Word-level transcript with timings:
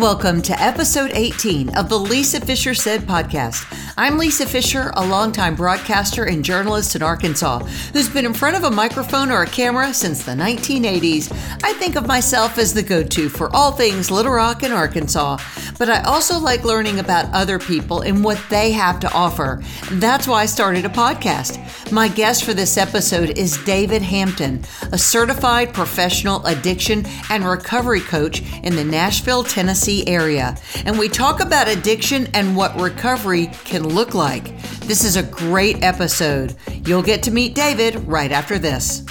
Welcome 0.00 0.42
to 0.42 0.60
episode 0.60 1.12
18 1.14 1.76
of 1.76 1.88
the 1.88 1.96
Lisa 1.96 2.40
Fisher 2.40 2.74
Said 2.74 3.02
podcast. 3.02 3.64
I'm 3.96 4.18
Lisa 4.18 4.44
Fisher, 4.44 4.90
a 4.96 5.06
longtime 5.06 5.54
broadcaster 5.54 6.24
and 6.24 6.44
journalist 6.44 6.96
in 6.96 7.02
Arkansas 7.02 7.60
who's 7.92 8.08
been 8.08 8.26
in 8.26 8.34
front 8.34 8.56
of 8.56 8.64
a 8.64 8.70
microphone 8.72 9.30
or 9.30 9.42
a 9.42 9.46
camera 9.46 9.94
since 9.94 10.24
the 10.24 10.32
1980s. 10.32 11.30
I 11.62 11.74
think 11.74 11.94
of 11.94 12.08
myself 12.08 12.58
as 12.58 12.74
the 12.74 12.82
go 12.82 13.04
to 13.04 13.28
for 13.28 13.54
all 13.54 13.70
things 13.70 14.10
Little 14.10 14.32
Rock 14.32 14.64
and 14.64 14.74
Arkansas, 14.74 15.38
but 15.78 15.88
I 15.88 16.02
also 16.02 16.40
like 16.40 16.64
learning 16.64 16.98
about 16.98 17.32
other 17.32 17.60
people 17.60 18.00
and 18.00 18.24
what 18.24 18.42
they 18.50 18.72
have 18.72 18.98
to 18.98 19.12
offer. 19.12 19.62
That's 19.92 20.26
why 20.26 20.42
I 20.42 20.46
started 20.46 20.84
a 20.84 20.88
podcast. 20.88 21.60
My 21.92 22.08
guest 22.08 22.42
for 22.42 22.52
this 22.52 22.76
episode 22.76 23.38
is 23.38 23.62
David 23.64 24.02
Hampton, 24.02 24.64
a 24.90 24.98
certified 24.98 25.72
professional 25.72 26.44
addiction 26.46 27.06
and 27.30 27.44
recovery 27.44 28.00
coach 28.00 28.42
in 28.64 28.74
the 28.74 28.84
Nashville, 28.84 29.44
Tennessee 29.44 29.83
area. 30.06 30.56
And 30.84 30.98
we 30.98 31.08
talk 31.08 31.40
about 31.40 31.68
addiction 31.68 32.28
and 32.34 32.56
what 32.56 32.78
recovery 32.80 33.46
can 33.64 33.88
look 33.88 34.14
like. 34.14 34.58
This 34.80 35.04
is 35.04 35.16
a 35.16 35.22
great 35.22 35.82
episode. 35.82 36.56
You'll 36.86 37.02
get 37.02 37.22
to 37.24 37.30
meet 37.30 37.54
David 37.54 37.96
right 38.06 38.32
after 38.32 38.58
this. 38.58 39.04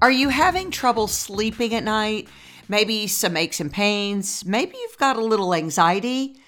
Are 0.00 0.10
you 0.10 0.28
having 0.28 0.70
trouble 0.70 1.08
sleeping 1.08 1.74
at 1.74 1.84
night? 1.84 2.28
Maybe 2.68 3.06
some 3.06 3.36
aches 3.36 3.60
and 3.60 3.72
pains? 3.72 4.44
Maybe 4.44 4.76
you've 4.76 4.98
got 4.98 5.16
a 5.16 5.24
little 5.24 5.54
anxiety? 5.54 6.40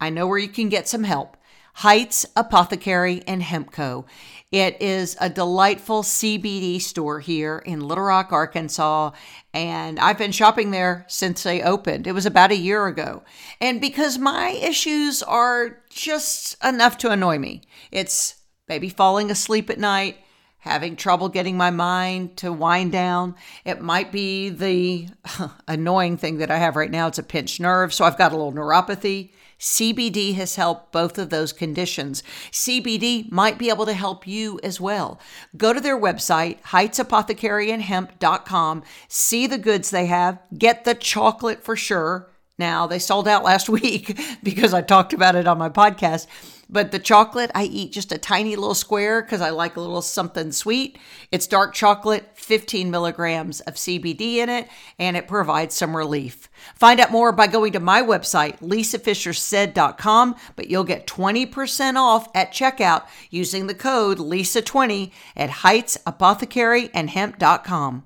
I 0.00 0.10
know 0.10 0.26
where 0.26 0.38
you 0.38 0.48
can 0.48 0.68
get 0.68 0.88
some 0.88 1.04
help. 1.04 1.36
Heights 1.74 2.26
Apothecary 2.34 3.22
and 3.28 3.40
Hemp 3.42 3.70
Co. 3.70 4.06
It 4.50 4.80
is 4.80 5.14
a 5.20 5.28
delightful 5.28 6.02
CBD 6.02 6.80
store 6.80 7.20
here 7.20 7.58
in 7.58 7.80
Little 7.86 8.04
Rock, 8.04 8.32
Arkansas, 8.32 9.10
and 9.52 9.98
I've 9.98 10.16
been 10.16 10.32
shopping 10.32 10.70
there 10.70 11.04
since 11.06 11.42
they 11.42 11.60
opened. 11.60 12.06
It 12.06 12.12
was 12.12 12.24
about 12.24 12.50
a 12.50 12.56
year 12.56 12.86
ago. 12.86 13.24
And 13.60 13.78
because 13.78 14.16
my 14.16 14.52
issues 14.52 15.22
are 15.22 15.82
just 15.90 16.56
enough 16.64 16.96
to 16.98 17.10
annoy 17.10 17.38
me, 17.38 17.60
it's 17.92 18.36
maybe 18.66 18.88
falling 18.88 19.30
asleep 19.30 19.68
at 19.68 19.78
night, 19.78 20.16
having 20.60 20.96
trouble 20.96 21.28
getting 21.28 21.58
my 21.58 21.70
mind 21.70 22.38
to 22.38 22.50
wind 22.50 22.90
down. 22.90 23.34
It 23.66 23.82
might 23.82 24.10
be 24.10 24.48
the 24.48 25.08
annoying 25.68 26.16
thing 26.16 26.38
that 26.38 26.50
I 26.50 26.56
have 26.56 26.74
right 26.74 26.90
now. 26.90 27.08
It's 27.08 27.18
a 27.18 27.22
pinched 27.22 27.60
nerve, 27.60 27.92
so 27.92 28.06
I've 28.06 28.16
got 28.16 28.32
a 28.32 28.36
little 28.36 28.54
neuropathy. 28.54 29.28
CBD 29.58 30.34
has 30.34 30.56
helped 30.56 30.92
both 30.92 31.16
of 31.18 31.30
those 31.30 31.52
conditions. 31.52 32.22
CBD 32.52 33.30
might 33.30 33.58
be 33.58 33.70
able 33.70 33.86
to 33.86 33.94
help 33.94 34.26
you 34.26 34.60
as 34.62 34.80
well. 34.80 35.18
Go 35.56 35.72
to 35.72 35.80
their 35.80 36.00
website, 36.00 36.60
heightsapothecaryandhemp.com, 36.62 38.82
see 39.08 39.46
the 39.46 39.58
goods 39.58 39.90
they 39.90 40.06
have, 40.06 40.38
get 40.56 40.84
the 40.84 40.94
chocolate 40.94 41.64
for 41.64 41.76
sure. 41.76 42.30
Now, 42.58 42.86
they 42.86 42.98
sold 42.98 43.28
out 43.28 43.44
last 43.44 43.68
week 43.68 44.18
because 44.42 44.72
I 44.74 44.82
talked 44.82 45.12
about 45.12 45.36
it 45.36 45.46
on 45.46 45.58
my 45.58 45.68
podcast 45.68 46.26
but 46.70 46.92
the 46.92 46.98
chocolate, 46.98 47.50
I 47.54 47.64
eat 47.64 47.92
just 47.92 48.12
a 48.12 48.18
tiny 48.18 48.54
little 48.54 48.74
square 48.74 49.22
because 49.22 49.40
I 49.40 49.48
like 49.50 49.76
a 49.76 49.80
little 49.80 50.02
something 50.02 50.52
sweet. 50.52 50.98
It's 51.32 51.46
dark 51.46 51.72
chocolate, 51.74 52.28
15 52.34 52.90
milligrams 52.90 53.60
of 53.60 53.76
CBD 53.76 54.34
in 54.36 54.50
it, 54.50 54.68
and 54.98 55.16
it 55.16 55.28
provides 55.28 55.74
some 55.74 55.96
relief. 55.96 56.50
Find 56.74 57.00
out 57.00 57.10
more 57.10 57.32
by 57.32 57.46
going 57.46 57.72
to 57.72 57.80
my 57.80 58.02
website, 58.02 58.60
lisafishersaid.com, 58.60 60.36
but 60.56 60.68
you'll 60.68 60.84
get 60.84 61.06
20% 61.06 61.96
off 61.96 62.28
at 62.34 62.52
checkout 62.52 63.06
using 63.30 63.66
the 63.66 63.74
code 63.74 64.18
LISA20 64.18 65.10
at 65.36 65.48
heightsapothecaryandhemp.com. 65.50 68.04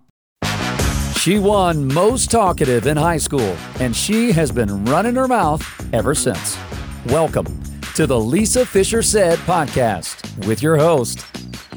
She 1.16 1.38
won 1.38 1.92
most 1.92 2.30
talkative 2.30 2.86
in 2.86 2.96
high 2.96 3.18
school, 3.18 3.56
and 3.78 3.94
she 3.94 4.32
has 4.32 4.50
been 4.50 4.84
running 4.84 5.14
her 5.14 5.28
mouth 5.28 5.62
ever 5.92 6.16
since. 6.16 6.58
Welcome 7.06 7.71
to 7.94 8.06
the 8.06 8.18
Lisa 8.18 8.64
Fisher 8.64 9.02
Said 9.02 9.38
podcast 9.40 10.46
with 10.46 10.62
your 10.62 10.78
host, 10.78 11.26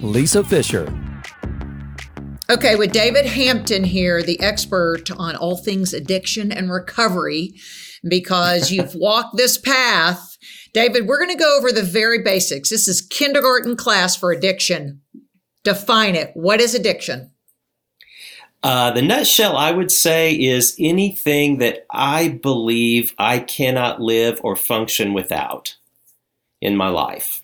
Lisa 0.02 0.46
Fisher. 0.46 0.88
Okay, 2.50 2.76
with 2.76 2.94
David 2.94 3.26
Hampton 3.26 3.84
here, 3.84 4.24
the 4.24 4.40
expert 4.40 5.12
on 5.12 5.36
all 5.36 5.58
things 5.58 5.94
addiction 5.94 6.54
and 6.54 6.72
recovery, 6.72 7.56
because 8.08 8.72
you've 8.72 8.96
walked 8.96 9.36
this 9.36 9.58
path. 9.58 10.38
David, 10.74 11.06
we're 11.06 11.18
going 11.18 11.36
to 11.36 11.44
go 11.44 11.58
over 11.58 11.72
the 11.72 11.84
very 11.84 12.22
basics. 12.22 12.70
This 12.70 12.88
is 12.88 13.02
kindergarten 13.02 13.76
class 13.76 14.16
for 14.16 14.32
addiction. 14.32 15.02
Define 15.64 16.16
it. 16.16 16.32
What 16.34 16.62
is 16.62 16.74
addiction? 16.74 17.32
Uh, 18.64 18.92
the 18.92 19.02
nutshell, 19.02 19.58
I 19.58 19.72
would 19.72 19.92
say, 19.92 20.34
is 20.34 20.78
anything 20.80 21.58
that 21.58 21.86
I 21.92 22.30
believe 22.30 23.14
I 23.18 23.40
cannot 23.40 24.02
live 24.02 24.40
or 24.44 24.56
function 24.56 25.14
without 25.14 25.76
in 26.66 26.76
my 26.76 26.90
life? 26.90 27.42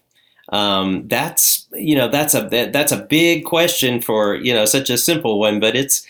Um, 0.49 1.07
that's 1.07 1.67
you 1.73 1.95
know 1.95 2.09
that's 2.09 2.33
a 2.35 2.47
that's 2.49 2.91
a 2.91 3.05
big 3.05 3.45
question 3.45 4.01
for 4.01 4.35
you 4.35 4.53
know 4.53 4.65
such 4.65 4.89
a 4.89 4.97
simple 4.97 5.39
one, 5.39 5.59
but 5.59 5.75
it's 5.75 6.05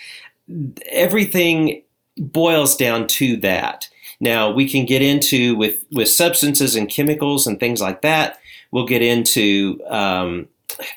everything 0.90 1.84
boils 2.18 2.76
down 2.76 3.08
to 3.08 3.38
that. 3.38 3.88
Now 4.20 4.52
we 4.52 4.68
can 4.70 4.86
get 4.86 5.02
into 5.02 5.56
with 5.56 5.86
with 5.92 6.10
substances 6.10 6.76
and 6.76 6.90
chemicals 6.90 7.46
and 7.46 7.60
things 7.60 7.82
like 7.82 8.02
that. 8.02 8.40
We'll 8.72 8.88
get 8.88 9.02
into 9.02 9.80
um, 9.88 10.48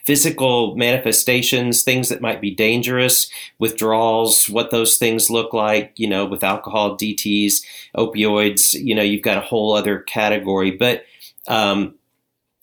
physical 0.04 0.76
manifestations, 0.76 1.82
things 1.82 2.08
that 2.08 2.20
might 2.20 2.40
be 2.40 2.54
dangerous, 2.54 3.28
withdrawals, 3.58 4.48
what 4.48 4.70
those 4.70 4.96
things 4.96 5.30
look 5.30 5.52
like, 5.52 5.92
you 5.96 6.08
know, 6.08 6.24
with 6.24 6.44
alcohol, 6.44 6.96
DTs, 6.96 7.64
opioids, 7.96 8.74
you 8.74 8.94
know, 8.94 9.02
you've 9.02 9.22
got 9.22 9.38
a 9.38 9.42
whole 9.42 9.74
other 9.74 10.00
category. 10.00 10.70
But 10.70 11.04
um, 11.48 11.94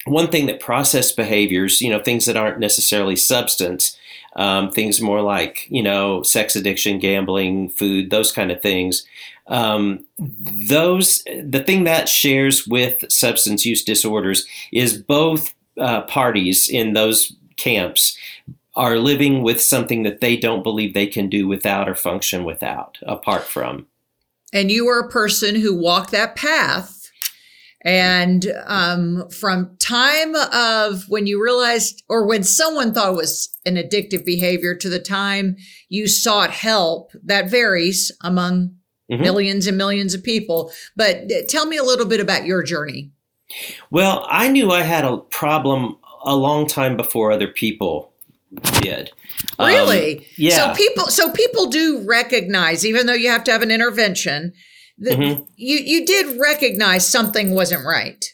one 0.05 0.27
thing 0.27 0.47
that 0.47 0.59
process 0.59 1.11
behaviors, 1.11 1.81
you 1.81 1.89
know, 1.89 2.01
things 2.01 2.25
that 2.25 2.37
aren't 2.37 2.59
necessarily 2.59 3.15
substance, 3.15 3.97
um, 4.35 4.71
things 4.71 5.01
more 5.01 5.21
like, 5.21 5.67
you 5.69 5.83
know, 5.83 6.23
sex 6.23 6.55
addiction, 6.55 6.99
gambling, 6.99 7.69
food, 7.69 8.09
those 8.09 8.31
kind 8.31 8.51
of 8.51 8.61
things. 8.61 9.05
Um, 9.47 10.05
those, 10.17 11.23
the 11.43 11.63
thing 11.65 11.83
that 11.83 12.07
shares 12.07 12.65
with 12.65 13.03
substance 13.11 13.65
use 13.65 13.83
disorders 13.83 14.45
is 14.71 14.97
both 14.97 15.53
uh, 15.77 16.01
parties 16.01 16.69
in 16.69 16.93
those 16.93 17.33
camps 17.57 18.17
are 18.75 18.97
living 18.97 19.43
with 19.43 19.61
something 19.61 20.03
that 20.03 20.21
they 20.21 20.37
don't 20.37 20.63
believe 20.63 20.93
they 20.93 21.07
can 21.07 21.29
do 21.29 21.47
without 21.47 21.89
or 21.89 21.95
function 21.95 22.45
without, 22.45 22.97
apart 23.03 23.43
from. 23.43 23.85
And 24.53 24.71
you 24.71 24.85
were 24.85 24.99
a 24.99 25.09
person 25.09 25.55
who 25.55 25.75
walked 25.75 26.11
that 26.11 26.35
path 26.35 27.00
and 27.83 28.51
um, 28.65 29.27
from 29.29 29.75
time 29.79 30.35
of 30.53 31.05
when 31.09 31.25
you 31.25 31.43
realized, 31.43 32.03
or 32.07 32.27
when 32.27 32.43
someone 32.43 32.93
thought 32.93 33.13
it 33.13 33.17
was 33.17 33.57
an 33.65 33.75
addictive 33.75 34.23
behavior 34.23 34.75
to 34.75 34.89
the 34.89 34.99
time 34.99 35.55
you 35.89 36.07
sought 36.07 36.51
help, 36.51 37.11
that 37.23 37.49
varies 37.49 38.11
among 38.21 38.75
mm-hmm. 39.11 39.21
millions 39.21 39.67
and 39.67 39.77
millions 39.77 40.13
of 40.13 40.23
people. 40.23 40.71
But 40.95 41.31
uh, 41.31 41.41
tell 41.49 41.65
me 41.65 41.77
a 41.77 41.83
little 41.83 42.05
bit 42.05 42.19
about 42.19 42.45
your 42.45 42.61
journey. 42.61 43.11
Well, 43.89 44.25
I 44.29 44.47
knew 44.47 44.71
I 44.71 44.83
had 44.83 45.03
a 45.03 45.17
problem 45.17 45.97
a 46.23 46.35
long 46.35 46.67
time 46.67 46.95
before 46.95 47.31
other 47.31 47.47
people 47.47 48.13
did. 48.81 49.11
Really? 49.59 50.19
Um, 50.19 50.25
yeah. 50.37 50.55
So 50.55 50.73
people, 50.75 51.07
so 51.07 51.31
people 51.31 51.67
do 51.67 52.03
recognize, 52.05 52.85
even 52.85 53.07
though 53.07 53.13
you 53.13 53.29
have 53.29 53.43
to 53.45 53.51
have 53.51 53.61
an 53.61 53.71
intervention, 53.71 54.53
that 55.01 55.17
mm-hmm. 55.17 55.43
you 55.57 55.77
you 55.77 56.05
did 56.05 56.39
recognize 56.39 57.07
something 57.07 57.53
wasn't 57.53 57.85
right. 57.85 58.33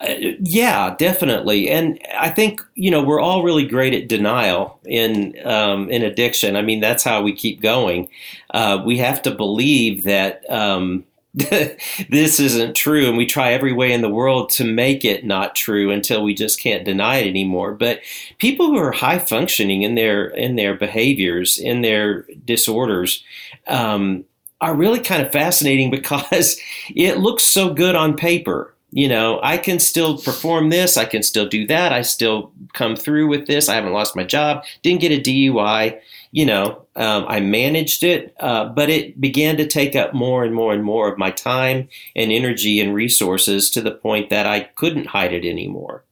Uh, 0.00 0.14
yeah, 0.40 0.94
definitely, 0.98 1.68
and 1.68 2.00
I 2.18 2.30
think 2.30 2.62
you 2.74 2.90
know 2.90 3.02
we're 3.02 3.20
all 3.20 3.42
really 3.42 3.66
great 3.66 3.94
at 3.94 4.08
denial 4.08 4.80
in 4.84 5.34
um, 5.44 5.90
in 5.90 6.02
addiction. 6.02 6.56
I 6.56 6.62
mean, 6.62 6.80
that's 6.80 7.04
how 7.04 7.22
we 7.22 7.34
keep 7.34 7.60
going. 7.60 8.08
Uh, 8.52 8.82
we 8.84 8.98
have 8.98 9.22
to 9.22 9.30
believe 9.30 10.04
that 10.04 10.48
um, 10.50 11.04
this 11.34 12.40
isn't 12.40 12.74
true, 12.74 13.06
and 13.06 13.16
we 13.16 13.26
try 13.26 13.52
every 13.52 13.72
way 13.72 13.92
in 13.92 14.00
the 14.00 14.08
world 14.08 14.50
to 14.50 14.64
make 14.64 15.04
it 15.04 15.24
not 15.24 15.54
true 15.54 15.90
until 15.90 16.22
we 16.22 16.32
just 16.32 16.60
can't 16.60 16.84
deny 16.84 17.18
it 17.18 17.28
anymore. 17.28 17.74
But 17.74 18.00
people 18.38 18.68
who 18.68 18.78
are 18.78 18.92
high 18.92 19.18
functioning 19.18 19.82
in 19.82 19.96
their 19.96 20.28
in 20.28 20.56
their 20.56 20.74
behaviors, 20.74 21.58
in 21.58 21.82
their 21.82 22.22
disorders. 22.46 23.22
Um, 23.66 24.24
are 24.64 24.74
really 24.74 25.00
kind 25.00 25.22
of 25.24 25.30
fascinating 25.30 25.90
because 25.98 26.58
it 26.94 27.18
looks 27.18 27.44
so 27.44 27.72
good 27.72 27.94
on 27.94 28.16
paper. 28.16 28.74
You 28.90 29.08
know, 29.08 29.40
I 29.42 29.58
can 29.58 29.80
still 29.80 30.18
perform 30.18 30.70
this, 30.70 30.96
I 30.96 31.04
can 31.04 31.24
still 31.24 31.48
do 31.48 31.66
that, 31.66 31.92
I 31.92 32.02
still 32.02 32.52
come 32.74 32.94
through 32.94 33.26
with 33.26 33.48
this. 33.48 33.68
I 33.68 33.74
haven't 33.74 33.92
lost 33.92 34.14
my 34.14 34.22
job, 34.22 34.64
didn't 34.82 35.00
get 35.00 35.10
a 35.10 35.20
DUI. 35.20 35.98
You 36.30 36.46
know, 36.46 36.86
um, 36.94 37.24
I 37.26 37.40
managed 37.40 38.04
it, 38.04 38.34
uh, 38.38 38.66
but 38.66 38.90
it 38.90 39.20
began 39.20 39.56
to 39.56 39.66
take 39.66 39.96
up 39.96 40.14
more 40.14 40.44
and 40.44 40.54
more 40.54 40.72
and 40.72 40.84
more 40.84 41.10
of 41.10 41.18
my 41.18 41.32
time 41.32 41.88
and 42.14 42.30
energy 42.30 42.80
and 42.80 42.94
resources 42.94 43.68
to 43.70 43.80
the 43.80 43.90
point 43.90 44.30
that 44.30 44.46
I 44.46 44.60
couldn't 44.60 45.06
hide 45.06 45.32
it 45.32 45.44
anymore. 45.44 46.04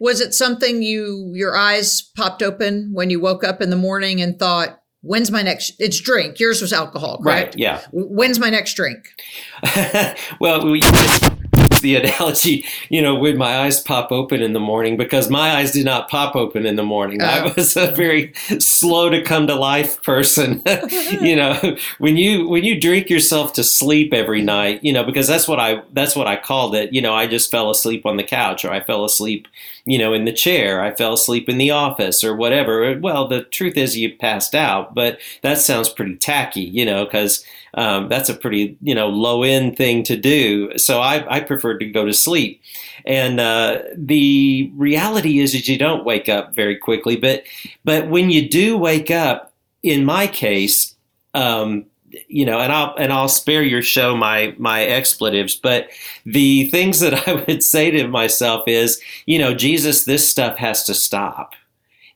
Was 0.00 0.20
it 0.20 0.34
something 0.34 0.82
you 0.82 1.32
your 1.34 1.56
eyes 1.56 2.02
popped 2.02 2.42
open 2.42 2.90
when 2.92 3.10
you 3.10 3.20
woke 3.20 3.42
up 3.42 3.60
in 3.60 3.70
the 3.70 3.76
morning 3.76 4.20
and 4.20 4.38
thought, 4.38 4.80
when's 5.04 5.30
my 5.30 5.42
next 5.42 5.74
it's 5.78 6.00
drink 6.00 6.40
yours 6.40 6.60
was 6.60 6.72
alcohol 6.72 7.18
correct 7.18 7.54
right 7.54 7.58
yeah 7.58 7.80
when's 7.92 8.38
my 8.38 8.50
next 8.50 8.74
drink 8.74 9.14
well 10.40 10.64
we 10.68 10.80
the 11.84 11.94
analogy, 11.96 12.64
you 12.88 13.00
know, 13.00 13.14
would 13.14 13.36
my 13.36 13.58
eyes 13.58 13.80
pop 13.80 14.10
open 14.10 14.42
in 14.42 14.54
the 14.54 14.60
morning 14.60 14.96
because 14.96 15.30
my 15.30 15.54
eyes 15.54 15.70
did 15.70 15.84
not 15.84 16.08
pop 16.08 16.34
open 16.34 16.66
in 16.66 16.74
the 16.74 16.82
morning. 16.82 17.22
Oh. 17.22 17.26
I 17.26 17.52
was 17.54 17.76
a 17.76 17.92
very 17.92 18.32
slow 18.58 19.10
to 19.10 19.22
come 19.22 19.46
to 19.46 19.54
life 19.54 20.02
person. 20.02 20.62
you 21.20 21.36
know, 21.36 21.76
when 21.98 22.16
you 22.16 22.48
when 22.48 22.64
you 22.64 22.80
drink 22.80 23.08
yourself 23.08 23.52
to 23.52 23.62
sleep 23.62 24.12
every 24.12 24.42
night, 24.42 24.82
you 24.82 24.92
know, 24.92 25.04
because 25.04 25.28
that's 25.28 25.46
what 25.46 25.60
I 25.60 25.82
that's 25.92 26.16
what 26.16 26.26
I 26.26 26.36
called 26.36 26.74
it. 26.74 26.92
You 26.92 27.02
know, 27.02 27.14
I 27.14 27.26
just 27.28 27.50
fell 27.50 27.70
asleep 27.70 28.06
on 28.06 28.16
the 28.16 28.24
couch 28.24 28.64
or 28.64 28.72
I 28.72 28.80
fell 28.80 29.04
asleep, 29.04 29.46
you 29.86 29.98
know, 29.98 30.12
in 30.14 30.24
the 30.24 30.32
chair. 30.32 30.80
I 30.82 30.94
fell 30.94 31.12
asleep 31.12 31.48
in 31.48 31.58
the 31.58 31.70
office 31.70 32.24
or 32.24 32.34
whatever. 32.34 32.98
Well, 32.98 33.28
the 33.28 33.44
truth 33.44 33.76
is 33.76 33.96
you 33.96 34.16
passed 34.16 34.54
out, 34.54 34.94
but 34.94 35.18
that 35.42 35.58
sounds 35.58 35.90
pretty 35.90 36.16
tacky, 36.16 36.62
you 36.62 36.84
know, 36.86 37.04
because 37.04 37.44
um, 37.74 38.08
that's 38.08 38.28
a 38.28 38.34
pretty 38.34 38.78
you 38.80 38.94
know 38.94 39.08
low 39.08 39.42
end 39.42 39.76
thing 39.76 40.02
to 40.04 40.16
do. 40.16 40.76
So 40.78 41.00
I, 41.00 41.36
I 41.36 41.40
preferred 41.40 41.78
to 41.78 41.86
go 41.86 42.04
to 42.04 42.14
sleep. 42.14 42.62
And 43.06 43.38
uh, 43.38 43.82
the 43.94 44.72
reality 44.76 45.40
is, 45.40 45.54
is 45.54 45.68
you 45.68 45.76
don't 45.76 46.04
wake 46.04 46.28
up 46.28 46.54
very 46.54 46.76
quickly. 46.76 47.16
But 47.16 47.44
but 47.84 48.08
when 48.08 48.30
you 48.30 48.48
do 48.48 48.78
wake 48.78 49.10
up, 49.10 49.52
in 49.82 50.04
my 50.04 50.26
case, 50.26 50.94
um, 51.34 51.84
you 52.28 52.44
know, 52.44 52.60
and 52.60 52.72
I'll 52.72 52.94
and 52.96 53.12
I'll 53.12 53.28
spare 53.28 53.62
your 53.62 53.82
show 53.82 54.16
my 54.16 54.54
my 54.58 54.84
expletives, 54.84 55.54
but 55.56 55.88
the 56.24 56.68
things 56.70 57.00
that 57.00 57.28
I 57.28 57.44
would 57.46 57.62
say 57.62 57.90
to 57.90 58.08
myself 58.08 58.66
is, 58.66 59.00
you 59.26 59.38
know, 59.38 59.54
Jesus, 59.54 60.04
this 60.04 60.28
stuff 60.28 60.56
has 60.58 60.84
to 60.84 60.94
stop. 60.94 61.54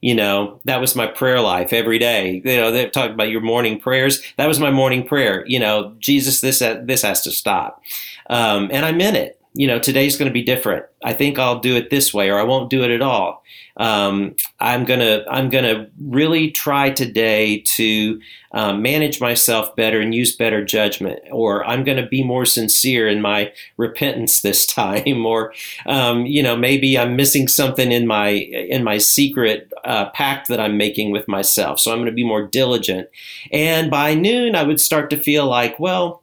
You 0.00 0.14
know 0.14 0.60
that 0.64 0.80
was 0.80 0.94
my 0.94 1.08
prayer 1.08 1.40
life 1.40 1.72
every 1.72 1.98
day. 1.98 2.40
You 2.44 2.56
know 2.56 2.70
they've 2.70 2.92
talked 2.92 3.14
about 3.14 3.30
your 3.30 3.40
morning 3.40 3.80
prayers. 3.80 4.22
That 4.36 4.46
was 4.46 4.60
my 4.60 4.70
morning 4.70 5.04
prayer. 5.04 5.44
You 5.46 5.58
know 5.58 5.96
jesus 5.98 6.40
this 6.40 6.60
this 6.60 7.02
has 7.02 7.22
to 7.22 7.32
stop. 7.32 7.82
Um, 8.30 8.68
and 8.72 8.84
i 8.86 8.92
meant 8.92 9.16
it 9.16 9.37
you 9.58 9.66
know 9.66 9.80
today's 9.80 10.16
going 10.16 10.28
to 10.28 10.32
be 10.32 10.44
different. 10.44 10.86
I 11.02 11.12
think 11.12 11.38
i'll 11.38 11.58
do 11.58 11.74
it 11.76 11.90
this 11.90 12.14
way 12.14 12.30
or 12.30 12.38
i 12.38 12.44
won't 12.44 12.70
do 12.70 12.84
it 12.84 12.90
at 12.90 13.02
all. 13.02 13.42
Um, 13.78 14.34
I'm 14.58 14.84
gonna 14.84 15.24
I'm 15.30 15.50
gonna 15.50 15.88
really 16.00 16.50
try 16.50 16.90
today 16.90 17.60
to 17.76 18.20
um, 18.52 18.82
manage 18.82 19.20
myself 19.20 19.74
better 19.76 20.00
and 20.00 20.14
use 20.14 20.34
better 20.34 20.64
judgment, 20.64 21.20
or 21.30 21.64
I'm 21.64 21.84
gonna 21.84 22.06
be 22.06 22.24
more 22.24 22.44
sincere 22.44 23.08
in 23.08 23.20
my 23.20 23.52
repentance 23.76 24.40
this 24.42 24.66
time, 24.66 25.24
or 25.24 25.54
um, 25.86 26.26
you 26.26 26.42
know 26.42 26.56
maybe 26.56 26.98
I'm 26.98 27.16
missing 27.16 27.46
something 27.46 27.92
in 27.92 28.06
my 28.06 28.28
in 28.28 28.82
my 28.82 28.98
secret 28.98 29.72
uh, 29.84 30.10
pact 30.10 30.48
that 30.48 30.60
I'm 30.60 30.76
making 30.76 31.12
with 31.12 31.28
myself, 31.28 31.78
so 31.78 31.92
I'm 31.92 31.98
gonna 31.98 32.12
be 32.12 32.24
more 32.24 32.46
diligent. 32.46 33.08
And 33.52 33.90
by 33.90 34.14
noon, 34.14 34.56
I 34.56 34.64
would 34.64 34.80
start 34.80 35.10
to 35.10 35.16
feel 35.16 35.46
like, 35.46 35.78
well, 35.78 36.22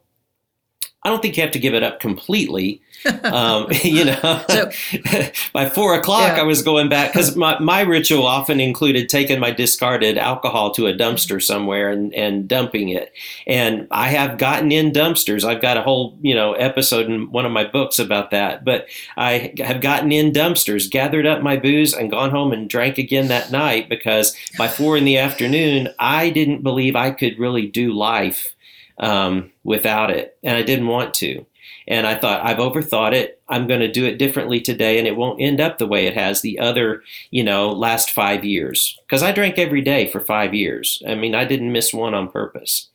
I 1.04 1.10
don't 1.10 1.22
think 1.22 1.38
you 1.38 1.44
have 1.44 1.52
to 1.54 1.60
give 1.60 1.74
it 1.74 1.84
up 1.84 2.02
completely 2.02 2.81
um, 3.24 3.68
you 3.84 4.06
know, 4.06 4.44
so, 4.50 4.72
by 5.54 5.69
four 5.69 5.96
o'clock, 5.96 6.36
yeah. 6.36 6.42
I 6.42 6.44
was 6.44 6.62
going 6.62 6.90
back 6.90 7.13
because 7.13 7.36
my, 7.36 7.60
my 7.60 7.81
ritual 7.81 8.25
often 8.25 8.60
included 8.60 9.10
taking 9.10 9.40
my 9.40 9.52
discarded 9.52 10.18
alcohol 10.18 10.72
to 10.72 10.88
a 10.88 10.94
dumpster 10.94 11.42
somewhere 11.42 11.90
and, 11.90 12.13
and 12.13 12.48
dumping 12.48 12.90
it. 12.90 13.13
And 13.48 13.88
I 13.92 14.10
have 14.10 14.38
gotten 14.38 14.72
in 14.72 14.92
dumpsters. 14.92 15.44
I've 15.44 15.62
got 15.62 15.78
a 15.78 15.81
whole, 15.81 16.18
you 16.22 16.36
know, 16.36 16.54
episode 16.54 17.07
in 17.10 17.31
one 17.31 17.46
of 17.46 17.52
my 17.52 17.66
books 17.66 18.00
about 18.00 18.31
that. 18.31 18.66
But 18.66 18.88
I 19.18 19.54
have 19.60 19.81
gotten 19.81 20.12
in 20.12 20.31
dumpsters, 20.31 20.90
gathered 20.90 21.25
up 21.25 21.42
my 21.42 21.57
booze, 21.57 21.94
and 21.94 22.12
gone 22.12 22.31
home 22.31 22.52
and 22.52 22.69
drank 22.69 22.98
again 22.98 23.28
that 23.28 23.52
night 23.52 23.90
because 23.90 24.36
by 24.57 24.68
four 24.68 24.98
in 24.98 25.06
the 25.06 25.18
afternoon, 25.18 25.90
I 26.00 26.30
didn't 26.30 26.63
believe 26.63 26.96
I 26.96 27.12
could 27.12 27.40
really 27.40 27.68
do 27.68 27.94
life 27.94 28.56
um, 28.98 29.52
without 29.63 30.10
it. 30.10 30.38
And 30.44 30.57
I 30.57 30.62
didn't 30.62 30.88
want 30.88 31.13
to. 31.16 31.46
And 31.88 32.08
I 32.08 32.16
thought, 32.16 32.44
I've 32.44 32.58
overthought 32.58 33.14
it. 33.14 33.42
I'm 33.48 33.68
going 33.68 33.80
to 33.80 33.92
do 33.92 34.06
it 34.06 34.18
differently 34.18 34.60
today, 34.60 34.98
and 34.98 35.08
it 35.08 35.16
won't 35.16 35.42
end 35.42 35.62
up 35.62 35.78
the 35.78 35.88
way 35.88 36.08
it 36.08 36.16
has 36.16 36.42
the 36.42 36.60
other, 36.60 37.04
you 37.30 37.44
know, 37.44 37.72
last 37.72 38.12
five 38.12 38.44
years. 38.44 39.00
Because 39.06 39.22
I 39.22 39.32
drank 39.32 39.60
every 39.60 39.82
day 39.82 40.08
for 40.08 40.20
five 40.20 40.54
years. 40.54 41.02
I 41.08 41.16
mean, 41.16 41.36
I 41.36 41.46
didn't 41.46 41.72
miss 41.72 41.94
one 41.94 42.14
on 42.14 42.30
purpose. 42.30 42.90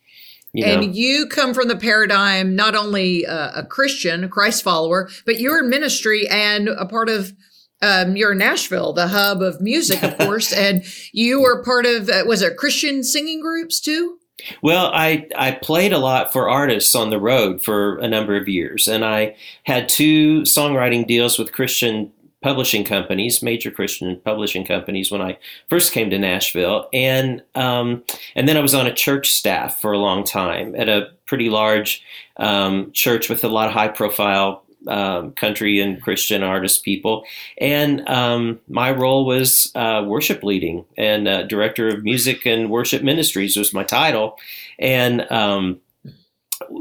You 0.53 0.65
know? 0.65 0.81
And 0.81 0.95
you 0.95 1.27
come 1.27 1.53
from 1.53 1.69
the 1.69 1.77
paradigm, 1.77 2.55
not 2.55 2.75
only 2.75 3.23
a, 3.23 3.51
a 3.57 3.65
Christian, 3.65 4.23
a 4.25 4.27
Christ 4.27 4.63
follower, 4.63 5.09
but 5.25 5.39
you're 5.39 5.59
in 5.59 5.69
ministry 5.69 6.27
and 6.29 6.67
a 6.67 6.85
part 6.85 7.07
of 7.07 7.33
um, 7.81 8.15
you're 8.15 8.33
in 8.33 8.37
Nashville, 8.37 8.93
the 8.93 9.07
hub 9.07 9.41
of 9.41 9.61
music, 9.61 10.03
of 10.03 10.17
course, 10.19 10.53
and 10.53 10.83
you 11.13 11.41
were 11.41 11.63
part 11.63 11.85
of 11.85 12.09
uh, 12.09 12.23
was 12.27 12.41
it 12.41 12.57
Christian 12.57 13.03
singing 13.03 13.41
groups 13.41 13.79
too? 13.79 14.19
Well, 14.61 14.91
I, 14.93 15.27
I 15.35 15.51
played 15.51 15.93
a 15.93 15.97
lot 15.97 16.31
for 16.31 16.49
artists 16.49 16.95
on 16.95 17.09
the 17.09 17.19
road 17.19 17.61
for 17.61 17.97
a 17.99 18.07
number 18.07 18.35
of 18.35 18.47
years, 18.47 18.87
and 18.87 19.05
I 19.05 19.35
had 19.63 19.89
two 19.89 20.41
songwriting 20.41 21.07
deals 21.07 21.37
with 21.37 21.51
Christian 21.51 22.11
publishing 22.41 22.83
companies, 22.83 23.43
major 23.43 23.69
Christian 23.69 24.19
publishing 24.23 24.65
companies, 24.65 25.11
when 25.11 25.21
I 25.21 25.37
first 25.69 25.93
came 25.93 26.09
to 26.09 26.17
Nashville, 26.17 26.89
and 26.91 27.43
um, 27.55 28.03
and 28.35 28.47
then 28.47 28.57
I 28.57 28.61
was 28.61 28.73
on 28.73 28.87
a 28.87 28.93
church 28.93 29.31
staff 29.31 29.79
for 29.79 29.91
a 29.91 29.99
long 29.99 30.23
time 30.23 30.75
at 30.75 30.89
a 30.89 31.11
pretty 31.25 31.49
large 31.49 32.03
um, 32.37 32.91
church 32.93 33.29
with 33.29 33.43
a 33.43 33.47
lot 33.47 33.67
of 33.67 33.73
high 33.73 33.87
profile 33.87 34.63
um, 34.87 35.31
country 35.33 35.79
and 35.79 36.01
Christian 36.01 36.43
artist 36.43 36.83
people. 36.83 37.23
And 37.59 38.07
um, 38.09 38.59
my 38.67 38.91
role 38.91 39.25
was 39.25 39.71
uh, 39.75 40.03
worship 40.05 40.43
leading 40.43 40.85
and 40.97 41.27
uh, 41.27 41.43
director 41.43 41.87
of 41.87 42.03
music 42.03 42.45
and 42.45 42.69
worship 42.69 43.03
ministries 43.03 43.57
was 43.57 43.73
my 43.73 43.83
title. 43.83 44.37
And 44.79 45.31
um, 45.31 45.79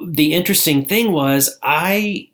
the 0.06 0.32
interesting 0.34 0.84
thing 0.84 1.12
was, 1.12 1.58
I 1.62 2.30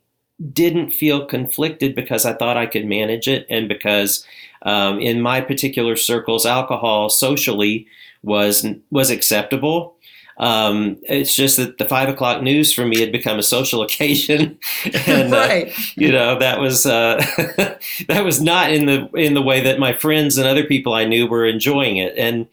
didn't 0.52 0.90
feel 0.90 1.24
conflicted 1.24 1.94
because 1.94 2.26
I 2.26 2.34
thought 2.34 2.56
I 2.56 2.66
could 2.66 2.84
manage 2.86 3.26
it, 3.26 3.46
and 3.48 3.68
because 3.68 4.24
um, 4.62 5.00
in 5.00 5.22
my 5.22 5.40
particular 5.40 5.96
circles, 5.96 6.44
alcohol 6.44 7.08
socially 7.08 7.86
was 8.22 8.66
was 8.90 9.10
acceptable 9.10 9.95
um, 10.38 10.98
it's 11.04 11.34
just 11.34 11.56
that 11.56 11.78
the 11.78 11.84
five 11.86 12.08
o'clock 12.08 12.42
news 12.42 12.72
for 12.72 12.84
me 12.84 13.00
had 13.00 13.12
become 13.12 13.38
a 13.38 13.42
social 13.42 13.82
occasion, 13.86 14.58
and 15.06 15.32
uh, 15.32 15.36
right. 15.36 15.68
uh, 15.68 15.82
you 15.96 16.12
know 16.12 16.38
that 16.38 16.60
was 16.60 16.86
uh, 16.86 17.16
that 18.08 18.24
was 18.24 18.40
not 18.40 18.72
in 18.72 18.86
the 18.86 19.08
in 19.14 19.34
the 19.34 19.42
way 19.42 19.60
that 19.60 19.78
my 19.78 19.92
friends 19.92 20.36
and 20.36 20.46
other 20.46 20.64
people 20.64 20.94
I 20.94 21.04
knew 21.04 21.26
were 21.26 21.46
enjoying 21.46 21.96
it. 21.96 22.14
And 22.16 22.46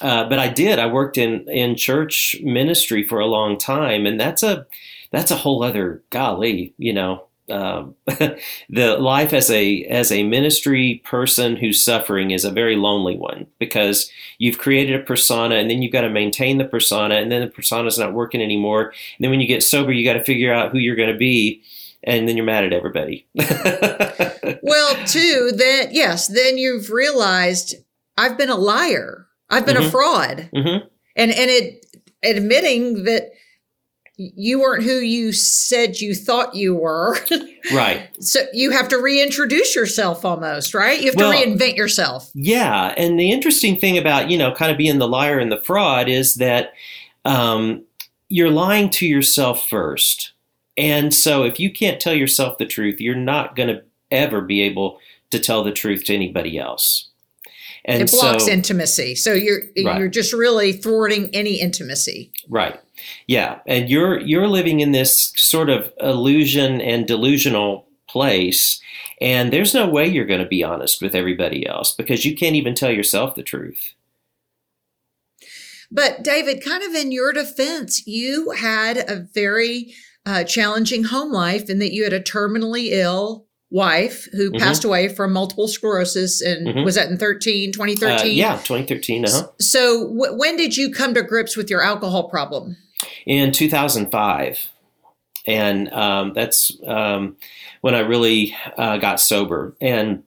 uh, 0.00 0.28
but 0.28 0.38
I 0.38 0.48
did. 0.48 0.78
I 0.78 0.86
worked 0.86 1.18
in 1.18 1.48
in 1.48 1.76
church 1.76 2.36
ministry 2.42 3.06
for 3.06 3.18
a 3.18 3.26
long 3.26 3.58
time, 3.58 4.06
and 4.06 4.20
that's 4.20 4.42
a 4.42 4.66
that's 5.10 5.30
a 5.30 5.36
whole 5.36 5.62
other 5.62 6.02
golly, 6.10 6.74
you 6.78 6.92
know, 6.92 7.25
um, 7.50 7.94
the 8.06 8.96
life 8.98 9.32
as 9.32 9.50
a 9.50 9.84
as 9.84 10.10
a 10.10 10.24
ministry 10.24 11.00
person 11.04 11.56
who's 11.56 11.82
suffering 11.82 12.30
is 12.30 12.44
a 12.44 12.50
very 12.50 12.76
lonely 12.76 13.16
one 13.16 13.46
because 13.58 14.10
you've 14.38 14.58
created 14.58 15.00
a 15.00 15.04
persona 15.04 15.56
and 15.56 15.70
then 15.70 15.82
you've 15.82 15.92
got 15.92 16.00
to 16.02 16.10
maintain 16.10 16.58
the 16.58 16.64
persona 16.64 17.16
and 17.16 17.30
then 17.30 17.40
the 17.42 17.50
persona's 17.50 17.98
not 17.98 18.12
working 18.14 18.42
anymore 18.42 18.86
and 18.86 19.24
then 19.24 19.30
when 19.30 19.40
you 19.40 19.46
get 19.46 19.62
sober 19.62 19.92
you 19.92 20.04
got 20.04 20.14
to 20.14 20.24
figure 20.24 20.52
out 20.52 20.72
who 20.72 20.78
you're 20.78 20.96
going 20.96 21.12
to 21.12 21.16
be 21.16 21.62
and 22.02 22.28
then 22.28 22.36
you're 22.36 22.46
mad 22.46 22.64
at 22.64 22.72
everybody 22.72 23.26
well 24.62 25.06
too 25.06 25.52
then 25.54 25.88
yes 25.92 26.28
then 26.28 26.58
you've 26.58 26.90
realized 26.90 27.76
i've 28.16 28.36
been 28.36 28.50
a 28.50 28.56
liar 28.56 29.26
i've 29.50 29.66
been 29.66 29.76
mm-hmm. 29.76 29.86
a 29.86 29.90
fraud 29.90 30.50
mm-hmm. 30.54 30.86
and 31.14 31.30
and 31.30 31.50
it 31.50 31.86
admitting 32.24 33.04
that 33.04 33.30
you 34.16 34.60
weren't 34.60 34.82
who 34.82 34.98
you 34.98 35.32
said 35.32 36.00
you 36.00 36.14
thought 36.14 36.54
you 36.54 36.74
were. 36.74 37.18
right. 37.74 38.08
So 38.20 38.40
you 38.52 38.70
have 38.70 38.88
to 38.88 38.96
reintroduce 38.96 39.76
yourself 39.76 40.24
almost, 40.24 40.74
right? 40.74 41.00
You 41.00 41.08
have 41.08 41.16
well, 41.16 41.32
to 41.32 41.38
reinvent 41.38 41.76
yourself. 41.76 42.30
Yeah. 42.34 42.94
And 42.96 43.20
the 43.20 43.30
interesting 43.30 43.78
thing 43.78 43.98
about, 43.98 44.30
you 44.30 44.38
know, 44.38 44.52
kind 44.52 44.70
of 44.70 44.78
being 44.78 44.98
the 44.98 45.08
liar 45.08 45.38
and 45.38 45.52
the 45.52 45.60
fraud 45.60 46.08
is 46.08 46.36
that 46.36 46.72
um, 47.26 47.84
you're 48.28 48.50
lying 48.50 48.88
to 48.90 49.06
yourself 49.06 49.68
first. 49.68 50.32
And 50.78 51.12
so 51.12 51.44
if 51.44 51.60
you 51.60 51.70
can't 51.70 52.00
tell 52.00 52.14
yourself 52.14 52.58
the 52.58 52.66
truth, 52.66 53.00
you're 53.00 53.14
not 53.14 53.54
going 53.54 53.68
to 53.68 53.82
ever 54.10 54.40
be 54.40 54.62
able 54.62 54.98
to 55.30 55.38
tell 55.38 55.62
the 55.62 55.72
truth 55.72 56.04
to 56.04 56.14
anybody 56.14 56.58
else. 56.58 57.10
And 57.84 58.02
it 58.02 58.10
blocks 58.10 58.46
so, 58.46 58.50
intimacy. 58.50 59.14
So 59.14 59.32
you're 59.32 59.60
right. 59.84 59.98
you're 59.98 60.08
just 60.08 60.32
really 60.32 60.72
thwarting 60.72 61.30
any 61.32 61.60
intimacy. 61.60 62.32
Right. 62.48 62.80
Yeah, 63.26 63.58
and 63.66 63.88
you're 63.88 64.20
you're 64.20 64.48
living 64.48 64.80
in 64.80 64.92
this 64.92 65.32
sort 65.36 65.68
of 65.70 65.92
illusion 66.00 66.80
and 66.80 67.06
delusional 67.06 67.86
place, 68.08 68.80
and 69.20 69.52
there's 69.52 69.74
no 69.74 69.88
way 69.88 70.06
you're 70.06 70.24
going 70.26 70.40
to 70.40 70.46
be 70.46 70.62
honest 70.64 71.02
with 71.02 71.14
everybody 71.14 71.66
else 71.66 71.94
because 71.94 72.24
you 72.24 72.36
can't 72.36 72.56
even 72.56 72.74
tell 72.74 72.90
yourself 72.90 73.34
the 73.34 73.42
truth. 73.42 73.94
But 75.90 76.22
David, 76.24 76.64
kind 76.64 76.82
of 76.82 76.94
in 76.94 77.12
your 77.12 77.32
defense, 77.32 78.06
you 78.06 78.50
had 78.50 78.96
a 78.98 79.26
very 79.34 79.94
uh, 80.24 80.42
challenging 80.42 81.04
home 81.04 81.30
life 81.32 81.70
in 81.70 81.78
that 81.78 81.92
you 81.92 82.02
had 82.02 82.12
a 82.12 82.20
terminally 82.20 82.88
ill 82.90 83.46
wife 83.70 84.28
who 84.32 84.50
Mhm. 84.50 84.58
passed 84.58 84.82
away 84.84 85.08
from 85.08 85.32
multiple 85.32 85.68
sclerosis 85.68 86.40
and 86.40 86.66
Mhm. 86.66 86.84
was 86.84 86.96
that 86.96 87.08
in 87.08 87.16
13 87.16 87.70
Uh, 87.70 87.72
2013 87.72 88.36
yeah, 88.36 88.60
2013. 88.64 89.24
Uh-huh. 89.24 89.46
so 89.60 90.08
w- 90.08 90.36
when 90.36 90.56
did 90.56 90.76
you 90.76 90.90
come 90.90 91.14
to 91.14 91.22
grips 91.22 91.56
with 91.56 91.70
your 91.70 91.80
alcohol 91.82 92.28
problem 92.28 92.76
in 93.26 93.52
2005 93.52 94.70
and 95.46 95.92
um, 95.92 96.32
that's 96.32 96.72
um, 96.86 97.36
when 97.80 97.94
i 97.94 98.00
really 98.00 98.54
uh, 98.78 98.96
got 98.96 99.20
sober. 99.20 99.76
And 99.80 100.22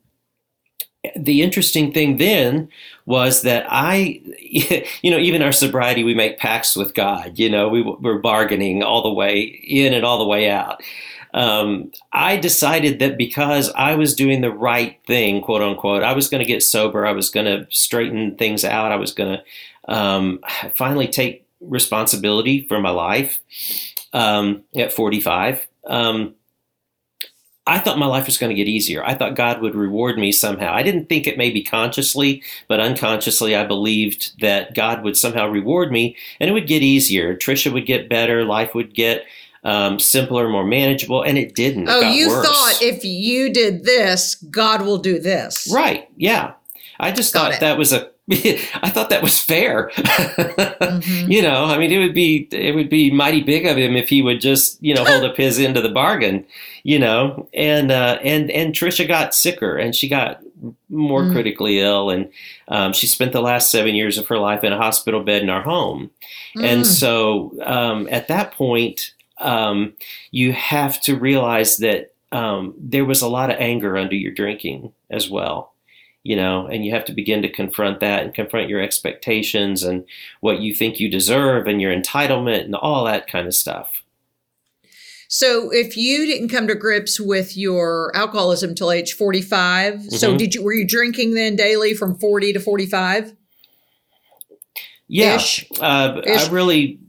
the 1.15 1.41
interesting 1.41 1.93
thing 1.93 2.17
then 2.17 2.67
was 3.05 3.43
that 3.43 3.65
i 3.69 4.21
you 5.01 5.09
know 5.09 5.17
even 5.17 5.41
our 5.41 5.51
sobriety 5.51 6.03
we 6.03 6.13
make 6.13 6.37
pacts 6.37 6.75
with 6.75 6.93
god 6.93 7.39
you 7.39 7.49
know 7.49 7.69
we 7.69 7.81
were 7.81 8.19
bargaining 8.19 8.83
all 8.83 9.01
the 9.01 9.13
way 9.13 9.39
in 9.39 9.93
and 9.93 10.05
all 10.05 10.19
the 10.19 10.27
way 10.27 10.49
out. 10.49 10.81
Um, 11.33 11.91
i 12.11 12.35
decided 12.35 12.99
that 12.99 13.17
because 13.17 13.71
i 13.75 13.95
was 13.95 14.13
doing 14.13 14.41
the 14.41 14.51
right 14.51 14.99
thing 15.07 15.41
quote 15.41 15.61
unquote 15.61 16.03
i 16.03 16.11
was 16.11 16.27
going 16.27 16.43
to 16.43 16.47
get 16.47 16.63
sober 16.63 17.05
i 17.05 17.11
was 17.13 17.29
going 17.29 17.45
to 17.45 17.65
straighten 17.69 18.35
things 18.35 18.65
out 18.65 18.91
i 18.91 18.95
was 18.95 19.13
going 19.13 19.37
to 19.37 19.93
um, 19.93 20.39
finally 20.75 21.07
take 21.07 21.45
responsibility 21.61 22.65
for 22.67 22.79
my 22.79 22.89
life 22.91 23.39
um, 24.13 24.63
at 24.75 24.91
45. 24.93 25.67
Um, 25.87 26.35
I 27.67 27.77
thought 27.77 27.99
my 27.99 28.07
life 28.07 28.25
was 28.25 28.39
going 28.39 28.49
to 28.49 28.55
get 28.55 28.67
easier. 28.67 29.03
I 29.03 29.13
thought 29.13 29.35
God 29.35 29.61
would 29.61 29.75
reward 29.75 30.17
me 30.17 30.31
somehow. 30.31 30.73
I 30.73 30.81
didn't 30.81 31.07
think 31.07 31.27
it 31.27 31.37
maybe 31.37 31.61
consciously, 31.63 32.41
but 32.67 32.79
unconsciously, 32.79 33.55
I 33.55 33.63
believed 33.63 34.41
that 34.41 34.73
God 34.73 35.03
would 35.03 35.15
somehow 35.15 35.47
reward 35.47 35.91
me 35.91 36.15
and 36.39 36.49
it 36.49 36.53
would 36.53 36.65
get 36.67 36.81
easier. 36.81 37.35
Trisha 37.35 37.71
would 37.71 37.85
get 37.85 38.09
better, 38.09 38.43
life 38.43 38.73
would 38.73 38.95
get 38.95 39.25
um, 39.63 39.99
simpler, 39.99 40.49
more 40.49 40.65
manageable, 40.65 41.21
and 41.21 41.37
it 41.37 41.53
didn't. 41.53 41.89
Oh 41.89 42.01
got 42.01 42.15
you 42.15 42.29
worse. 42.29 42.47
thought 42.47 42.81
if 42.81 43.03
you 43.03 43.53
did 43.53 43.83
this 43.83 44.35
god 44.49 44.81
will 44.83 44.97
do 44.97 45.19
this 45.19 45.69
Right. 45.71 46.07
Yeah. 46.15 46.53
I 46.99 47.11
just 47.11 47.33
Got 47.33 47.43
thought 47.43 47.53
it. 47.55 47.59
that 47.59 47.77
was 47.77 47.93
a 47.93 48.09
I 48.83 48.89
thought 48.89 49.09
that 49.09 49.23
was 49.23 49.39
fair. 49.39 49.89
Mhm. 49.95 51.27
You 51.29 51.41
know, 51.41 51.65
I 51.65 51.77
mean 51.77 51.91
it 51.91 51.97
would 51.99 52.13
be 52.13 52.47
it 52.51 52.75
would 52.75 52.89
be 52.89 53.11
mighty 53.11 53.41
big 53.41 53.65
of 53.65 53.77
him 53.77 53.95
if 53.95 54.09
he 54.09 54.21
would 54.21 54.39
just, 54.41 54.81
you 54.83 54.93
know, 54.93 55.03
hold 55.05 55.23
up 55.23 55.37
his 55.37 55.59
end 55.59 55.77
of 55.77 55.83
the 55.83 55.89
bargain, 55.89 56.45
you 56.83 56.99
know. 56.99 57.47
And 57.53 57.91
uh 57.91 58.19
and 58.23 58.51
and 58.51 58.73
Trisha 58.73 59.07
got 59.07 59.33
sicker 59.33 59.77
and 59.77 59.95
she 59.95 60.07
got 60.09 60.41
more 60.89 61.23
Mm. 61.23 61.31
critically 61.31 61.79
ill 61.79 62.09
and 62.09 62.29
um, 62.67 62.91
she 62.93 63.07
spent 63.07 63.31
the 63.31 63.41
last 63.41 63.71
seven 63.71 63.95
years 63.95 64.17
of 64.17 64.27
her 64.27 64.37
life 64.37 64.63
in 64.63 64.73
a 64.73 64.77
hospital 64.77 65.23
bed 65.23 65.41
in 65.41 65.49
our 65.49 65.61
home. 65.61 66.11
And 66.55 66.81
Mm. 66.81 66.85
so 66.85 67.53
um, 67.63 68.07
at 68.11 68.27
that 68.27 68.51
point, 68.53 69.13
um, 69.39 69.93
you 70.31 70.51
have 70.51 70.99
to 71.03 71.15
realize 71.15 71.77
that 71.77 72.11
um, 72.33 72.73
there 72.77 73.05
was 73.05 73.21
a 73.21 73.29
lot 73.29 73.49
of 73.49 73.55
anger 73.59 73.97
under 73.97 74.15
your 74.15 74.33
drinking 74.33 74.91
as 75.09 75.29
well, 75.29 75.73
you 76.29 76.35
know, 76.35 76.67
and 76.67 76.85
you 76.85 76.91
have 76.91 77.05
to 77.05 77.11
begin 77.11 77.41
to 77.41 77.49
confront 77.49 78.01
that 78.01 78.21
and 78.23 78.35
confront 78.35 78.69
your 78.69 78.79
expectations 78.79 79.81
and 79.81 80.05
what 80.41 80.61
you 80.61 80.75
think 80.75 80.99
you 80.99 81.09
deserve 81.09 81.65
and 81.65 81.81
your 81.81 81.91
entitlement 81.91 82.65
and 82.65 82.75
all 82.75 83.03
that 83.03 83.25
kind 83.25 83.47
of 83.47 83.55
stuff. 83.55 84.03
So 85.27 85.71
if 85.73 85.97
you 85.97 86.27
didn't 86.27 86.49
come 86.49 86.67
to 86.67 86.75
grips 86.75 87.19
with 87.19 87.57
your 87.57 88.11
alcoholism 88.15 88.75
till 88.75 88.91
age 88.91 89.13
45, 89.13 90.03
so 90.03 90.35
Mhm. 90.35 90.37
did 90.37 90.53
you 90.53 90.61
were 90.61 90.73
you 90.73 90.85
drinking 90.85 91.33
then 91.33 91.55
daily 91.55 91.95
from 91.95 92.13
40 92.19 92.53
to 92.53 92.59
45? 92.59 93.33
Yeah, 95.07 95.37
Ish. 95.37 95.65
uh, 95.81 96.21
Ish. 96.23 96.47
I 96.47 96.51
really, 96.51 96.99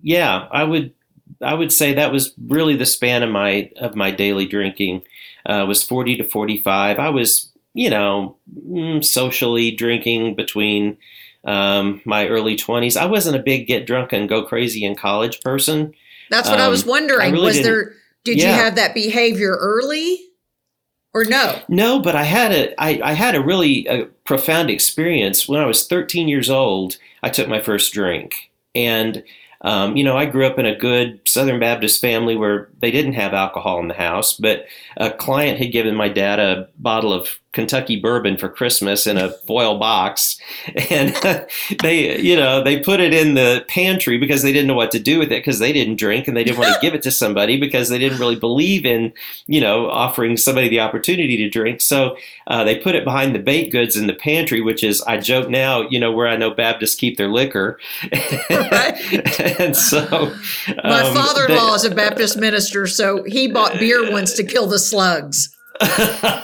yeah, 0.00 0.48
I 0.50 0.64
would, 0.64 0.94
I 1.42 1.52
would 1.52 1.70
say 1.70 1.92
that 1.92 2.12
was 2.12 2.32
really 2.48 2.76
the 2.76 2.86
span 2.86 3.22
of 3.22 3.28
my 3.28 3.70
of 3.76 3.94
my 3.94 4.10
daily 4.10 4.46
drinking 4.46 5.02
uh, 5.44 5.66
was 5.68 5.82
forty 5.82 6.16
to 6.16 6.24
forty 6.24 6.56
five. 6.62 6.98
I 6.98 7.10
was, 7.10 7.49
you 7.74 7.90
know, 7.90 8.36
mm, 8.68 9.04
socially 9.04 9.70
drinking 9.70 10.34
between 10.34 10.96
um, 11.44 12.00
my 12.04 12.26
early 12.28 12.56
twenties. 12.56 12.96
I 12.96 13.06
wasn't 13.06 13.36
a 13.36 13.42
big 13.42 13.66
get 13.66 13.86
drunk 13.86 14.12
and 14.12 14.28
go 14.28 14.44
crazy 14.44 14.84
in 14.84 14.94
college 14.94 15.40
person. 15.40 15.94
That's 16.30 16.48
what 16.48 16.60
I 16.60 16.68
was 16.68 16.84
Um, 16.84 16.90
wondering. 16.90 17.26
I 17.26 17.30
really 17.30 17.46
was 17.46 17.62
there 17.62 17.94
did 18.24 18.38
you 18.38 18.48
have 18.48 18.74
that 18.76 18.94
behavior 18.94 19.56
early 19.58 20.18
or 21.14 21.24
no? 21.24 21.60
No, 21.68 22.00
but 22.00 22.14
I 22.14 22.24
had 22.24 22.52
a 22.52 22.80
I, 22.80 23.00
I 23.02 23.12
had 23.12 23.34
a 23.34 23.42
really 23.42 23.88
uh 23.88 24.06
profound 24.24 24.70
experience 24.70 25.48
when 25.48 25.60
I 25.60 25.66
was 25.66 25.86
13 25.86 26.28
years 26.28 26.50
old. 26.50 26.96
I 27.22 27.30
took 27.30 27.48
my 27.48 27.60
first 27.60 27.92
drink, 27.92 28.50
and 28.74 29.22
um, 29.62 29.96
you 29.96 30.04
know 30.04 30.16
I 30.16 30.26
grew 30.26 30.46
up 30.46 30.58
in 30.58 30.66
a 30.66 30.76
good 30.76 31.20
Southern 31.26 31.60
Baptist 31.60 32.00
family 32.00 32.36
where 32.36 32.68
they 32.80 32.90
didn't 32.90 33.12
have 33.14 33.34
alcohol 33.34 33.80
in 33.80 33.88
the 33.88 33.94
house, 33.94 34.34
but 34.34 34.66
a 34.96 35.10
client 35.10 35.58
had 35.58 35.72
given 35.72 35.94
my 35.94 36.08
dad 36.08 36.38
a 36.38 36.68
bottle 36.78 37.12
of 37.12 37.38
Kentucky 37.52 37.98
bourbon 38.00 38.36
for 38.36 38.48
Christmas 38.48 39.08
in 39.08 39.16
a 39.18 39.30
foil 39.46 39.78
box, 39.78 40.38
and 40.88 41.14
they 41.82 42.20
you 42.20 42.36
know 42.36 42.62
they 42.62 42.78
put 42.78 43.00
it 43.00 43.12
in 43.12 43.34
the 43.34 43.64
pantry 43.68 44.18
because 44.18 44.42
they 44.42 44.52
didn't 44.52 44.68
know 44.68 44.74
what 44.74 44.92
to 44.92 45.00
do 45.00 45.18
with 45.18 45.32
it 45.32 45.40
because 45.40 45.58
they 45.58 45.72
didn't 45.72 45.96
drink 45.96 46.28
and 46.28 46.36
they 46.36 46.44
didn't 46.44 46.58
want 46.58 46.72
to 46.72 46.80
give 46.86 46.94
it 46.94 47.02
to 47.02 47.10
somebody 47.10 47.58
because 47.58 47.88
they 47.88 47.98
didn't 47.98 48.18
really 48.18 48.36
believe 48.38 48.86
in 48.86 49.12
you 49.48 49.60
know 49.60 49.90
offering 49.90 50.36
somebody 50.36 50.68
the 50.68 50.80
opportunity 50.80 51.36
to 51.38 51.48
drink. 51.48 51.80
So 51.80 52.16
uh, 52.46 52.62
they 52.62 52.78
put 52.78 52.94
it 52.94 53.04
behind 53.04 53.34
the 53.34 53.40
baked 53.40 53.72
goods 53.72 53.96
in 53.96 54.06
the 54.06 54.14
pantry, 54.14 54.60
which 54.60 54.84
is 54.84 55.02
I 55.02 55.16
joke 55.18 55.50
now, 55.50 55.88
you 55.88 55.98
know, 55.98 56.12
where 56.12 56.28
I 56.28 56.36
know 56.36 56.50
Baptists 56.52 56.94
keep 56.94 57.16
their 57.16 57.28
liquor. 57.28 57.78
and 59.58 59.76
so 59.76 60.32
My 60.84 61.02
um, 61.02 61.14
father-in-law 61.14 61.70
they- 61.70 61.74
is 61.74 61.84
a 61.84 61.94
Baptist 61.94 62.38
minister, 62.38 62.69
so 62.86 63.22
he 63.24 63.48
bought 63.48 63.78
beer 63.78 64.10
once 64.10 64.34
to 64.34 64.44
kill 64.44 64.66
the 64.66 64.78
slugs. 64.78 65.56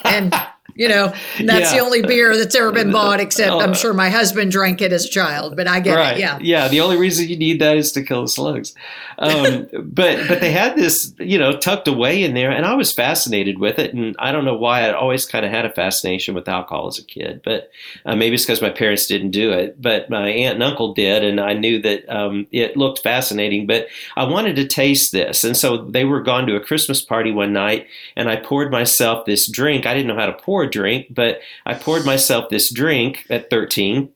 And 0.05 0.35
you 0.77 0.89
know, 0.89 1.13
that's 1.43 1.73
the 1.73 1.79
only 1.79 2.03
beer 2.03 2.37
that's 2.37 2.55
ever 2.55 2.71
been 2.71 2.93
bought, 2.99 3.21
except 3.21 3.47
Oh. 3.57 3.61
I'm 3.61 3.75
sure 3.75 3.95
my 3.95 4.11
husband 4.11 4.51
drank 4.51 4.83
it 4.83 4.93
as 4.93 5.07
a 5.07 5.09
child, 5.09 5.57
but 5.57 5.67
I 5.67 5.81
get 5.81 5.95
right. 5.95 6.17
it. 6.17 6.21
Yeah. 6.21 6.39
Yeah. 6.41 6.69
The 6.69 6.81
only 6.81 6.97
reason 6.97 7.29
you 7.29 7.37
need 7.37 7.61
that 7.61 7.77
is 7.77 7.93
to 7.93 8.03
kill 8.03 8.23
the 8.23 8.29
slugs. 8.29 8.75
Um, 9.19 9.67
but 9.85 10.29
but 10.29 10.41
they 10.41 10.51
had 10.51 10.77
this, 10.77 11.15
you 11.19 11.39
know, 11.39 11.57
tucked 11.57 11.89
away 11.89 12.23
in 12.23 12.35
there, 12.35 12.51
and 12.51 12.67
I 12.67 12.75
was 12.75 12.93
fascinated 12.93 13.59
with 13.59 13.79
it. 13.79 13.95
And 13.95 14.15
I 14.19 14.33
don't 14.33 14.45
know 14.45 14.57
why 14.57 14.89
I 14.89 14.93
always 14.93 15.27
kind 15.27 15.45
of 15.45 15.51
had 15.51 15.65
a 15.65 15.73
fascination 15.73 16.35
with 16.35 16.49
alcohol 16.49 16.89
as 16.89 16.99
a 16.99 17.05
kid, 17.05 17.41
but 17.45 17.71
uh, 18.05 18.17
maybe 18.17 18.35
it's 18.35 18.45
because 18.45 18.63
my 18.63 18.71
parents 18.71 19.07
didn't 19.07 19.31
do 19.31 19.53
it, 19.53 19.81
but 19.81 20.11
my 20.11 20.29
aunt 20.29 20.55
and 20.55 20.63
uncle 20.63 20.93
did, 20.95 21.25
and 21.25 21.41
I 21.41 21.55
knew 21.55 21.81
that 21.83 22.09
um, 22.09 22.47
it 22.53 22.77
looked 22.77 23.01
fascinating. 23.03 23.67
But 23.67 23.87
I 24.17 24.25
wanted 24.25 24.57
to 24.57 24.67
taste 24.67 25.13
this, 25.13 25.45
and 25.45 25.57
so 25.57 25.79
they 25.79 26.05
were 26.05 26.21
gone 26.21 26.47
to 26.47 26.57
a 26.57 26.61
Christmas 26.61 27.03
party 27.03 27.33
one 27.33 27.53
night, 27.53 27.87
and 28.17 28.29
I 28.29 28.37
poured 28.37 28.71
myself 28.71 29.25
this 29.25 29.51
drink. 29.51 29.87
I 29.87 29.95
didn't 29.95 30.09
know 30.09 30.21
how 30.21 30.27
to 30.27 30.33
pour 30.33 30.66
a 30.67 30.71
drink, 30.71 31.07
but 31.11 31.41
I 31.65 31.75
poured 31.75 32.05
myself 32.05 32.49
this 32.51 32.73
drink 32.73 33.27
at 33.31 33.51
13 33.51 34.11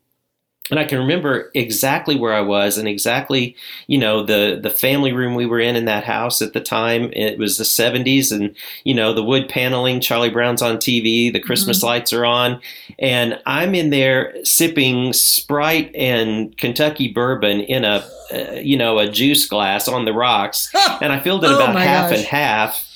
and 0.70 0.78
I 0.78 0.84
can 0.84 0.98
remember 0.98 1.50
exactly 1.54 2.16
where 2.16 2.32
I 2.32 2.40
was 2.40 2.78
and 2.78 2.86
exactly, 2.86 3.56
you 3.88 3.98
know, 3.98 4.22
the 4.22 4.58
the 4.62 4.70
family 4.70 5.12
room 5.12 5.34
we 5.34 5.46
were 5.46 5.58
in 5.60 5.76
in 5.76 5.84
that 5.86 6.04
house 6.04 6.40
at 6.40 6.52
the 6.52 6.60
time. 6.60 7.10
It 7.12 7.38
was 7.38 7.58
the 7.58 7.64
70s 7.64 8.30
and, 8.32 8.54
you 8.84 8.94
know, 8.94 9.12
the 9.12 9.22
wood 9.22 9.48
paneling, 9.48 10.00
Charlie 10.00 10.30
Brown's 10.30 10.62
on 10.62 10.76
TV, 10.76 11.32
the 11.32 11.40
Christmas 11.40 11.82
lights 11.82 12.12
are 12.12 12.24
on, 12.24 12.60
and 12.98 13.40
I'm 13.46 13.74
in 13.74 13.90
there 13.90 14.34
sipping 14.44 15.12
Sprite 15.12 15.94
and 15.94 16.56
Kentucky 16.56 17.08
bourbon 17.08 17.60
in 17.60 17.84
a 17.84 18.08
uh, 18.32 18.52
you 18.62 18.76
know, 18.76 18.98
a 18.98 19.08
juice 19.08 19.46
glass 19.46 19.88
on 19.88 20.04
the 20.04 20.12
rocks 20.12 20.70
and 21.00 21.12
I 21.12 21.18
filled 21.18 21.44
it 21.44 21.50
Oh 21.50 21.56
about 21.56 21.74
half 21.74 22.10
gosh. 22.10 22.18
and 22.18 22.26
half. 22.26 22.86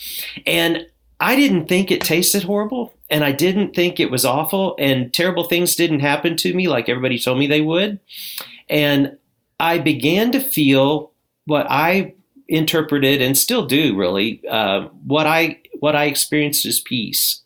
And 0.46 0.87
I 1.21 1.37
didn't 1.37 1.66
think 1.66 1.90
it 1.90 2.00
tasted 2.00 2.42
horrible, 2.42 2.94
and 3.09 3.25
I 3.25 3.33
didn't 3.33 3.75
think 3.75 3.99
it 4.00 4.11
was 4.11 4.25
awful, 4.25 4.75
and 4.78 5.12
terrible 5.12 5.44
things 5.44 5.76
didn't 5.76 6.00
happen 6.00 6.37
to 6.38 6.54
me 6.54 6.68
like 6.68 6.88
everybody 6.88 7.18
told 7.18 7.38
me 7.38 7.47
they 7.47 7.61
would. 7.61 8.00
And 8.68 9.16
I 9.61 9.78
began 9.78 10.33
to 10.33 10.40
feel 10.40 11.12
what 11.47 11.66
I 11.71 12.14
interpreted 12.49 13.23
and 13.23 13.38
still 13.38 13.64
do 13.66 13.97
really 13.97 14.42
uh, 14.49 14.88
what 15.04 15.26
I 15.26 15.61
what 15.80 15.97
I 15.97 16.04
experienced 16.04 16.66
as 16.66 16.80
peace 16.80 17.42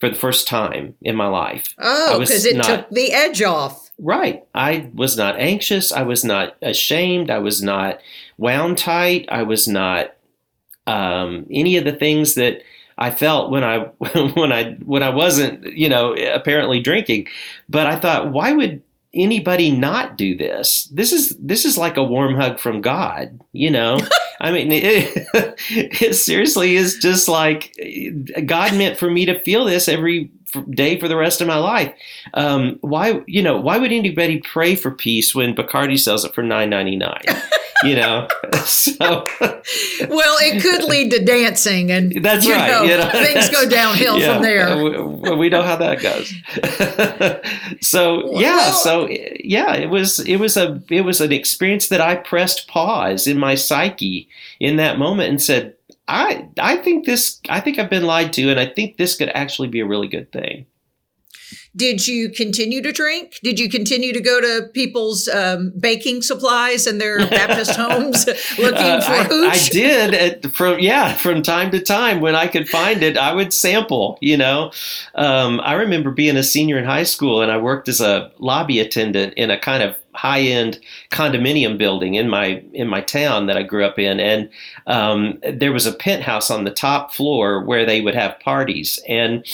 for 0.00 0.08
the 0.08 0.14
first 0.14 0.46
time 0.46 0.94
in 1.02 1.16
my 1.16 1.26
life. 1.26 1.74
Oh, 1.78 2.18
because 2.18 2.44
it 2.44 2.56
not- 2.56 2.66
took 2.66 2.90
the 2.90 3.12
edge 3.12 3.42
off. 3.42 3.90
Right. 3.98 4.44
I 4.54 4.90
was 4.92 5.16
not 5.16 5.38
anxious. 5.38 5.92
I 5.92 6.02
was 6.02 6.24
not 6.24 6.56
ashamed. 6.60 7.30
I 7.30 7.38
was 7.38 7.62
not 7.62 8.00
wound 8.38 8.76
tight. 8.76 9.28
I 9.30 9.44
was 9.44 9.68
not 9.68 10.14
um, 10.88 11.46
any 11.48 11.76
of 11.76 11.84
the 11.84 11.92
things 11.92 12.34
that 12.34 12.62
I 12.98 13.10
felt 13.10 13.50
when 13.50 13.64
I 13.64 13.78
when 14.34 14.52
I 14.52 14.74
when 14.84 15.02
I 15.02 15.10
wasn't, 15.10 15.64
you 15.64 15.88
know, 15.88 16.14
apparently 16.14 16.80
drinking. 16.80 17.28
But 17.68 17.86
I 17.86 17.96
thought, 17.96 18.32
why 18.32 18.52
would 18.52 18.82
anybody 19.14 19.70
not 19.70 20.16
do 20.16 20.36
this? 20.36 20.84
This 20.92 21.12
is 21.12 21.36
this 21.38 21.64
is 21.64 21.78
like 21.78 21.96
a 21.96 22.04
warm 22.04 22.34
hug 22.34 22.58
from 22.58 22.80
God, 22.80 23.40
you 23.52 23.70
know. 23.70 23.98
I 24.40 24.50
mean, 24.50 24.72
it, 24.72 25.28
it 25.70 26.14
seriously 26.14 26.76
is 26.76 26.98
just 26.98 27.28
like 27.28 27.74
God 28.46 28.74
meant 28.76 28.98
for 28.98 29.10
me 29.10 29.24
to 29.26 29.40
feel 29.40 29.64
this 29.64 29.88
every 29.88 30.30
day 30.70 30.98
for 30.98 31.08
the 31.08 31.16
rest 31.16 31.40
of 31.40 31.46
my 31.46 31.56
life. 31.56 31.92
Um, 32.34 32.78
why, 32.80 33.22
you 33.26 33.42
know, 33.42 33.58
why 33.58 33.78
would 33.78 33.92
anybody 33.92 34.40
pray 34.40 34.74
for 34.74 34.90
peace 34.90 35.34
when 35.34 35.54
Bacardi 35.54 35.98
sells 35.98 36.24
it 36.24 36.34
for 36.34 36.42
nine 36.42 36.70
ninety 36.70 36.96
nine? 36.96 37.22
You 37.84 37.96
know. 37.96 38.28
So 38.64 38.96
well, 38.98 40.36
it 40.40 40.62
could 40.62 40.84
lead 40.84 41.10
to 41.10 41.22
dancing, 41.22 41.90
and 41.90 42.12
that's 42.24 42.46
you 42.46 42.54
right. 42.54 42.70
know, 42.70 42.82
you 42.82 42.96
know, 42.96 43.10
things 43.10 43.50
go 43.50 43.68
downhill 43.68 44.18
yeah, 44.18 44.34
from 44.34 44.42
there. 44.42 44.76
We, 44.78 45.36
we 45.36 45.48
know 45.50 45.62
how 45.62 45.76
that 45.76 46.00
goes. 46.00 46.32
so 47.86 48.38
yeah, 48.38 48.56
Well- 48.56 48.72
so 48.72 49.08
yeah, 49.08 49.74
it 49.74 49.90
was 49.90 50.20
it 50.20 50.36
was 50.36 50.56
a 50.56 50.82
it 50.88 51.02
was 51.02 51.20
an 51.20 51.32
experience 51.32 51.88
that 51.88 52.00
I 52.00 52.16
pressed 52.16 52.68
pause 52.68 53.26
in 53.26 53.38
my 53.38 53.54
psyche 53.54 54.28
in 54.60 54.76
that 54.76 54.98
moment 54.98 55.28
and 55.28 55.42
said, 55.42 55.74
I 56.08 56.48
I 56.58 56.76
think 56.76 57.04
this 57.04 57.40
I 57.48 57.60
think 57.60 57.78
I've 57.78 57.90
been 57.90 58.04
lied 58.04 58.32
to, 58.34 58.50
and 58.50 58.58
I 58.58 58.66
think 58.66 58.96
this 58.96 59.16
could 59.16 59.30
actually 59.30 59.68
be 59.68 59.80
a 59.80 59.86
really 59.86 60.08
good 60.08 60.32
thing. 60.32 60.66
Did 61.76 62.06
you 62.06 62.30
continue 62.30 62.82
to 62.82 62.92
drink? 62.92 63.38
Did 63.42 63.58
you 63.58 63.68
continue 63.68 64.12
to 64.12 64.20
go 64.20 64.40
to 64.40 64.68
people's 64.72 65.28
um, 65.28 65.72
baking 65.78 66.22
supplies 66.22 66.86
and 66.86 67.00
their 67.00 67.18
Baptist 67.30 67.74
homes 67.74 68.26
looking 68.58 68.78
Uh, 68.78 69.00
for 69.00 69.12
I, 69.12 69.50
I 69.52 69.68
did 69.70 70.14
at, 70.14 70.52
from 70.52 70.78
yeah 70.78 71.14
from 71.14 71.42
time 71.42 71.70
to 71.72 71.80
time 71.80 72.20
when 72.20 72.34
I 72.34 72.46
could 72.46 72.68
find 72.68 73.02
it 73.02 73.16
I 73.16 73.32
would 73.32 73.52
sample 73.52 74.18
you 74.20 74.36
know 74.36 74.70
um, 75.14 75.60
I 75.60 75.74
remember 75.74 76.10
being 76.10 76.36
a 76.36 76.42
senior 76.42 76.78
in 76.78 76.84
high 76.84 77.02
school 77.02 77.42
and 77.42 77.50
I 77.50 77.56
worked 77.56 77.88
as 77.88 78.00
a 78.00 78.30
lobby 78.38 78.78
attendant 78.78 79.34
in 79.34 79.50
a 79.50 79.58
kind 79.58 79.82
of 79.82 79.96
high 80.14 80.40
end 80.40 80.80
condominium 81.10 81.76
building 81.76 82.14
in 82.14 82.28
my 82.28 82.62
in 82.72 82.88
my 82.88 83.00
town 83.00 83.46
that 83.46 83.56
I 83.56 83.62
grew 83.62 83.84
up 83.84 83.98
in. 83.98 84.20
And 84.20 84.48
um, 84.86 85.38
there 85.52 85.72
was 85.72 85.86
a 85.86 85.92
penthouse 85.92 86.50
on 86.50 86.64
the 86.64 86.70
top 86.70 87.12
floor 87.12 87.62
where 87.62 87.84
they 87.84 88.00
would 88.00 88.14
have 88.14 88.38
parties. 88.40 89.00
And 89.08 89.44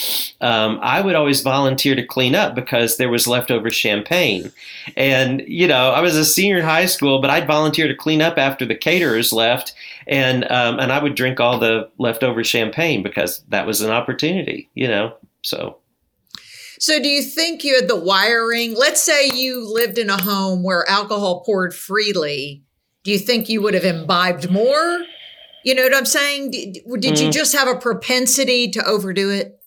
um, 0.41 0.79
I 0.81 1.01
would 1.01 1.15
always 1.15 1.41
volunteer 1.41 1.95
to 1.95 2.05
clean 2.05 2.35
up 2.35 2.55
because 2.55 2.97
there 2.97 3.09
was 3.09 3.27
leftover 3.27 3.69
champagne. 3.69 4.51
And 4.95 5.43
you 5.47 5.67
know 5.67 5.91
I 5.91 6.01
was 6.01 6.15
a 6.15 6.25
senior 6.25 6.59
in 6.59 6.65
high 6.65 6.85
school 6.85 7.19
but 7.19 7.29
I'd 7.29 7.47
volunteer 7.47 7.87
to 7.87 7.95
clean 7.95 8.21
up 8.21 8.37
after 8.37 8.65
the 8.65 8.75
caterers 8.75 9.33
left. 9.33 9.73
And 10.07 10.49
um, 10.51 10.79
and 10.79 10.91
I 10.91 11.01
would 11.01 11.15
drink 11.15 11.39
all 11.39 11.59
the 11.59 11.89
leftover 11.97 12.43
champagne 12.43 13.03
because 13.03 13.43
that 13.49 13.65
was 13.65 13.81
an 13.81 13.91
opportunity 13.91 14.69
you 14.73 14.87
know 14.87 15.13
so 15.43 15.80
So, 16.81 16.99
do 16.99 17.07
you 17.07 17.21
think 17.21 17.63
you 17.63 17.75
had 17.75 17.87
the 17.87 17.95
wiring? 17.95 18.73
Let's 18.73 19.03
say 19.03 19.29
you 19.29 19.71
lived 19.71 19.99
in 19.99 20.09
a 20.09 20.19
home 20.19 20.63
where 20.63 20.83
alcohol 20.89 21.43
poured 21.45 21.75
freely. 21.75 22.63
Do 23.03 23.11
you 23.11 23.19
think 23.19 23.49
you 23.49 23.61
would 23.61 23.75
have 23.75 23.85
imbibed 23.85 24.49
more? 24.49 25.03
You 25.63 25.75
know 25.75 25.83
what 25.83 25.95
I'm 25.95 26.07
saying? 26.07 26.49
Did, 26.49 26.79
did 26.99 27.19
you 27.19 27.27
Mm. 27.27 27.33
just 27.33 27.55
have 27.55 27.67
a 27.67 27.75
propensity 27.75 28.67
to 28.71 28.83
overdo 28.83 29.29
it? 29.29 29.59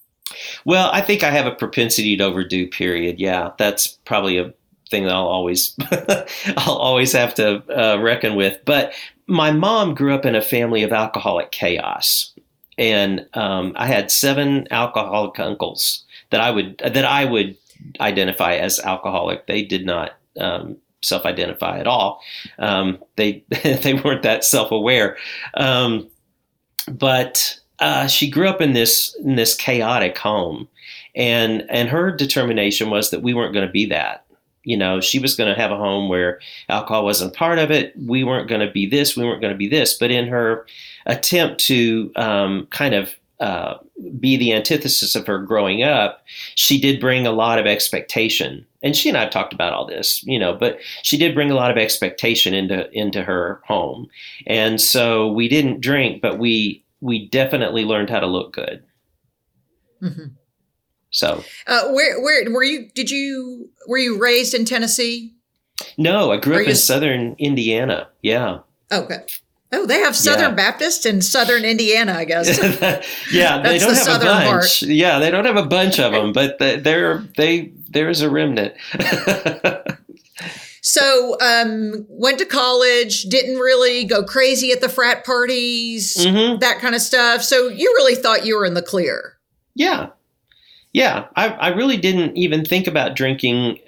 Well, 0.65 0.91
I 0.93 1.03
think 1.03 1.23
I 1.23 1.31
have 1.31 1.47
a 1.47 1.55
propensity 1.55 2.17
to 2.17 2.25
overdo. 2.25 2.67
Period. 2.67 3.21
Yeah, 3.21 3.53
that's 3.59 3.87
probably 4.05 4.39
a 4.39 4.53
thing 4.91 5.05
that 5.05 5.15
I'll 5.15 5.29
always 5.29 5.77
I'll 6.57 6.75
always 6.75 7.13
have 7.13 7.33
to 7.37 7.63
uh, 7.73 8.01
reckon 8.01 8.35
with. 8.35 8.59
But 8.65 8.93
my 9.29 9.53
mom 9.53 9.95
grew 9.95 10.17
up 10.17 10.27
in 10.27 10.35
a 10.35 10.43
family 10.43 10.83
of 10.83 10.93
alcoholic 10.93 11.53
chaos, 11.53 12.35
and 12.77 13.25
um, 13.35 13.73
I 13.77 13.87
had 13.87 14.11
seven 14.11 14.67
alcoholic 14.73 15.39
uncles 15.39 16.04
that 16.35 16.41
I 16.41 16.51
would 16.51 16.79
that 16.79 17.05
I 17.05 17.25
would 17.25 17.57
identify 18.01 18.55
as 18.55 18.81
alcoholic. 18.81 19.47
They 19.47 19.63
did 19.65 19.87
not. 19.87 20.13
Um, 20.39 20.79
self-identify 21.01 21.79
at 21.79 21.87
all 21.87 22.23
um, 22.59 22.97
they 23.17 23.45
they 23.63 23.93
weren't 23.93 24.23
that 24.23 24.43
self-aware 24.43 25.19
um, 25.53 26.09
but 26.91 27.61
uh, 27.81 28.07
she 28.07 28.31
grew 28.31 28.49
up 28.49 28.61
in 28.61 28.73
this 28.73 29.15
in 29.25 29.37
this 29.37 29.55
chaotic 29.55 30.17
home, 30.19 30.69
and 31.15 31.67
and 31.69 31.89
her 31.89 32.11
determination 32.11 32.91
was 32.91 33.11
that 33.11 33.23
we 33.23 33.35
weren't 33.35 33.53
going 33.53 33.67
to 33.67 33.73
be 33.73 33.87
that. 33.87 34.25
You 34.63 34.77
know, 34.77 35.01
she 35.01 35.19
was 35.19 35.37
going 35.37 35.53
to 35.55 35.61
have 35.61 35.71
a 35.71 35.77
home 35.77 36.09
where 36.09 36.41
alcohol 36.69 37.05
wasn't 37.05 37.35
part 37.35 37.59
of 37.59 37.71
it. 37.71 37.93
We 38.07 38.25
weren't 38.25 38.49
going 38.49 38.67
to 38.67 38.73
be 38.73 38.87
this. 38.87 39.17
We 39.17 39.25
weren't 39.25 39.43
going 39.43 39.53
to 39.53 39.59
be 39.59 39.69
this. 39.69 39.95
But 39.95 40.11
in 40.11 40.27
her 40.29 40.67
attempt 41.05 41.61
to 41.67 42.11
um, 42.17 42.67
kind 42.71 42.95
of 42.95 43.15
uh, 43.41 43.75
be 44.21 44.37
the 44.37 44.53
antithesis 44.53 45.15
of 45.15 45.27
her 45.27 45.39
growing 45.39 45.83
up, 45.83 46.25
she 46.55 46.81
did 46.81 47.01
bring 47.01 47.27
a 47.27 47.33
lot 47.33 47.59
of 47.59 47.67
expectation. 47.67 48.65
And 48.83 48.95
she 48.95 49.09
and 49.09 49.19
I 49.19 49.23
have 49.23 49.31
talked 49.31 49.53
about 49.53 49.73
all 49.73 49.87
this, 49.87 50.23
you 50.25 50.39
know, 50.39 50.55
but 50.55 50.79
she 51.03 51.17
did 51.17 51.35
bring 51.35 51.51
a 51.51 51.55
lot 51.55 51.71
of 51.71 51.77
expectation 51.77 52.55
into 52.55 52.91
into 52.93 53.23
her 53.23 53.61
home. 53.67 54.09
And 54.47 54.81
so 54.81 55.33
we 55.33 55.49
didn't 55.49 55.81
drink, 55.81 56.23
but 56.23 56.39
we 56.39 56.85
we 57.01 57.29
definitely 57.29 57.85
learned 57.85 58.11
how 58.11 58.21
to 58.21 58.27
look 58.27 58.53
good. 58.53 58.83
Mhm. 60.03 60.33
So 61.11 61.45
Uh, 61.67 61.89
where 61.93 62.21
where 62.23 62.51
were 62.51 62.65
you? 62.65 62.89
Did 62.95 63.11
you 63.11 63.71
were 63.87 63.99
you 63.99 64.19
raised 64.19 64.55
in 64.55 64.65
Tennessee? 64.65 65.33
no, 65.99 66.31
I 66.33 66.37
grew 66.37 66.57
Are 66.57 66.63
up 66.63 66.69
in 66.69 66.77
southern 66.77 67.35
Indiana. 67.39 68.09
Yeah. 68.23 68.61
Okay. 68.93 69.19
Oh, 69.75 69.87
they 69.87 70.01
have 70.01 70.15
Southern 70.17 70.51
Yeah. 70.51 70.55
Baptist 70.57 71.05
in 71.07 71.21
Southern 71.23 71.65
Indiana, 71.65 72.13
I 72.15 72.25
guess. 72.25 72.49
yeah, 73.33 73.61
they 73.63 73.79
don't 73.79 73.91
the 73.91 73.95
have 73.95 74.05
southern 74.05 74.29
a 74.29 74.33
part. 74.45 74.61
bunch. 74.63 74.83
Yeah, 74.83 75.19
they 75.19 75.31
don't 75.31 75.45
have 75.45 75.57
a 75.57 75.67
bunch 75.67 75.99
of 75.99 76.13
them, 76.13 76.33
but 76.33 76.59
they- 76.59 76.77
they're 76.79 77.25
they 77.37 77.73
there's 77.91 78.21
a 78.23 78.31
remnant. 78.31 78.75
So, 80.87 81.39
um, 81.41 82.05
went 82.11 82.39
to 82.41 82.45
college, 82.45 83.23
didn't 83.23 83.57
really 83.57 84.05
go 84.05 84.23
crazy 84.23 84.71
at 84.71 84.83
the 84.83 84.89
frat 84.91 85.25
parties, 85.25 86.15
hmm 86.23 86.59
that 86.59 86.79
kind 86.81 86.95
of 86.95 87.01
stuff. 87.01 87.43
So, 87.43 87.69
you 87.69 87.91
really 87.97 88.15
thought 88.15 88.45
you 88.45 88.59
were 88.59 88.67
in 88.67 88.75
the 88.75 88.83
clear. 88.83 89.39
Yeah. 89.75 90.11
Yeah. 90.93 91.29
I, 91.37 91.49
I 91.49 91.69
really 91.69 91.97
didn't 91.97 92.37
even 92.37 92.67
think 92.67 92.87
about 92.87 93.17
drinking 93.17 93.79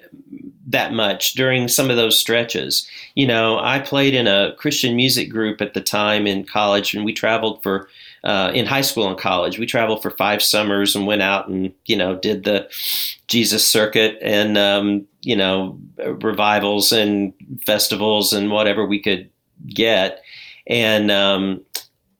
that 0.67 0.91
much 0.91 1.33
during 1.33 1.67
some 1.67 1.89
of 1.89 1.95
those 1.95 2.19
stretches. 2.19 2.87
You 3.15 3.25
know, 3.25 3.57
I 3.59 3.79
played 3.79 4.13
in 4.13 4.27
a 4.27 4.53
Christian 4.57 4.95
music 4.95 5.29
group 5.29 5.61
at 5.61 5.73
the 5.73 5.81
time 5.81 6.27
in 6.27 6.43
college, 6.43 6.93
and 6.93 7.05
we 7.05 7.13
traveled 7.13 7.63
for, 7.63 7.87
uh, 8.23 8.51
in 8.53 8.65
high 8.65 8.81
school 8.81 9.07
and 9.07 9.17
college, 9.17 9.57
we 9.57 9.65
traveled 9.65 10.01
for 10.01 10.11
five 10.11 10.43
summers 10.43 10.95
and 10.95 11.07
went 11.07 11.21
out 11.21 11.47
and, 11.47 11.73
you 11.85 11.95
know, 11.95 12.15
did 12.15 12.43
the 12.43 12.69
Jesus 13.27 13.65
circuit 13.65 14.17
and, 14.21 14.57
um, 14.57 15.07
you 15.21 15.35
know, 15.35 15.79
revivals 15.97 16.91
and 16.91 17.33
festivals 17.65 18.33
and 18.33 18.51
whatever 18.51 18.85
we 18.85 19.01
could 19.01 19.29
get. 19.67 20.21
And, 20.67 21.09
um, 21.09 21.61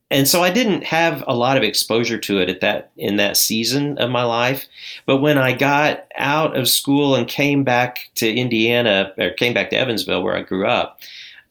and 0.09 0.27
so 0.27 0.41
I 0.41 0.49
didn't 0.49 0.85
have 0.85 1.23
a 1.27 1.35
lot 1.35 1.57
of 1.57 1.63
exposure 1.63 2.17
to 2.17 2.39
it 2.39 2.49
at 2.49 2.61
that 2.61 2.91
in 2.95 3.17
that 3.17 3.35
season 3.35 3.97
of 3.97 4.09
my 4.09 4.23
life. 4.23 4.65
But 5.05 5.17
when 5.17 5.37
I 5.37 5.51
got 5.51 6.05
out 6.15 6.55
of 6.55 6.69
school 6.69 7.15
and 7.15 7.27
came 7.27 7.63
back 7.65 8.09
to 8.15 8.33
Indiana 8.33 9.13
or 9.17 9.31
came 9.31 9.53
back 9.53 9.69
to 9.71 9.77
Evansville 9.77 10.23
where 10.23 10.37
I 10.37 10.43
grew 10.43 10.65
up, 10.65 11.01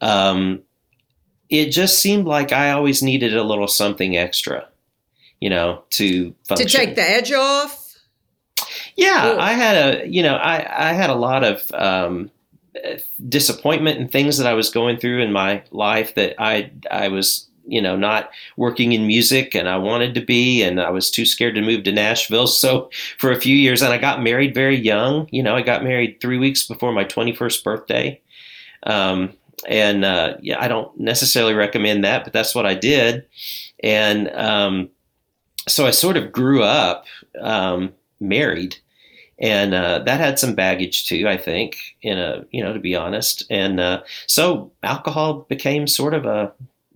um, 0.01 0.62
it 1.51 1.66
just 1.66 1.99
seemed 1.99 2.27
like 2.27 2.53
I 2.53 2.71
always 2.71 3.03
needed 3.03 3.37
a 3.37 3.42
little 3.42 3.69
something 3.69 4.16
extra, 4.16 4.66
you 5.38 5.51
know, 5.51 5.83
to 5.90 6.35
function. 6.45 6.66
To 6.66 6.73
take 6.73 6.95
the 6.95 7.09
edge 7.09 7.33
off. 7.33 7.83
Yeah, 8.97 9.33
Cool. 9.33 9.40
I 9.40 9.53
had 9.53 9.77
a 9.77 10.09
you 10.09 10.23
know 10.23 10.35
I 10.35 10.90
I 10.90 10.92
had 10.95 11.11
a 11.11 11.14
lot 11.14 11.45
of 11.45 11.71
um, 11.73 12.31
disappointment 13.29 14.01
and 14.01 14.11
things 14.11 14.38
that 14.38 14.47
I 14.47 14.55
was 14.55 14.71
going 14.71 14.97
through 14.97 15.21
in 15.21 15.31
my 15.31 15.62
life 15.71 16.14
that 16.14 16.35
I 16.38 16.71
I 16.90 17.09
was 17.09 17.47
you 17.67 17.81
know 17.81 17.97
not 17.97 18.31
working 18.57 18.93
in 18.93 19.07
music 19.07 19.55
and 19.55 19.69
I 19.69 19.77
wanted 19.77 20.15
to 20.15 20.21
be 20.21 20.63
and 20.63 20.81
I 20.81 20.91
was 20.91 21.11
too 21.11 21.27
scared 21.27 21.55
to 21.57 21.63
move 21.63 21.85
to 21.85 21.93
Nashville. 21.93 22.47
So 22.67 22.91
for 23.19 23.31
a 23.31 23.41
few 23.41 23.55
years 23.55 23.83
and 23.83 23.93
I 23.93 23.99
got 23.99 24.23
married 24.23 24.55
very 24.55 24.77
young 24.77 25.29
you 25.31 25.43
know 25.43 25.55
I 25.55 25.63
got 25.63 25.85
married 25.85 26.19
three 26.21 26.39
weeks 26.39 26.67
before 26.67 26.93
my 26.93 27.05
21st 27.05 27.65
birthday. 27.65 28.21
Um, 28.85 29.33
and 29.69 30.05
uh, 30.05 30.37
yeah 30.41 30.61
I 30.61 30.69
don't 30.69 30.99
necessarily 30.99 31.55
recommend 31.55 32.05
that 32.05 32.25
but 32.25 32.33
that's 32.33 32.55
what 32.55 32.67
I 32.67 32.75
did. 32.75 33.27
And 33.83 34.31
um, 34.31 34.91
so 35.69 35.87
I 35.87 35.91
sort 35.91 36.17
of 36.17 36.33
grew 36.33 36.63
up 36.63 37.05
um, 37.41 37.93
married 38.21 38.77
and 39.39 39.75
uh, 39.75 39.99
that 40.01 40.19
had 40.19 40.39
some 40.39 40.55
baggage 40.55 41.05
too 41.07 41.29
i 41.29 41.37
think 41.37 41.77
in 42.01 42.17
a 42.17 42.43
you 42.53 42.63
know 42.63 42.73
to 42.73 42.81
be 42.81 42.95
honest. 42.95 43.45
And 43.51 43.81
uh, 43.81 44.03
so 44.27 44.71
alcohol 44.83 45.47
became 45.49 45.87
sort 45.87 46.15
of 46.15 46.27
a 46.27 46.53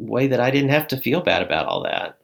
way 0.08 0.26
that 0.26 0.40
i 0.40 0.50
didn't 0.50 0.70
have 0.70 0.86
to 0.88 0.96
feel 1.00 1.20
bad 1.20 1.42
about 1.42 1.66
all 1.66 1.82
that 1.82 2.18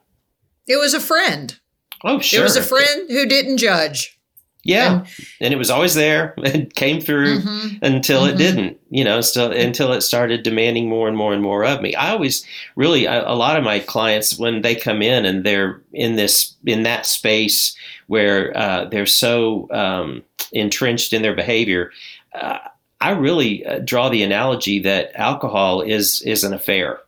It 0.66 0.76
was 0.78 0.94
a 0.94 1.00
friend. 1.00 1.58
oh 2.04 2.18
sure 2.20 2.40
It 2.40 2.44
was 2.44 2.56
a 2.56 2.62
friend 2.62 3.10
who 3.10 3.26
didn't 3.26 3.58
judge. 3.58 4.18
yeah 4.64 5.04
and, 5.40 5.54
it 5.54 5.58
was 5.58 5.70
always 5.70 5.94
there 5.94 6.34
and 6.44 6.74
came 6.74 7.00
through 7.00 7.38
Mhm. 7.40 7.78
until 7.82 8.22
Mhm. 8.22 8.30
it 8.32 8.36
didn't 8.38 8.80
you 8.90 9.04
know 9.04 9.20
still 9.20 9.52
until 9.52 9.92
it 9.92 10.00
started 10.02 10.42
demanding 10.42 10.88
more 10.88 11.06
and 11.08 11.16
more 11.16 11.32
and 11.32 11.42
more 11.42 11.64
of 11.64 11.80
me 11.82 11.94
i 11.94 12.10
always 12.10 12.44
really 12.74 13.04
a, 13.06 13.28
a 13.28 13.34
lot 13.36 13.56
of 13.56 13.64
my 13.64 13.78
clients 13.78 14.38
when 14.38 14.62
they 14.62 14.74
come 14.74 15.02
in 15.02 15.24
and 15.24 15.44
they're 15.44 15.80
in 15.92 16.16
this 16.16 16.54
in 16.66 16.82
that 16.82 17.06
space 17.06 17.76
where 18.08 18.56
uh, 18.56 18.84
they're 18.90 19.06
so 19.06 19.68
um, 19.72 20.22
entrenched 20.52 21.12
in 21.12 21.22
their 21.22 21.34
behavior 21.34 21.90
uh, 22.40 22.58
i 23.00 23.10
really 23.10 23.64
uh, 23.66 23.78
draw 23.84 24.08
the 24.08 24.22
analogy 24.22 24.78
that 24.80 25.10
alcohol 25.14 25.80
is 25.82 26.22
is 26.22 26.42
an 26.44 26.52
affair 26.54 26.98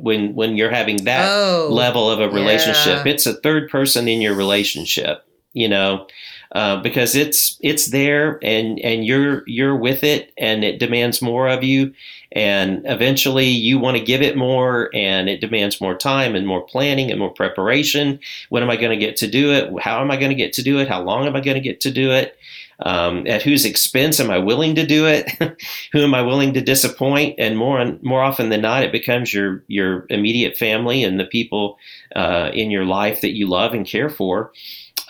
when 0.00 0.34
when 0.34 0.56
you're 0.56 0.70
having 0.70 1.04
that 1.04 1.28
oh, 1.30 1.68
level 1.70 2.10
of 2.10 2.20
a 2.20 2.28
relationship. 2.28 3.04
yeah. 3.04 3.12
It's 3.12 3.26
a 3.26 3.34
third 3.34 3.70
person 3.70 4.08
in 4.08 4.20
your 4.20 4.34
relationship, 4.34 5.24
you 5.52 5.68
know. 5.68 6.06
uh, 6.52 6.80
because 6.82 7.14
it's 7.14 7.56
it's 7.60 7.90
there 7.90 8.38
and 8.42 8.80
and 8.80 9.04
you're 9.04 9.44
you're 9.46 9.76
with 9.76 10.02
it 10.02 10.32
and 10.36 10.64
it 10.64 10.80
demands 10.80 11.22
more 11.22 11.48
of 11.48 11.62
you 11.62 11.92
and 12.32 12.82
eventually 12.86 13.46
you 13.46 13.78
want 13.78 13.96
to 13.96 14.02
give 14.02 14.20
it 14.20 14.36
more 14.36 14.90
and 14.92 15.28
it 15.28 15.40
demands 15.40 15.80
more 15.80 15.94
time 15.94 16.34
and 16.34 16.46
more 16.46 16.62
planning 16.62 17.10
and 17.10 17.20
more 17.20 17.30
preparation 17.30 18.18
when 18.48 18.62
am 18.64 18.70
i 18.70 18.76
going 18.76 18.90
to 18.90 18.96
get 18.96 19.16
to 19.16 19.28
do 19.28 19.52
it 19.52 19.72
how 19.80 20.00
am 20.00 20.10
i 20.10 20.16
going 20.16 20.30
to 20.30 20.34
get 20.34 20.52
to 20.52 20.62
do 20.62 20.78
it 20.78 20.88
how 20.88 21.00
long 21.00 21.24
am 21.24 21.36
i 21.36 21.40
going 21.40 21.54
to 21.54 21.60
get 21.60 21.80
to 21.80 21.90
do 21.90 22.10
it 22.10 22.36
um, 22.82 23.26
at 23.26 23.42
whose 23.42 23.64
expense 23.64 24.20
am 24.20 24.30
i 24.30 24.38
willing 24.38 24.74
to 24.74 24.86
do 24.86 25.06
it 25.06 25.30
who 25.92 26.02
am 26.02 26.14
i 26.14 26.22
willing 26.22 26.52
to 26.54 26.60
disappoint 26.60 27.34
and 27.38 27.56
more 27.56 27.78
and 27.78 28.02
more 28.02 28.22
often 28.22 28.48
than 28.48 28.60
not 28.60 28.82
it 28.82 28.92
becomes 28.92 29.32
your 29.32 29.64
your 29.68 30.06
immediate 30.10 30.56
family 30.56 31.02
and 31.04 31.18
the 31.18 31.24
people 31.24 31.78
uh, 32.16 32.50
in 32.54 32.70
your 32.70 32.84
life 32.84 33.20
that 33.20 33.36
you 33.36 33.46
love 33.46 33.72
and 33.72 33.86
care 33.86 34.08
for 34.08 34.52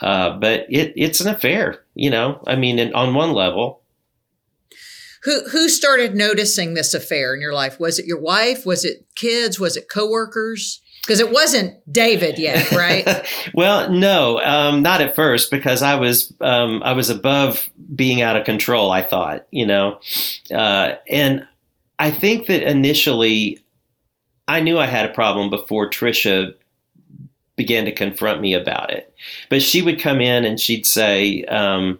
uh, 0.01 0.37
but 0.37 0.65
it, 0.69 0.93
it's 0.95 1.21
an 1.21 1.27
affair 1.27 1.83
you 1.95 2.09
know 2.09 2.41
i 2.47 2.55
mean 2.55 2.93
on 2.93 3.13
one 3.13 3.33
level 3.33 3.81
who 5.23 5.47
who 5.49 5.69
started 5.69 6.15
noticing 6.15 6.73
this 6.73 6.93
affair 6.93 7.35
in 7.35 7.41
your 7.41 7.53
life? 7.53 7.79
Was 7.79 7.99
it 7.99 8.07
your 8.07 8.19
wife? 8.19 8.65
Was 8.65 8.83
it 8.83 9.05
kids? 9.15 9.59
Was 9.59 9.77
it 9.77 9.87
coworkers? 9.87 10.81
Because 11.01 11.19
it 11.19 11.31
wasn't 11.31 11.75
David 11.91 12.37
yet, 12.37 12.71
right? 12.73 13.27
well, 13.53 13.89
no, 13.89 14.39
um, 14.41 14.81
not 14.81 15.01
at 15.01 15.15
first, 15.15 15.49
because 15.49 15.81
I 15.81 15.95
was 15.95 16.33
um, 16.41 16.81
I 16.83 16.93
was 16.93 17.09
above 17.09 17.69
being 17.95 18.21
out 18.21 18.37
of 18.37 18.45
control. 18.45 18.91
I 18.91 19.01
thought, 19.01 19.47
you 19.51 19.65
know, 19.65 19.99
uh, 20.53 20.93
and 21.09 21.47
I 21.99 22.11
think 22.11 22.47
that 22.47 22.69
initially 22.69 23.59
I 24.47 24.59
knew 24.59 24.77
I 24.77 24.85
had 24.85 25.09
a 25.09 25.13
problem 25.13 25.49
before 25.49 25.89
Trisha 25.89 26.53
began 27.55 27.85
to 27.85 27.91
confront 27.91 28.41
me 28.41 28.53
about 28.53 28.91
it. 28.91 29.13
But 29.49 29.61
she 29.61 29.81
would 29.81 29.99
come 29.99 30.21
in 30.21 30.45
and 30.45 30.59
she'd 30.59 30.85
say. 30.85 31.43
Um, 31.45 31.99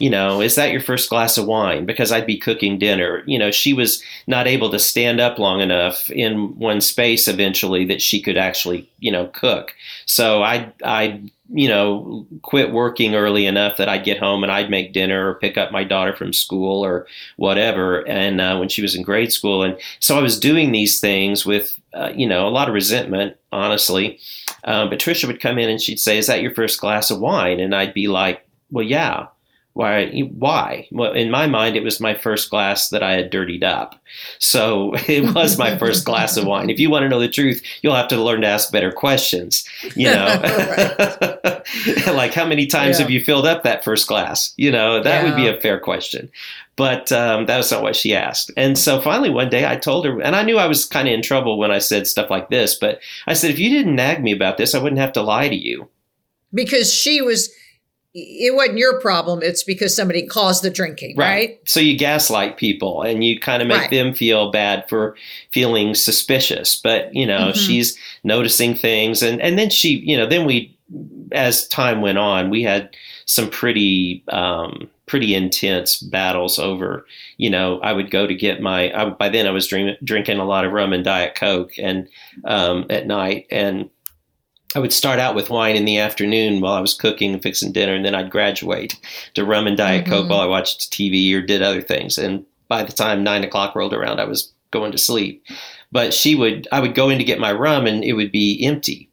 you 0.00 0.08
know, 0.08 0.40
is 0.40 0.54
that 0.54 0.72
your 0.72 0.80
first 0.80 1.10
glass 1.10 1.36
of 1.36 1.46
wine? 1.46 1.84
Because 1.84 2.10
I'd 2.10 2.26
be 2.26 2.38
cooking 2.38 2.78
dinner. 2.78 3.22
You 3.26 3.38
know, 3.38 3.50
she 3.50 3.74
was 3.74 4.02
not 4.26 4.46
able 4.46 4.70
to 4.70 4.78
stand 4.78 5.20
up 5.20 5.38
long 5.38 5.60
enough 5.60 6.08
in 6.10 6.58
one 6.58 6.80
space 6.80 7.28
eventually 7.28 7.84
that 7.84 8.00
she 8.00 8.20
could 8.22 8.38
actually, 8.38 8.90
you 8.98 9.12
know, 9.12 9.26
cook. 9.26 9.74
So 10.06 10.42
I, 10.42 10.72
I, 10.82 11.20
you 11.52 11.68
know, 11.68 12.26
quit 12.42 12.72
working 12.72 13.14
early 13.14 13.44
enough 13.44 13.76
that 13.76 13.90
I'd 13.90 14.04
get 14.04 14.18
home 14.18 14.42
and 14.42 14.50
I'd 14.50 14.70
make 14.70 14.94
dinner 14.94 15.28
or 15.28 15.34
pick 15.34 15.58
up 15.58 15.70
my 15.70 15.84
daughter 15.84 16.16
from 16.16 16.32
school 16.32 16.82
or 16.82 17.06
whatever. 17.36 18.08
And 18.08 18.40
uh, 18.40 18.56
when 18.56 18.70
she 18.70 18.80
was 18.80 18.94
in 18.94 19.02
grade 19.02 19.32
school, 19.32 19.62
and 19.62 19.78
so 19.98 20.16
I 20.16 20.22
was 20.22 20.40
doing 20.40 20.72
these 20.72 20.98
things 20.98 21.44
with, 21.44 21.78
uh, 21.92 22.12
you 22.14 22.26
know, 22.26 22.48
a 22.48 22.50
lot 22.50 22.68
of 22.68 22.74
resentment, 22.74 23.36
honestly. 23.52 24.18
Um, 24.64 24.88
but 24.88 24.98
Trisha 24.98 25.26
would 25.26 25.40
come 25.40 25.58
in 25.58 25.68
and 25.68 25.80
she'd 25.80 26.00
say, 26.00 26.18
"Is 26.18 26.26
that 26.26 26.42
your 26.42 26.54
first 26.54 26.80
glass 26.80 27.10
of 27.10 27.18
wine?" 27.20 27.60
And 27.60 27.74
I'd 27.74 27.94
be 27.94 28.08
like, 28.08 28.46
"Well, 28.70 28.84
yeah." 28.84 29.26
Why? 29.74 30.10
Why? 30.36 30.88
Well, 30.90 31.12
in 31.12 31.30
my 31.30 31.46
mind, 31.46 31.76
it 31.76 31.84
was 31.84 32.00
my 32.00 32.14
first 32.14 32.50
glass 32.50 32.88
that 32.88 33.02
I 33.02 33.12
had 33.12 33.30
dirtied 33.30 33.62
up. 33.62 33.94
So 34.38 34.94
it 35.08 35.34
was 35.34 35.58
my 35.58 35.78
first 35.78 36.04
glass 36.04 36.36
of 36.36 36.44
wine. 36.44 36.70
If 36.70 36.80
you 36.80 36.90
want 36.90 37.04
to 37.04 37.08
know 37.08 37.20
the 37.20 37.28
truth, 37.28 37.62
you'll 37.82 37.94
have 37.94 38.08
to 38.08 38.22
learn 38.22 38.40
to 38.40 38.48
ask 38.48 38.72
better 38.72 38.90
questions. 38.90 39.64
You 39.94 40.06
know, 40.06 40.26
like 42.12 42.34
how 42.34 42.46
many 42.46 42.66
times 42.66 42.98
yeah. 42.98 43.02
have 43.02 43.10
you 43.10 43.24
filled 43.24 43.46
up 43.46 43.62
that 43.62 43.84
first 43.84 44.08
glass? 44.08 44.52
You 44.56 44.72
know, 44.72 45.02
that 45.02 45.22
yeah. 45.22 45.24
would 45.24 45.36
be 45.36 45.46
a 45.46 45.60
fair 45.60 45.78
question. 45.78 46.30
But 46.76 47.12
um, 47.12 47.46
that 47.46 47.58
was 47.58 47.70
not 47.70 47.82
what 47.82 47.94
she 47.94 48.14
asked. 48.14 48.50
And 48.56 48.76
so 48.76 49.00
finally, 49.00 49.30
one 49.30 49.50
day, 49.50 49.66
I 49.66 49.76
told 49.76 50.04
her, 50.06 50.20
and 50.20 50.34
I 50.34 50.42
knew 50.42 50.58
I 50.58 50.66
was 50.66 50.86
kind 50.86 51.06
of 51.06 51.14
in 51.14 51.22
trouble 51.22 51.58
when 51.58 51.70
I 51.70 51.78
said 51.78 52.06
stuff 52.06 52.30
like 52.30 52.48
this. 52.48 52.74
But 52.74 53.00
I 53.26 53.34
said, 53.34 53.50
if 53.50 53.58
you 53.58 53.68
didn't 53.68 53.96
nag 53.96 54.22
me 54.22 54.32
about 54.32 54.56
this, 54.56 54.74
I 54.74 54.78
wouldn't 54.82 55.00
have 55.00 55.12
to 55.12 55.22
lie 55.22 55.48
to 55.48 55.54
you. 55.54 55.88
Because 56.52 56.92
she 56.92 57.20
was 57.20 57.50
it 58.12 58.54
wasn't 58.54 58.78
your 58.78 59.00
problem. 59.00 59.40
It's 59.42 59.62
because 59.62 59.94
somebody 59.94 60.26
caused 60.26 60.64
the 60.64 60.70
drinking, 60.70 61.16
right? 61.16 61.26
right? 61.26 61.60
So 61.64 61.78
you 61.78 61.96
gaslight 61.96 62.56
people 62.56 63.02
and 63.02 63.22
you 63.22 63.38
kind 63.38 63.62
of 63.62 63.68
make 63.68 63.78
right. 63.78 63.90
them 63.90 64.14
feel 64.14 64.50
bad 64.50 64.88
for 64.88 65.16
feeling 65.52 65.94
suspicious. 65.94 66.74
But, 66.74 67.14
you 67.14 67.26
know, 67.26 67.48
mm-hmm. 67.48 67.58
she's 67.58 67.96
noticing 68.24 68.74
things. 68.74 69.22
And, 69.22 69.40
and 69.40 69.58
then 69.58 69.70
she, 69.70 69.98
you 69.98 70.16
know, 70.16 70.26
then 70.26 70.44
we, 70.44 70.76
as 71.30 71.68
time 71.68 72.00
went 72.00 72.18
on, 72.18 72.50
we 72.50 72.64
had 72.64 72.96
some 73.26 73.48
pretty, 73.48 74.24
um, 74.28 74.90
pretty 75.06 75.36
intense 75.36 76.00
battles 76.00 76.58
over, 76.58 77.06
you 77.36 77.48
know, 77.48 77.78
I 77.80 77.92
would 77.92 78.10
go 78.10 78.26
to 78.26 78.34
get 78.34 78.60
my, 78.60 78.92
I, 78.92 79.10
by 79.10 79.28
then 79.28 79.46
I 79.46 79.50
was 79.50 79.68
drink, 79.68 79.98
drinking 80.02 80.38
a 80.38 80.44
lot 80.44 80.64
of 80.64 80.72
rum 80.72 80.92
and 80.92 81.04
Diet 81.04 81.36
Coke 81.36 81.72
and, 81.78 82.08
um, 82.44 82.86
at 82.90 83.06
night. 83.06 83.46
And, 83.52 83.88
I 84.74 84.78
would 84.78 84.92
start 84.92 85.18
out 85.18 85.34
with 85.34 85.50
wine 85.50 85.74
in 85.74 85.84
the 85.84 85.98
afternoon 85.98 86.60
while 86.60 86.74
I 86.74 86.80
was 86.80 86.94
cooking 86.94 87.32
and 87.32 87.42
fixing 87.42 87.72
dinner, 87.72 87.94
and 87.94 88.04
then 88.04 88.14
I'd 88.14 88.30
graduate 88.30 88.98
to 89.34 89.44
rum 89.44 89.66
and 89.66 89.76
Diet 89.76 90.04
mm-hmm. 90.04 90.12
Coke 90.12 90.28
while 90.30 90.40
I 90.40 90.46
watched 90.46 90.92
TV 90.92 91.34
or 91.34 91.42
did 91.42 91.62
other 91.62 91.82
things. 91.82 92.18
And 92.18 92.46
by 92.68 92.84
the 92.84 92.92
time 92.92 93.24
nine 93.24 93.42
o'clock 93.42 93.74
rolled 93.74 93.94
around, 93.94 94.20
I 94.20 94.24
was 94.24 94.52
going 94.70 94.92
to 94.92 94.98
sleep. 94.98 95.44
But 95.90 96.14
she 96.14 96.36
would, 96.36 96.68
I 96.70 96.78
would 96.78 96.94
go 96.94 97.08
in 97.08 97.18
to 97.18 97.24
get 97.24 97.40
my 97.40 97.52
rum, 97.52 97.86
and 97.86 98.04
it 98.04 98.12
would 98.12 98.30
be 98.30 98.64
empty, 98.64 99.10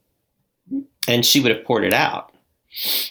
and 1.08 1.26
she 1.26 1.40
would 1.40 1.52
have 1.52 1.66
poured 1.66 1.84
it 1.84 1.94
out 1.94 2.32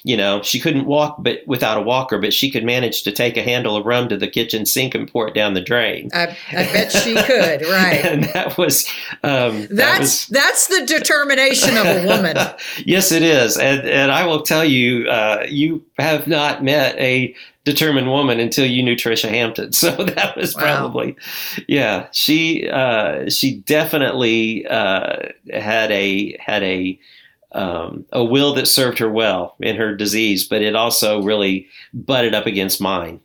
you 0.04 0.16
know, 0.16 0.42
she 0.42 0.60
couldn't 0.60 0.86
walk 0.86 1.16
but 1.18 1.40
without 1.46 1.78
a 1.78 1.80
walker, 1.80 2.18
but 2.18 2.32
she 2.32 2.50
could 2.50 2.64
manage 2.64 3.02
to 3.02 3.12
take 3.12 3.36
a 3.36 3.42
handle 3.42 3.76
of 3.76 3.84
rum 3.84 4.08
to 4.08 4.16
the 4.16 4.28
kitchen 4.28 4.64
sink 4.64 4.94
and 4.94 5.10
pour 5.10 5.26
it 5.26 5.34
down 5.34 5.54
the 5.54 5.60
drain. 5.60 6.10
I, 6.14 6.36
I 6.52 6.64
bet 6.72 6.92
she 6.92 7.14
could, 7.14 7.62
right? 7.66 8.04
and 8.04 8.24
that 8.24 8.56
was 8.58 8.86
um, 9.22 9.66
that's 9.70 9.70
that 9.70 10.00
was, 10.00 10.26
that's 10.26 10.66
the 10.68 10.86
determination 10.86 11.76
of 11.76 11.86
a 11.86 12.06
woman. 12.06 12.36
yes, 12.84 13.10
it 13.12 13.22
is, 13.22 13.56
and 13.56 13.86
and 13.88 14.12
I 14.12 14.26
will 14.26 14.42
tell 14.42 14.64
you, 14.64 15.08
uh, 15.08 15.46
you 15.48 15.84
have 15.98 16.26
not 16.28 16.62
met 16.62 16.96
a 16.98 17.34
determined 17.66 18.08
woman 18.08 18.38
until 18.38 18.64
you 18.64 18.82
knew 18.82 18.94
Trisha 18.94 19.28
Hampton. 19.28 19.72
So 19.72 19.90
that 19.90 20.36
was 20.36 20.54
probably, 20.54 21.12
wow. 21.12 21.64
yeah, 21.68 22.06
she 22.12 22.68
uh, 22.68 23.28
she 23.28 23.58
definitely 23.58 24.66
uh, 24.66 25.28
had 25.52 25.90
a 25.90 26.36
had 26.38 26.62
a 26.62 26.98
um, 27.52 28.04
a 28.12 28.24
will 28.24 28.54
that 28.54 28.66
served 28.66 28.98
her 28.98 29.10
well 29.10 29.56
in 29.60 29.76
her 29.76 29.94
disease, 29.94 30.46
but 30.46 30.62
it 30.62 30.76
also 30.76 31.22
really 31.22 31.68
butted 31.92 32.34
up 32.34 32.46
against 32.46 32.80
mine. 32.80 33.20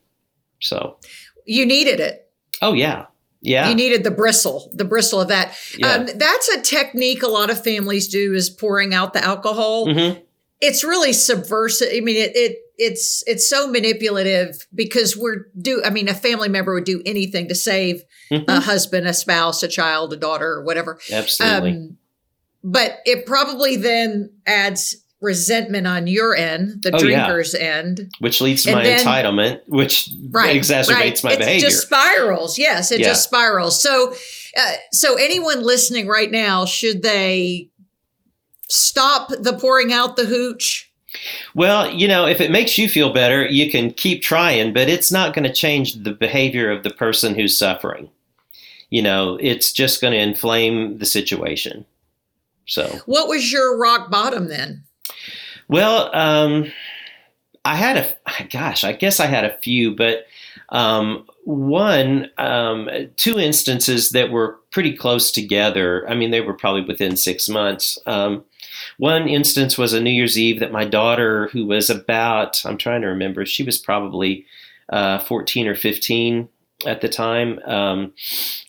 So 0.59 0.97
you 1.45 1.65
needed 1.65 1.99
it. 1.99 2.29
Oh 2.61 2.73
yeah. 2.73 3.07
Yeah. 3.41 3.69
You 3.69 3.75
needed 3.75 4.03
the 4.03 4.11
bristle, 4.11 4.69
the 4.73 4.85
bristle 4.85 5.19
of 5.19 5.29
that. 5.29 5.57
Yeah. 5.77 5.93
Um, 5.93 6.07
that's 6.15 6.49
a 6.49 6.61
technique 6.61 7.23
a 7.23 7.27
lot 7.27 7.49
of 7.49 7.63
families 7.63 8.07
do 8.07 8.33
is 8.33 8.49
pouring 8.49 8.93
out 8.93 9.13
the 9.13 9.23
alcohol. 9.23 9.87
Mm-hmm. 9.87 10.19
It's 10.59 10.83
really 10.83 11.11
subversive. 11.11 11.89
I 11.91 12.01
mean, 12.01 12.17
it, 12.17 12.35
it 12.35 12.57
it's 12.77 13.23
it's 13.27 13.47
so 13.49 13.67
manipulative 13.67 14.67
because 14.73 15.17
we're 15.17 15.47
do. 15.59 15.81
I 15.83 15.89
mean, 15.89 16.07
a 16.07 16.13
family 16.13 16.49
member 16.49 16.73
would 16.73 16.83
do 16.83 17.01
anything 17.05 17.47
to 17.47 17.55
save 17.55 18.03
mm-hmm. 18.31 18.49
a 18.49 18.59
husband, 18.59 19.07
a 19.07 19.13
spouse, 19.13 19.63
a 19.63 19.67
child, 19.67 20.13
a 20.13 20.17
daughter, 20.17 20.51
or 20.51 20.63
whatever. 20.63 20.99
Absolutely. 21.11 21.71
Um, 21.71 21.97
but 22.63 22.99
it 23.05 23.25
probably 23.25 23.75
then 23.75 24.29
adds 24.45 24.95
resentment 25.21 25.85
on 25.85 26.07
your 26.07 26.35
end, 26.35 26.81
the 26.81 26.93
oh, 26.93 26.97
drinker's 26.97 27.53
yeah. 27.53 27.65
end, 27.65 28.11
which 28.19 28.41
leads 28.41 28.63
to 28.63 28.71
and 28.71 28.79
my 28.79 28.83
then, 28.83 29.05
entitlement, 29.05 29.61
which 29.67 30.09
right, 30.31 30.55
exacerbates 30.55 31.23
right. 31.23 31.23
my 31.23 31.33
it 31.33 31.39
behavior. 31.39 31.67
It 31.67 31.69
just 31.69 31.83
spirals. 31.83 32.57
Yes, 32.57 32.91
it 32.91 32.99
yeah. 32.99 33.07
just 33.07 33.23
spirals. 33.23 33.81
So, 33.81 34.13
uh, 34.57 34.73
so 34.91 35.15
anyone 35.15 35.61
listening 35.61 36.07
right 36.07 36.31
now, 36.31 36.65
should 36.65 37.03
they 37.03 37.69
stop 38.67 39.29
the 39.29 39.53
pouring 39.53 39.93
out 39.93 40.15
the 40.15 40.25
hooch? 40.25 40.91
Well, 41.53 41.91
you 41.91 42.07
know, 42.07 42.25
if 42.25 42.41
it 42.41 42.51
makes 42.51 42.77
you 42.77 42.89
feel 42.89 43.13
better, 43.13 43.45
you 43.45 43.69
can 43.69 43.91
keep 43.91 44.23
trying, 44.23 44.73
but 44.73 44.89
it's 44.89 45.11
not 45.11 45.35
going 45.35 45.43
to 45.43 45.53
change 45.53 45.95
the 45.95 46.13
behavior 46.13 46.71
of 46.71 46.83
the 46.83 46.89
person 46.89 47.35
who's 47.35 47.57
suffering. 47.57 48.09
You 48.89 49.01
know, 49.01 49.37
it's 49.41 49.71
just 49.71 50.01
going 50.01 50.13
to 50.13 50.19
inflame 50.19 50.97
the 50.97 51.05
situation. 51.05 51.85
So, 52.65 53.01
what 53.05 53.27
was 53.27 53.51
your 53.51 53.77
rock 53.77 54.09
bottom 54.09 54.47
then? 54.47 54.83
Well, 55.67 56.13
um, 56.15 56.71
I 57.63 57.75
had 57.75 57.97
a 57.97 58.43
gosh, 58.49 58.83
I 58.83 58.93
guess 58.93 59.19
I 59.19 59.27
had 59.27 59.45
a 59.45 59.57
few, 59.59 59.95
but 59.95 60.25
um, 60.69 61.27
one, 61.43 62.29
um, 62.37 62.89
two 63.17 63.37
instances 63.37 64.11
that 64.11 64.31
were 64.31 64.59
pretty 64.71 64.95
close 64.95 65.31
together. 65.31 66.07
I 66.09 66.15
mean, 66.15 66.31
they 66.31 66.41
were 66.41 66.53
probably 66.53 66.83
within 66.83 67.17
six 67.17 67.49
months. 67.49 67.97
Um, 68.05 68.45
one 68.97 69.27
instance 69.27 69.77
was 69.77 69.93
a 69.93 70.01
New 70.01 70.11
Year's 70.11 70.37
Eve 70.37 70.59
that 70.59 70.71
my 70.71 70.85
daughter, 70.85 71.49
who 71.49 71.65
was 71.65 71.89
about, 71.89 72.65
I'm 72.65 72.77
trying 72.77 73.01
to 73.01 73.07
remember, 73.07 73.45
she 73.45 73.63
was 73.63 73.77
probably 73.77 74.45
uh, 74.89 75.19
14 75.19 75.67
or 75.67 75.75
15 75.75 76.47
at 76.85 77.01
the 77.01 77.09
time. 77.09 77.59
Um, 77.65 78.13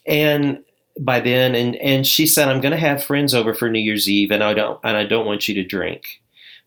and 0.06 0.64
by 1.00 1.20
then 1.20 1.54
and 1.54 1.76
and 1.76 2.06
she 2.06 2.26
said 2.26 2.48
I'm 2.48 2.60
going 2.60 2.72
to 2.72 2.78
have 2.78 3.02
friends 3.02 3.34
over 3.34 3.54
for 3.54 3.70
New 3.70 3.80
Year's 3.80 4.08
Eve 4.08 4.30
and 4.30 4.42
I 4.42 4.54
don't 4.54 4.78
and 4.84 4.96
I 4.96 5.04
don't 5.04 5.26
want 5.26 5.48
you 5.48 5.54
to 5.54 5.64
drink 5.64 6.04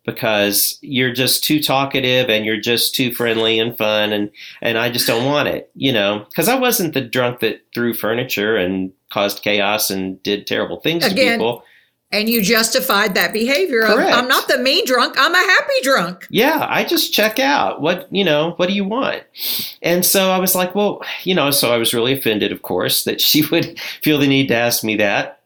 because 0.06 0.78
you're 0.82 1.14
just 1.14 1.44
too 1.44 1.62
talkative 1.62 2.30
and 2.30 2.46
you're 2.46 2.60
just 2.60 2.96
too 2.96 3.12
friendly 3.12 3.60
and 3.60 3.78
fun 3.78 4.14
and 4.14 4.32
and 4.62 4.78
I 4.78 4.90
just 4.90 5.08
don't 5.08 5.26
want 5.26 5.48
it, 5.48 5.70
you 5.76 5.92
know, 5.92 6.26
cuz 6.36 6.48
I 6.48 6.56
wasn't 6.56 6.94
the 6.94 7.02
drunk 7.02 7.40
that 7.40 7.62
threw 7.74 7.94
furniture 7.94 8.56
and 8.56 8.92
caused 9.12 9.44
chaos 9.44 9.90
and 9.90 10.22
did 10.24 10.48
terrible 10.48 10.80
things 10.80 11.06
Again, 11.06 11.16
to 11.16 11.32
people. 11.34 11.64
And 12.12 12.30
you 12.30 12.42
justified 12.42 13.16
that 13.16 13.34
behavior 13.34 13.82
of. 13.82 13.98
I'm 13.98 14.28
not 14.28 14.48
the 14.48 14.58
mean 14.58 14.86
drunk, 14.86 15.16
I'm 15.18 15.34
a 15.34 15.38
happy 15.38 15.74
drunk. 15.84 16.28
yeah, 16.30 16.66
I 16.70 16.86
just 16.86 17.14
check 17.14 17.40
out. 17.40 17.82
What, 17.82 18.08
you 18.14 18.24
know, 18.24 18.52
what 18.52 18.70
do 18.70 18.76
you 18.76 18.86
want? 18.86 19.24
And 19.82 20.06
so 20.06 20.32
I 20.32 20.40
was 20.40 20.56
like, 20.56 20.76
well, 20.76 21.02
you 21.24 21.36
know, 21.36 21.52
so 21.52 21.74
I 21.74 21.78
was 21.78 21.94
really 21.94 22.18
offended, 22.18 22.52
of 22.52 22.62
course, 22.62 23.04
that 23.04 23.20
she 23.20 23.46
would 23.52 23.80
feel 24.02 24.20
the 24.20 24.28
need 24.28 24.48
to 24.50 24.56
ask 24.56 24.84
me 24.84 24.96
that. 24.98 25.42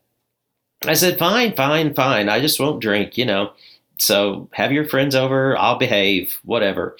I 0.85 0.93
said, 0.93 1.19
fine, 1.19 1.55
fine, 1.55 1.93
fine. 1.93 2.29
I 2.29 2.39
just 2.39 2.59
won't 2.59 2.81
drink, 2.81 3.17
you 3.17 3.25
know. 3.25 3.51
So 3.97 4.47
have 4.53 4.71
your 4.71 4.87
friends 4.87 5.13
over. 5.13 5.57
I'll 5.57 5.77
behave, 5.77 6.39
whatever. 6.43 6.95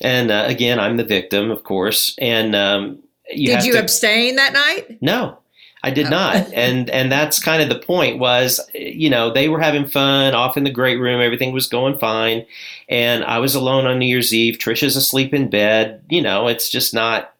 And 0.00 0.30
uh, 0.30 0.44
again, 0.46 0.80
I'm 0.80 0.96
the 0.96 1.04
victim, 1.04 1.50
of 1.50 1.62
course. 1.62 2.16
And 2.18 2.54
um, 2.56 3.02
you 3.30 3.48
Did 3.48 3.64
you 3.64 3.72
to, 3.74 3.80
abstain 3.80 4.36
that 4.36 4.54
night? 4.54 4.98
no, 5.02 5.37
I 5.82 5.90
did 5.90 6.06
Oh. 6.06 6.10
not. 6.10 6.52
And 6.54 6.90
and 6.90 7.10
that's 7.10 7.38
kind 7.42 7.62
of 7.62 7.68
the 7.68 7.78
point 7.86 8.18
was, 8.18 8.60
you 8.74 9.08
know, 9.10 9.32
they 9.32 9.48
were 9.48 9.60
having 9.60 9.86
fun 9.86 10.34
off 10.34 10.56
in 10.56 10.64
the 10.64 10.70
great 10.70 10.96
room. 10.96 11.20
Everything 11.20 11.52
was 11.52 11.66
going 11.68 11.98
fine. 11.98 12.44
And 12.88 13.24
I 13.24 13.38
was 13.38 13.54
alone 13.54 13.86
on 13.86 13.98
New 13.98 14.06
Year's 14.06 14.34
Eve. 14.34 14.58
Trisha's 14.58 14.96
asleep 14.96 15.32
in 15.34 15.50
bed. 15.50 16.02
You 16.08 16.22
know, 16.22 16.48
it's 16.48 16.68
just 16.68 16.92
not 16.94 17.34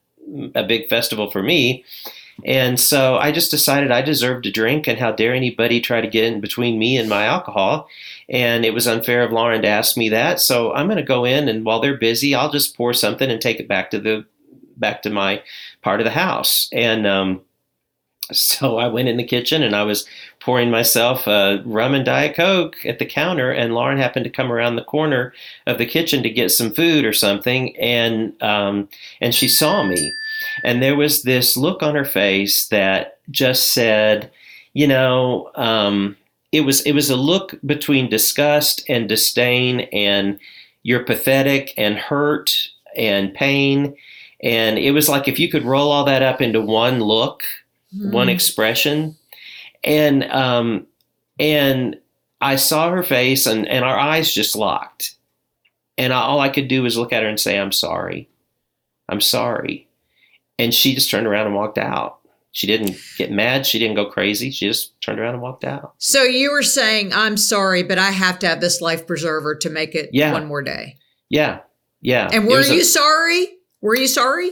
a 0.54 0.62
big 0.62 0.88
festival 0.88 1.30
for 1.30 1.42
me. 1.42 1.84
And 2.44 2.78
so 2.78 3.16
I 3.16 3.32
just 3.32 3.50
decided 3.50 3.90
I 3.90 4.00
deserved 4.00 4.46
a 4.46 4.52
drink, 4.52 4.86
and 4.86 4.96
how 4.96 5.10
dare 5.10 5.34
anybody 5.34 5.80
try 5.80 6.00
to 6.00 6.06
get 6.06 6.22
in 6.24 6.40
between 6.40 6.78
me 6.78 6.96
and 6.96 7.08
my 7.08 7.24
alcohol? 7.24 7.88
And 8.28 8.64
it 8.64 8.72
was 8.72 8.86
unfair 8.86 9.24
of 9.24 9.32
Lauren 9.32 9.62
to 9.62 9.68
ask 9.68 9.96
me 9.96 10.08
that. 10.10 10.38
So 10.38 10.72
I'm 10.72 10.86
going 10.86 10.98
to 10.98 11.02
go 11.02 11.24
in, 11.24 11.48
and 11.48 11.64
while 11.64 11.80
they're 11.80 11.96
busy, 11.96 12.36
I'll 12.36 12.52
just 12.52 12.76
pour 12.76 12.92
something 12.94 13.28
and 13.28 13.40
take 13.40 13.58
it 13.58 13.66
back 13.66 13.90
to 13.90 13.98
the 13.98 14.24
back 14.76 15.02
to 15.02 15.10
my 15.10 15.42
part 15.82 15.98
of 15.98 16.04
the 16.04 16.12
house. 16.12 16.68
And 16.72 17.08
um, 17.08 17.40
so 18.32 18.78
I 18.78 18.88
went 18.88 19.08
in 19.08 19.16
the 19.16 19.24
kitchen 19.24 19.62
and 19.62 19.74
I 19.74 19.82
was 19.82 20.06
pouring 20.40 20.70
myself 20.70 21.26
a 21.26 21.62
rum 21.64 21.94
and 21.94 22.04
diet 22.04 22.36
coke 22.36 22.76
at 22.84 22.98
the 22.98 23.06
counter, 23.06 23.50
and 23.50 23.74
Lauren 23.74 23.98
happened 23.98 24.24
to 24.24 24.30
come 24.30 24.52
around 24.52 24.76
the 24.76 24.84
corner 24.84 25.32
of 25.66 25.78
the 25.78 25.86
kitchen 25.86 26.22
to 26.22 26.30
get 26.30 26.50
some 26.50 26.72
food 26.72 27.04
or 27.04 27.12
something, 27.12 27.76
and 27.76 28.40
um, 28.42 28.88
and 29.20 29.34
she 29.34 29.48
saw 29.48 29.82
me, 29.82 30.12
and 30.64 30.82
there 30.82 30.96
was 30.96 31.22
this 31.22 31.56
look 31.56 31.82
on 31.82 31.94
her 31.94 32.04
face 32.04 32.68
that 32.68 33.18
just 33.30 33.72
said, 33.72 34.30
you 34.74 34.86
know, 34.86 35.50
um, 35.54 36.16
it 36.52 36.62
was 36.62 36.80
it 36.82 36.92
was 36.92 37.10
a 37.10 37.16
look 37.16 37.54
between 37.66 38.08
disgust 38.08 38.84
and 38.88 39.08
disdain, 39.08 39.80
and 39.92 40.38
you're 40.82 41.04
pathetic 41.04 41.74
and 41.76 41.96
hurt 41.96 42.68
and 42.96 43.34
pain, 43.34 43.96
and 44.42 44.78
it 44.78 44.92
was 44.92 45.08
like 45.08 45.28
if 45.28 45.38
you 45.38 45.50
could 45.50 45.64
roll 45.64 45.90
all 45.90 46.04
that 46.04 46.22
up 46.22 46.40
into 46.40 46.60
one 46.60 47.00
look 47.00 47.42
one 47.92 48.26
Mm. 48.28 48.34
expression 48.34 49.16
and 49.84 50.24
um 50.24 50.86
and 51.38 51.96
i 52.40 52.56
saw 52.56 52.90
her 52.90 53.02
face 53.02 53.46
and 53.46 53.66
and 53.68 53.84
our 53.84 53.96
eyes 53.98 54.32
just 54.32 54.56
locked 54.56 55.14
and 55.96 56.12
I, 56.12 56.20
all 56.20 56.40
i 56.40 56.48
could 56.48 56.68
do 56.68 56.82
was 56.82 56.96
look 56.98 57.12
at 57.12 57.22
her 57.22 57.28
and 57.28 57.38
say 57.40 57.58
i'm 57.58 57.72
sorry 57.72 58.28
i'm 59.08 59.20
sorry 59.20 59.88
and 60.58 60.74
she 60.74 60.94
just 60.94 61.10
turned 61.10 61.26
around 61.26 61.46
and 61.46 61.54
walked 61.54 61.78
out 61.78 62.18
she 62.50 62.66
didn't 62.66 62.96
get 63.16 63.30
mad 63.30 63.64
she 63.66 63.78
didn't 63.78 63.94
go 63.96 64.06
crazy 64.06 64.50
she 64.50 64.66
just 64.66 65.00
turned 65.00 65.20
around 65.20 65.34
and 65.34 65.42
walked 65.42 65.64
out 65.64 65.94
So 65.98 66.22
you 66.24 66.50
were 66.50 66.62
saying, 66.64 67.12
I'm 67.12 67.36
sorry, 67.36 67.82
but 67.84 67.98
I 67.98 68.10
have 68.10 68.38
to 68.40 68.48
have 68.48 68.60
this 68.60 68.80
life 68.80 69.06
preserver 69.06 69.54
to 69.56 69.70
make 69.70 69.94
it 69.94 70.10
Yeah. 70.12 70.32
one 70.32 70.46
more 70.46 70.62
day. 70.62 70.96
yeah 71.28 71.60
yeah 72.00 72.28
And 72.32 72.46
were 72.46 72.56
was 72.58 72.70
a- 72.70 72.74
you 72.74 72.84
sorry? 72.84 73.46
Were 73.80 73.94
you 73.96 74.08
sorry? 74.08 74.50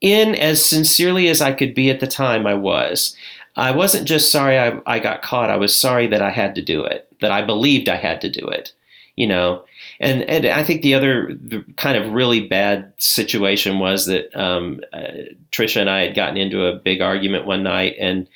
In 0.00 0.34
as 0.34 0.64
sincerely 0.64 1.28
as 1.28 1.40
I 1.40 1.52
could 1.52 1.74
be 1.74 1.90
at 1.90 2.00
the 2.00 2.06
time, 2.06 2.46
I 2.46 2.54
was. 2.54 3.14
I 3.56 3.70
wasn't 3.72 4.08
just 4.08 4.30
sorry 4.30 4.58
I, 4.58 4.80
I 4.86 4.98
got 4.98 5.22
caught. 5.22 5.50
I 5.50 5.56
was 5.56 5.76
sorry 5.76 6.06
that 6.06 6.22
I 6.22 6.30
had 6.30 6.54
to 6.54 6.62
do 6.62 6.84
it, 6.84 7.08
that 7.20 7.32
I 7.32 7.42
believed 7.42 7.88
I 7.88 7.96
had 7.96 8.20
to 8.22 8.30
do 8.30 8.46
it, 8.46 8.72
you 9.16 9.26
know. 9.26 9.64
And 9.98 10.22
and 10.22 10.46
I 10.46 10.64
think 10.64 10.82
the 10.82 10.94
other 10.94 11.34
the 11.34 11.64
kind 11.76 11.98
of 11.98 12.12
really 12.12 12.46
bad 12.46 12.92
situation 12.96 13.78
was 13.78 14.06
that 14.06 14.34
um, 14.34 14.80
uh, 14.92 15.08
Trisha 15.52 15.80
and 15.80 15.90
I 15.90 16.06
had 16.06 16.14
gotten 16.14 16.36
into 16.36 16.64
a 16.64 16.76
big 16.76 17.02
argument 17.02 17.46
one 17.46 17.62
night, 17.62 17.96
and 18.00 18.26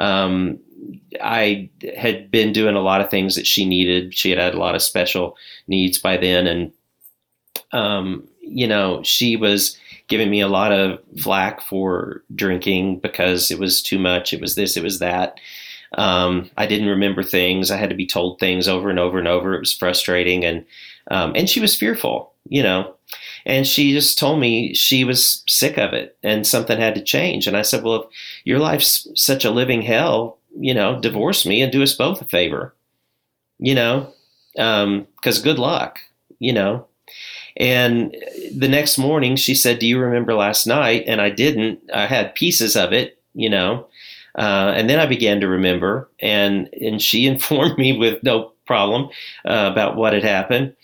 um, 0.00 0.58
I 1.22 1.70
had 1.96 2.30
been 2.30 2.52
doing 2.52 2.74
a 2.74 2.80
lot 2.80 3.00
of 3.00 3.10
things 3.10 3.36
that 3.36 3.46
she 3.46 3.64
needed. 3.64 4.14
She 4.14 4.30
had 4.30 4.38
had 4.38 4.54
a 4.54 4.58
lot 4.58 4.74
of 4.74 4.82
special 4.82 5.36
needs 5.68 5.98
by 5.98 6.16
then, 6.16 6.46
and 6.48 6.72
um, 7.70 8.26
you 8.40 8.66
know, 8.66 9.00
she 9.04 9.36
was 9.36 9.78
giving 10.08 10.30
me 10.30 10.40
a 10.40 10.48
lot 10.48 10.72
of 10.72 10.98
flack 11.20 11.60
for 11.62 12.22
drinking 12.34 13.00
because 13.00 13.50
it 13.50 13.58
was 13.58 13.82
too 13.82 13.98
much. 13.98 14.32
It 14.32 14.40
was 14.40 14.54
this, 14.54 14.76
it 14.76 14.82
was 14.82 14.98
that. 14.98 15.38
Um, 15.98 16.50
I 16.56 16.66
didn't 16.66 16.88
remember 16.88 17.22
things. 17.22 17.70
I 17.70 17.76
had 17.76 17.90
to 17.90 17.96
be 17.96 18.06
told 18.06 18.38
things 18.38 18.66
over 18.68 18.88
and 18.88 18.98
over 18.98 19.18
and 19.18 19.28
over. 19.28 19.54
It 19.54 19.60
was 19.60 19.74
frustrating, 19.76 20.44
and 20.44 20.64
um, 21.10 21.32
and 21.36 21.48
she 21.48 21.60
was 21.60 21.76
fearful, 21.76 22.32
you 22.48 22.62
know. 22.62 22.94
And 23.44 23.66
she 23.66 23.92
just 23.92 24.18
told 24.18 24.40
me 24.40 24.72
she 24.74 25.04
was 25.04 25.42
sick 25.46 25.76
of 25.76 25.92
it 25.92 26.16
and 26.22 26.46
something 26.46 26.78
had 26.78 26.94
to 26.94 27.02
change. 27.02 27.46
And 27.46 27.56
I 27.56 27.62
said, 27.62 27.82
well, 27.82 28.04
if 28.04 28.06
your 28.44 28.58
life's 28.58 29.06
such 29.14 29.44
a 29.44 29.50
living 29.50 29.82
hell, 29.82 30.38
you 30.58 30.72
know, 30.72 31.00
divorce 31.00 31.44
me 31.44 31.60
and 31.60 31.72
do 31.72 31.82
us 31.82 31.94
both 31.94 32.22
a 32.22 32.24
favor, 32.24 32.74
you 33.58 33.74
know, 33.74 34.12
because 34.54 35.42
good 35.42 35.58
luck, 35.58 35.98
you 36.38 36.52
know. 36.52 36.86
And 37.56 38.16
the 38.54 38.68
next 38.68 38.98
morning, 38.98 39.36
she 39.36 39.54
said, 39.54 39.78
"Do 39.78 39.86
you 39.86 39.98
remember 39.98 40.34
last 40.34 40.66
night?" 40.66 41.04
And 41.06 41.20
I 41.20 41.30
didn't. 41.30 41.80
I 41.92 42.06
had 42.06 42.34
pieces 42.34 42.76
of 42.76 42.92
it, 42.92 43.18
you 43.34 43.50
know. 43.50 43.86
Uh, 44.36 44.72
and 44.74 44.88
then 44.88 44.98
I 44.98 45.06
began 45.06 45.40
to 45.40 45.48
remember, 45.48 46.08
and 46.20 46.68
and 46.80 47.00
she 47.02 47.26
informed 47.32 47.78
me 47.78 47.96
with 47.96 48.22
no 48.22 48.52
problem 48.66 49.10
uh, 49.44 49.68
about 49.70 49.96
what 49.96 50.12
had 50.12 50.24
happened. 50.24 50.74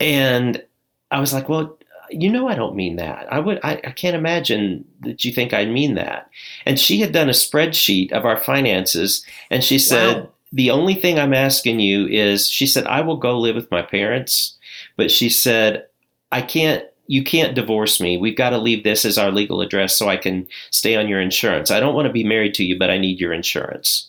And 0.00 0.62
I 1.10 1.20
was 1.20 1.32
like, 1.32 1.48
"Well, 1.48 1.78
you 2.10 2.30
know, 2.30 2.48
I 2.48 2.54
don't 2.54 2.76
mean 2.76 2.96
that. 2.96 3.32
I 3.32 3.38
would. 3.38 3.60
I, 3.62 3.80
I 3.84 3.90
can't 3.92 4.16
imagine 4.16 4.84
that 5.00 5.24
you 5.24 5.32
think 5.32 5.54
I 5.54 5.64
mean 5.64 5.94
that." 5.94 6.28
And 6.66 6.78
she 6.78 7.00
had 7.00 7.12
done 7.12 7.28
a 7.28 7.32
spreadsheet 7.32 8.12
of 8.12 8.26
our 8.26 8.38
finances, 8.38 9.24
and 9.50 9.64
she 9.64 9.78
said, 9.78 10.16
Wow. 10.16 10.28
"The 10.52 10.70
only 10.70 10.94
thing 10.94 11.18
I'm 11.18 11.34
asking 11.34 11.80
you 11.80 12.06
is," 12.06 12.48
she 12.48 12.66
said, 12.66 12.86
"I 12.86 13.00
will 13.00 13.16
go 13.16 13.38
live 13.38 13.56
with 13.56 13.70
my 13.70 13.82
parents." 13.82 14.58
But 14.96 15.10
she 15.10 15.30
said, 15.30 15.86
I 16.32 16.42
can't, 16.42 16.84
you 17.06 17.22
can't 17.22 17.54
divorce 17.54 18.00
me. 18.00 18.16
We've 18.16 18.36
got 18.36 18.50
to 18.50 18.58
leave 18.58 18.84
this 18.84 19.04
as 19.04 19.18
our 19.18 19.30
legal 19.30 19.60
address 19.60 19.94
so 19.96 20.08
I 20.08 20.16
can 20.16 20.48
stay 20.70 20.96
on 20.96 21.08
your 21.08 21.20
insurance. 21.20 21.70
I 21.70 21.78
don't 21.78 21.94
want 21.94 22.06
to 22.06 22.12
be 22.12 22.24
married 22.24 22.54
to 22.54 22.64
you, 22.64 22.78
but 22.78 22.90
I 22.90 22.98
need 22.98 23.20
your 23.20 23.32
insurance. 23.32 24.08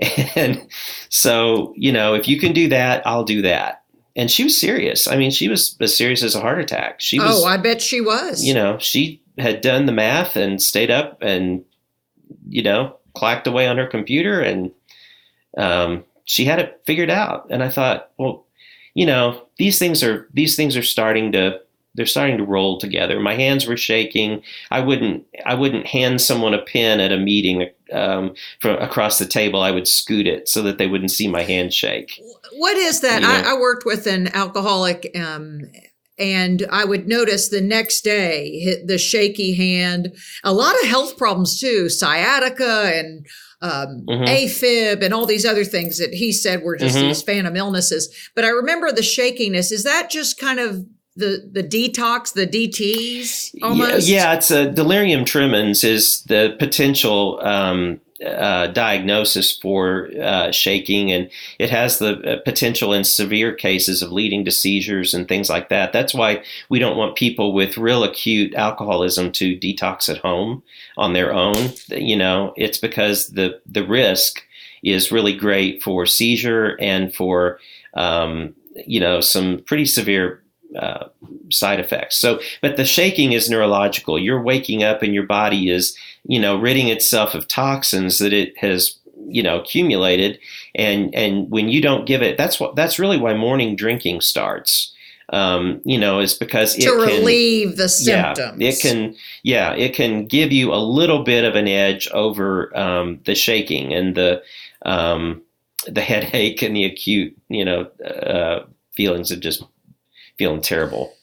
And 0.36 0.66
so, 1.10 1.74
you 1.76 1.92
know, 1.92 2.14
if 2.14 2.26
you 2.26 2.40
can 2.40 2.52
do 2.54 2.68
that, 2.70 3.06
I'll 3.06 3.24
do 3.24 3.42
that. 3.42 3.82
And 4.16 4.30
she 4.30 4.44
was 4.44 4.58
serious. 4.58 5.06
I 5.06 5.16
mean, 5.16 5.30
she 5.30 5.48
was 5.48 5.76
as 5.80 5.96
serious 5.96 6.22
as 6.22 6.34
a 6.34 6.40
heart 6.40 6.58
attack. 6.60 7.00
She 7.00 7.18
was, 7.18 7.42
oh, 7.42 7.46
I 7.46 7.58
bet 7.58 7.82
she 7.82 8.00
was. 8.00 8.42
you 8.42 8.54
know, 8.54 8.78
she 8.78 9.22
had 9.38 9.60
done 9.60 9.86
the 9.86 9.92
math 9.92 10.36
and 10.36 10.62
stayed 10.62 10.90
up 10.90 11.18
and, 11.20 11.64
you 12.48 12.62
know, 12.62 12.96
clacked 13.14 13.46
away 13.46 13.66
on 13.66 13.76
her 13.76 13.86
computer 13.86 14.40
and 14.40 14.70
um, 15.58 16.04
she 16.24 16.44
had 16.44 16.58
it 16.58 16.80
figured 16.86 17.10
out. 17.10 17.46
And 17.50 17.62
I 17.62 17.68
thought, 17.68 18.10
well, 18.18 18.46
you 18.94 19.06
know, 19.06 19.46
these 19.58 19.78
things 19.78 20.02
are 20.02 20.28
these 20.32 20.56
things 20.56 20.76
are 20.76 20.82
starting 20.82 21.32
to 21.32 21.60
they're 21.94 22.06
starting 22.06 22.38
to 22.38 22.44
roll 22.44 22.78
together. 22.78 23.20
My 23.20 23.34
hands 23.34 23.66
were 23.66 23.76
shaking. 23.76 24.42
I 24.70 24.80
wouldn't 24.80 25.26
I 25.44 25.54
wouldn't 25.54 25.86
hand 25.86 26.20
someone 26.20 26.54
a 26.54 26.62
pen 26.62 27.00
at 27.00 27.12
a 27.12 27.18
meeting 27.18 27.68
um, 27.92 28.34
from 28.60 28.76
across 28.78 29.18
the 29.18 29.26
table. 29.26 29.60
I 29.60 29.70
would 29.70 29.86
scoot 29.86 30.26
it 30.26 30.48
so 30.48 30.62
that 30.62 30.78
they 30.78 30.86
wouldn't 30.86 31.10
see 31.10 31.28
my 31.28 31.42
hand 31.42 31.72
shake. 31.74 32.20
What 32.52 32.76
is 32.76 33.00
that? 33.00 33.22
I, 33.22 33.52
I 33.52 33.54
worked 33.54 33.84
with 33.84 34.06
an 34.06 34.28
alcoholic, 34.34 35.10
um, 35.18 35.70
and 36.18 36.66
I 36.70 36.84
would 36.84 37.08
notice 37.08 37.48
the 37.48 37.60
next 37.60 38.02
day 38.02 38.58
hit 38.60 38.86
the 38.86 38.98
shaky 38.98 39.54
hand, 39.54 40.14
a 40.44 40.52
lot 40.52 40.74
of 40.82 40.88
health 40.88 41.18
problems 41.18 41.60
too, 41.60 41.88
sciatica 41.88 42.92
and 42.94 43.26
um, 43.62 44.04
Mhm. 44.08 44.26
AFib 44.28 45.02
and 45.02 45.14
all 45.14 45.24
these 45.24 45.46
other 45.46 45.64
things 45.64 45.98
that 45.98 46.12
he 46.12 46.32
said 46.32 46.62
were 46.62 46.76
just 46.76 46.96
Mhm. 46.96 47.02
these 47.08 47.22
phantom 47.22 47.56
illnesses. 47.56 48.08
But 48.34 48.44
I 48.44 48.48
remember 48.48 48.90
the 48.92 49.02
shakiness. 49.02 49.70
Is 49.72 49.84
that 49.84 50.10
just 50.10 50.38
kind 50.38 50.58
of 50.60 50.84
the 51.16 51.48
the 51.52 51.62
detox, 51.62 52.32
the 52.32 52.46
DTs 52.46 53.52
almost? 53.62 54.08
Yeah, 54.08 54.30
yeah, 54.30 54.34
it's 54.34 54.50
a 54.50 54.70
delirium 54.70 55.24
tremens 55.24 55.84
is 55.84 56.22
the 56.26 56.56
potential 56.58 57.38
um, 57.42 58.00
uh, 58.24 58.68
diagnosis 58.68 59.56
for 59.56 60.10
uh, 60.20 60.50
shaking, 60.50 61.10
and 61.10 61.30
it 61.58 61.70
has 61.70 61.98
the 61.98 62.18
uh, 62.20 62.40
potential 62.44 62.92
in 62.92 63.04
severe 63.04 63.52
cases 63.52 64.02
of 64.02 64.12
leading 64.12 64.44
to 64.44 64.50
seizures 64.50 65.14
and 65.14 65.28
things 65.28 65.48
like 65.48 65.68
that. 65.68 65.92
That's 65.92 66.14
why 66.14 66.42
we 66.68 66.78
don't 66.78 66.96
want 66.96 67.16
people 67.16 67.52
with 67.52 67.78
real 67.78 68.04
acute 68.04 68.54
alcoholism 68.54 69.32
to 69.32 69.58
detox 69.58 70.08
at 70.08 70.18
home 70.18 70.62
on 70.96 71.12
their 71.12 71.32
own. 71.32 71.72
You 71.88 72.16
know, 72.16 72.54
it's 72.56 72.78
because 72.78 73.28
the 73.28 73.60
the 73.66 73.86
risk 73.86 74.42
is 74.82 75.12
really 75.12 75.34
great 75.34 75.82
for 75.82 76.06
seizure 76.06 76.76
and 76.80 77.14
for 77.14 77.58
um, 77.94 78.54
you 78.86 79.00
know 79.00 79.20
some 79.20 79.62
pretty 79.66 79.86
severe 79.86 80.41
uh, 80.78 81.08
side 81.50 81.80
effects. 81.80 82.16
So, 82.16 82.40
but 82.60 82.76
the 82.76 82.84
shaking 82.84 83.32
is 83.32 83.50
neurological. 83.50 84.18
You're 84.18 84.42
waking 84.42 84.82
up 84.82 85.02
and 85.02 85.14
your 85.14 85.26
body 85.26 85.70
is, 85.70 85.96
you 86.26 86.40
know, 86.40 86.58
ridding 86.58 86.88
itself 86.88 87.34
of 87.34 87.48
toxins 87.48 88.18
that 88.18 88.32
it 88.32 88.56
has 88.58 88.98
you 89.28 89.42
know 89.42 89.60
accumulated 89.60 90.38
and 90.74 91.14
and 91.14 91.48
when 91.50 91.68
you 91.68 91.80
don't 91.80 92.06
give 92.06 92.22
it 92.22 92.36
that's 92.36 92.58
what 92.58 92.74
that's 92.74 92.98
really 92.98 93.18
why 93.18 93.34
morning 93.34 93.76
drinking 93.76 94.20
starts 94.20 94.92
um, 95.32 95.80
you 95.84 95.98
know 95.98 96.18
is 96.18 96.34
because 96.34 96.76
it 96.76 96.82
to 96.82 96.92
relieve 96.92 97.76
the 97.76 97.88
symptoms 97.88 98.60
yeah, 98.60 98.68
it 98.68 98.80
can 98.80 99.14
yeah 99.42 99.72
it 99.72 99.94
can 99.94 100.26
give 100.26 100.52
you 100.52 100.74
a 100.74 100.76
little 100.76 101.22
bit 101.22 101.44
of 101.44 101.54
an 101.54 101.68
edge 101.68 102.08
over 102.12 102.76
um, 102.76 103.20
the 103.24 103.34
shaking 103.34 103.92
and 103.94 104.14
the 104.14 104.42
um, 104.84 105.40
the 105.86 106.00
headache 106.02 106.62
and 106.62 106.76
the 106.76 106.84
acute 106.84 107.36
you 107.48 107.64
know 107.64 107.82
uh, 108.04 108.64
feelings 108.92 109.30
of 109.30 109.40
just 109.40 109.64
feeling 110.38 110.60
terrible 110.60 111.14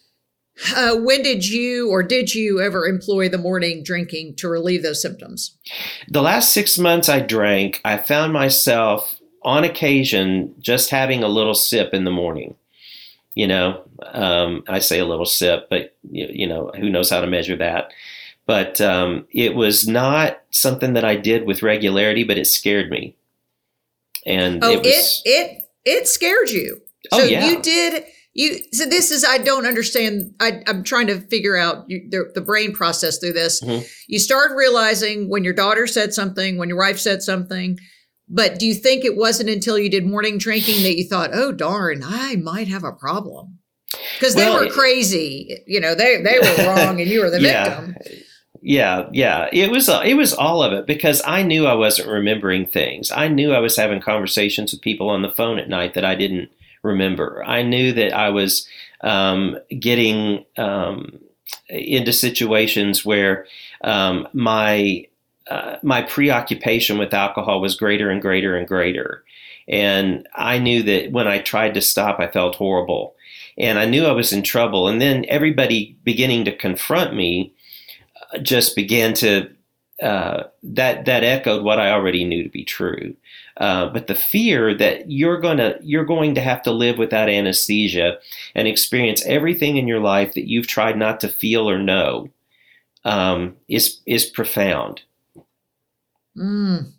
uh, 0.76 0.96
when 0.98 1.22
did 1.22 1.48
you 1.48 1.90
or 1.90 2.04
did 2.04 2.34
you 2.36 2.60
ever 2.60 2.86
employ 2.86 3.30
the 3.30 3.38
morning 3.38 3.84
drinking 3.84 4.36
to 4.36 4.50
relieve 4.50 4.84
those 4.84 5.02
symptoms? 5.02 5.58
The 6.10 6.22
last 6.22 6.54
six 6.54 6.78
months 6.78 7.08
I 7.08 7.22
drank, 7.22 7.82
I 7.86 7.98
found 7.98 8.34
myself 8.34 9.16
on 9.44 9.64
occasion 9.64 10.54
just 10.60 10.90
having 10.90 11.24
a 11.24 11.30
little 11.30 11.56
sip 11.56 11.94
in 11.94 12.04
the 12.04 12.12
morning. 12.12 12.56
You 13.36 13.48
know, 13.48 13.84
um, 14.12 14.64
I 14.68 14.80
say 14.80 15.00
a 15.00 15.06
little 15.06 15.26
sip, 15.26 15.70
but 15.70 15.96
you, 16.12 16.28
you, 16.30 16.48
know, 16.48 16.72
who 16.76 16.90
knows 16.90 17.10
how 17.10 17.22
to 17.22 17.28
measure 17.28 17.56
that? 17.56 17.94
But 18.46 18.82
um, 18.82 19.28
it 19.32 19.56
was 19.56 19.88
not 19.88 20.42
something 20.50 20.94
that 20.94 21.06
I 21.06 21.16
did 21.16 21.46
with 21.46 21.64
regularity, 21.64 22.24
but 22.26 22.38
it 22.38 22.48
scared 22.48 22.90
me. 22.90 23.16
And 24.26 24.62
oh, 24.64 24.72
it 24.72 24.80
was, 24.80 25.22
it 25.24 25.30
it 25.30 25.70
it 25.86 26.08
scared 26.08 26.50
you. 26.50 26.82
Oh, 27.14 27.20
so 27.20 27.26
yeah. 27.26 27.46
you 27.46 27.62
did 27.62 28.04
you 28.40 28.60
so 28.72 28.86
this 28.86 29.12
is 29.12 29.24
i 29.26 29.38
don't 29.38 29.66
understand 29.66 30.34
I, 30.40 30.62
i'm 30.68 30.84
trying 30.84 31.08
to 31.08 31.20
figure 31.28 31.58
out 31.58 31.88
the, 31.88 32.32
the 32.34 32.42
brain 32.42 32.72
process 32.74 33.18
through 33.20 33.34
this 33.34 33.62
Mhm. 33.62 33.86
you 34.08 34.20
start 34.20 34.52
realizing 34.56 35.30
when 35.30 35.44
your 35.44 35.54
daughter 35.54 35.86
said 35.88 36.14
something 36.14 36.58
when 36.58 36.70
your 36.70 36.78
wife 36.78 37.00
said 37.00 37.22
something 37.22 37.78
but 38.28 38.60
do 38.60 38.66
you 38.66 38.74
think 38.76 39.04
it 39.04 39.18
wasn't 39.18 39.50
until 39.50 39.78
you 39.78 39.90
did 39.90 40.06
morning 40.06 40.38
drinking 40.38 40.84
that 40.84 40.98
you 40.98 41.08
thought 41.08 41.32
oh 41.34 41.52
darn 41.52 42.02
i 42.04 42.36
might 42.38 42.68
have 42.68 42.84
a 42.84 42.94
problem 42.94 43.60
because 44.18 44.36
they 44.36 44.46
Well, 44.46 44.64
were 44.66 44.72
crazy 44.72 45.62
you 45.68 45.80
know 45.80 45.94
they 45.96 46.22
they 46.22 46.40
were 46.40 46.56
wrong 46.70 47.02
and 47.02 47.10
you 47.12 47.20
were 47.22 47.30
the 47.32 47.42
Yeah. 47.42 47.82
victim 47.82 47.96
Yeah, 48.62 49.08
yeah. 49.14 49.48
It 49.54 49.72
was 49.72 49.88
it 49.88 50.16
was 50.18 50.34
all 50.34 50.62
of 50.62 50.74
it 50.74 50.86
because 50.86 51.22
I 51.26 51.44
knew 51.44 51.66
I 51.66 51.76
wasn't 51.76 52.10
remembering 52.10 52.66
things. 52.66 53.10
I 53.10 53.30
knew 53.30 53.54
I 53.54 53.60
was 53.60 53.78
having 53.78 54.02
conversations 54.02 54.74
with 54.74 54.82
people 54.82 55.08
on 55.10 55.22
the 55.22 55.32
phone 55.32 55.60
at 55.60 55.70
night 55.70 55.94
that 55.94 56.04
I 56.04 56.16
didn't 56.16 56.50
remember. 56.84 57.44
I 57.46 57.64
knew 57.64 57.94
that 57.94 58.14
I 58.14 58.30
was 58.30 58.68
um, 59.02 59.58
getting 59.80 60.46
um, 60.58 61.20
into 61.70 62.14
situations 62.14 63.06
where 63.06 63.46
um, 63.84 64.28
my 64.34 65.06
uh, 65.50 65.78
my 65.82 66.04
preoccupation 66.04 67.00
with 67.00 67.14
alcohol 67.14 67.60
was 67.60 67.76
greater 67.76 68.12
and 68.12 68.22
greater 68.22 68.56
and 68.56 68.68
greater. 68.68 69.24
And 69.68 70.28
I 70.36 70.60
knew 70.60 70.84
that 70.84 71.12
when 71.12 71.28
I 71.28 71.40
tried 71.40 71.74
to 71.74 71.82
stop, 71.82 72.20
I 72.20 72.28
felt 72.28 72.56
horrible. 72.56 73.16
And 73.58 73.80
I 73.80 73.86
knew 73.86 74.06
I 74.06 74.12
was 74.12 74.32
in 74.32 74.44
trouble. 74.44 74.88
And 74.88 75.02
then 75.02 75.26
everybody 75.28 75.98
beginning 76.04 76.46
to 76.46 76.56
confront 76.56 77.16
me 77.16 77.54
uh, 78.32 78.38
just 78.40 78.76
began 78.76 79.14
to 79.16 79.50
uh, 80.02 80.44
that 80.64 81.06
that 81.06 81.24
echoed 81.24 81.64
what 81.64 81.80
I 81.80 81.92
already 81.92 82.24
knew 82.24 82.44
to 82.44 82.50
be 82.50 82.64
true. 82.64 83.16
Uh, 83.60 83.90
but 83.90 84.08
the 84.08 84.16
fear 84.16 84.74
that 84.74 85.12
you're 85.12 85.40
gonna 85.40 85.76
you're 85.82 86.06
going 86.06 86.34
to 86.34 86.42
have 86.42 86.62
to 86.62 86.72
live 86.72 86.98
without 86.98 87.28
anesthesia 87.28 88.18
and 88.56 88.68
experience 88.68 89.26
everything 89.26 89.76
in 89.76 89.88
your 89.88 90.00
life 90.00 90.34
that 90.34 90.48
you've 90.48 90.68
tried 90.68 90.98
not 90.98 91.20
to 91.20 91.28
feel 91.28 91.70
or 91.70 91.78
know 91.78 92.30
um, 93.04 93.58
is 93.68 94.00
is 94.06 94.26
profound. 94.26 95.02
Mm. 96.38 96.94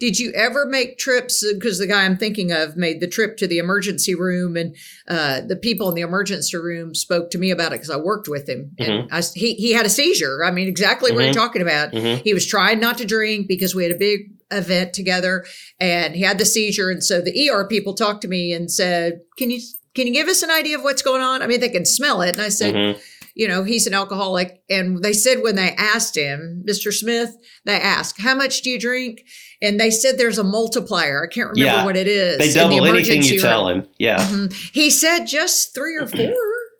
Did 0.00 0.18
you 0.18 0.32
ever 0.32 0.64
make 0.64 0.96
trips? 0.98 1.44
Because 1.52 1.78
the 1.78 1.86
guy 1.86 2.04
I'm 2.04 2.16
thinking 2.16 2.50
of 2.50 2.74
made 2.76 3.00
the 3.00 3.06
trip 3.06 3.36
to 3.36 3.46
the 3.46 3.58
emergency 3.58 4.14
room, 4.14 4.56
and 4.56 4.74
uh, 5.06 5.42
the 5.46 5.56
people 5.56 5.90
in 5.90 5.94
the 5.94 6.00
emergency 6.00 6.56
room 6.56 6.94
spoke 6.94 7.30
to 7.30 7.38
me 7.38 7.50
about 7.50 7.72
it 7.72 7.76
because 7.76 7.90
I 7.90 7.98
worked 7.98 8.26
with 8.26 8.48
him. 8.48 8.72
And 8.78 9.08
I 9.12 9.18
s 9.18 9.34
he 9.34 9.54
he 9.54 9.72
had 9.74 9.84
a 9.86 9.90
seizure. 9.90 10.42
I 10.42 10.50
mean, 10.50 10.68
exactly 10.68 11.12
what 11.12 11.20
Mhm. 11.20 11.24
you're 11.26 11.34
talking 11.34 11.62
about. 11.62 11.92
Mhm. 11.92 12.22
He 12.24 12.32
was 12.34 12.46
trying 12.46 12.80
not 12.80 12.96
to 12.98 13.04
drink 13.04 13.46
because 13.46 13.74
we 13.74 13.82
had 13.84 13.92
a 13.92 13.98
big 13.98 14.30
event 14.50 14.94
together, 14.94 15.44
and 15.78 16.16
he 16.16 16.22
had 16.22 16.38
the 16.38 16.46
seizure. 16.46 16.90
And 16.90 17.04
so 17.04 17.20
the 17.20 17.32
ER 17.48 17.66
people 17.68 17.92
talked 17.94 18.22
to 18.22 18.28
me 18.28 18.52
and 18.54 18.72
said, 18.72 19.20
"Can 19.36 19.50
you 19.50 19.60
can 19.94 20.06
you 20.06 20.14
give 20.14 20.28
us 20.28 20.42
an 20.42 20.50
idea 20.50 20.78
of 20.78 20.82
what's 20.82 21.02
going 21.02 21.20
on?" 21.22 21.42
I 21.42 21.46
mean, 21.46 21.60
they 21.60 21.68
can 21.68 21.84
smell 21.84 22.22
it. 22.22 22.30
And 22.36 22.40
I 22.42 22.48
said, 22.48 22.74
Mhm. 22.74 22.98
You 23.34 23.46
know, 23.48 23.64
he's 23.64 23.86
an 23.86 23.94
alcoholic. 23.94 24.62
And 24.68 25.02
they 25.02 25.12
said 25.12 25.42
when 25.42 25.56
they 25.56 25.70
asked 25.76 26.16
him, 26.16 26.64
Mr. 26.68 26.92
Smith, 26.92 27.30
they 27.64 27.80
asked, 27.80 28.20
how 28.20 28.34
much 28.34 28.62
do 28.62 28.70
you 28.70 28.78
drink? 28.78 29.22
And 29.62 29.78
they 29.78 29.90
said 29.90 30.16
there's 30.18 30.38
a 30.38 30.44
multiplier. 30.44 31.22
I 31.24 31.32
can't 31.32 31.50
remember 31.50 31.76
Yeah. 31.78 31.84
what 31.84 31.96
it 31.96 32.06
is. 32.08 32.38
They 32.38 32.44
in 32.48 32.52
the 32.52 32.54
double 32.58 32.74
anything 32.86 33.16
emergency 33.16 33.34
you 33.34 33.40
tell 33.40 33.68
room. 33.68 33.80
him. 33.82 33.88
Yeah. 33.98 34.18
Mhm. 34.18 34.70
He 34.72 34.90
said 34.90 35.26
just 35.26 35.74
three 35.74 35.96
or 35.96 36.06
four, 36.16 36.34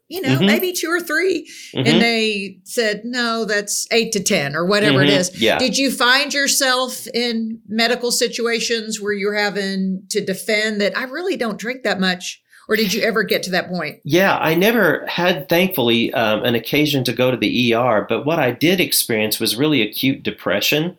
you 0.09 0.21
know, 0.23 0.39
Mhm. 0.39 0.47
maybe 0.47 0.73
two 0.73 0.89
or 0.89 1.01
3 1.01 1.47
Mhm. 1.75 1.89
And 1.89 2.03
they 2.03 2.57
said, 2.65 3.03
no, 3.05 3.45
that's 3.45 3.87
eight 3.93 4.11
to 4.13 4.21
10 4.21 4.57
or 4.57 4.65
whatever 4.67 5.03
it 5.05 5.11
Mhm. 5.11 5.19
is. 5.21 5.41
Yeah. 5.41 5.59
Did 5.59 5.79
you 5.79 5.91
find 5.91 6.35
yourself 6.35 7.07
in 7.15 7.61
medical 7.69 8.11
situations 8.11 9.01
where 9.01 9.13
you're 9.13 9.35
having 9.37 10.03
to 10.11 10.21
defend 10.25 10.81
that 10.81 10.97
I 10.99 11.05
really 11.05 11.37
don't 11.37 11.59
drink 11.59 11.85
that 11.85 12.01
much? 12.01 12.41
Or 12.71 12.77
did 12.77 12.95
you 12.95 13.03
ever 13.03 13.25
get 13.25 13.43
to 13.43 13.51
that 13.51 13.69
point? 13.69 13.99
Yeah, 14.05 14.39
I 14.39 14.55
never 14.55 15.05
had, 15.07 15.49
thankfully, 15.49 16.15
um, 16.15 16.45
an 16.45 16.55
occasion 16.55 17.03
to 17.03 17.13
go 17.13 17.33
to 17.33 17.37
the 17.37 17.75
ER, 17.75 18.07
but 18.09 18.25
what 18.25 18.39
I 18.39 18.53
did 18.53 18.81
experience 18.81 19.41
was 19.41 19.57
really 19.57 19.83
acute 19.83 20.23
depression. 20.23 20.97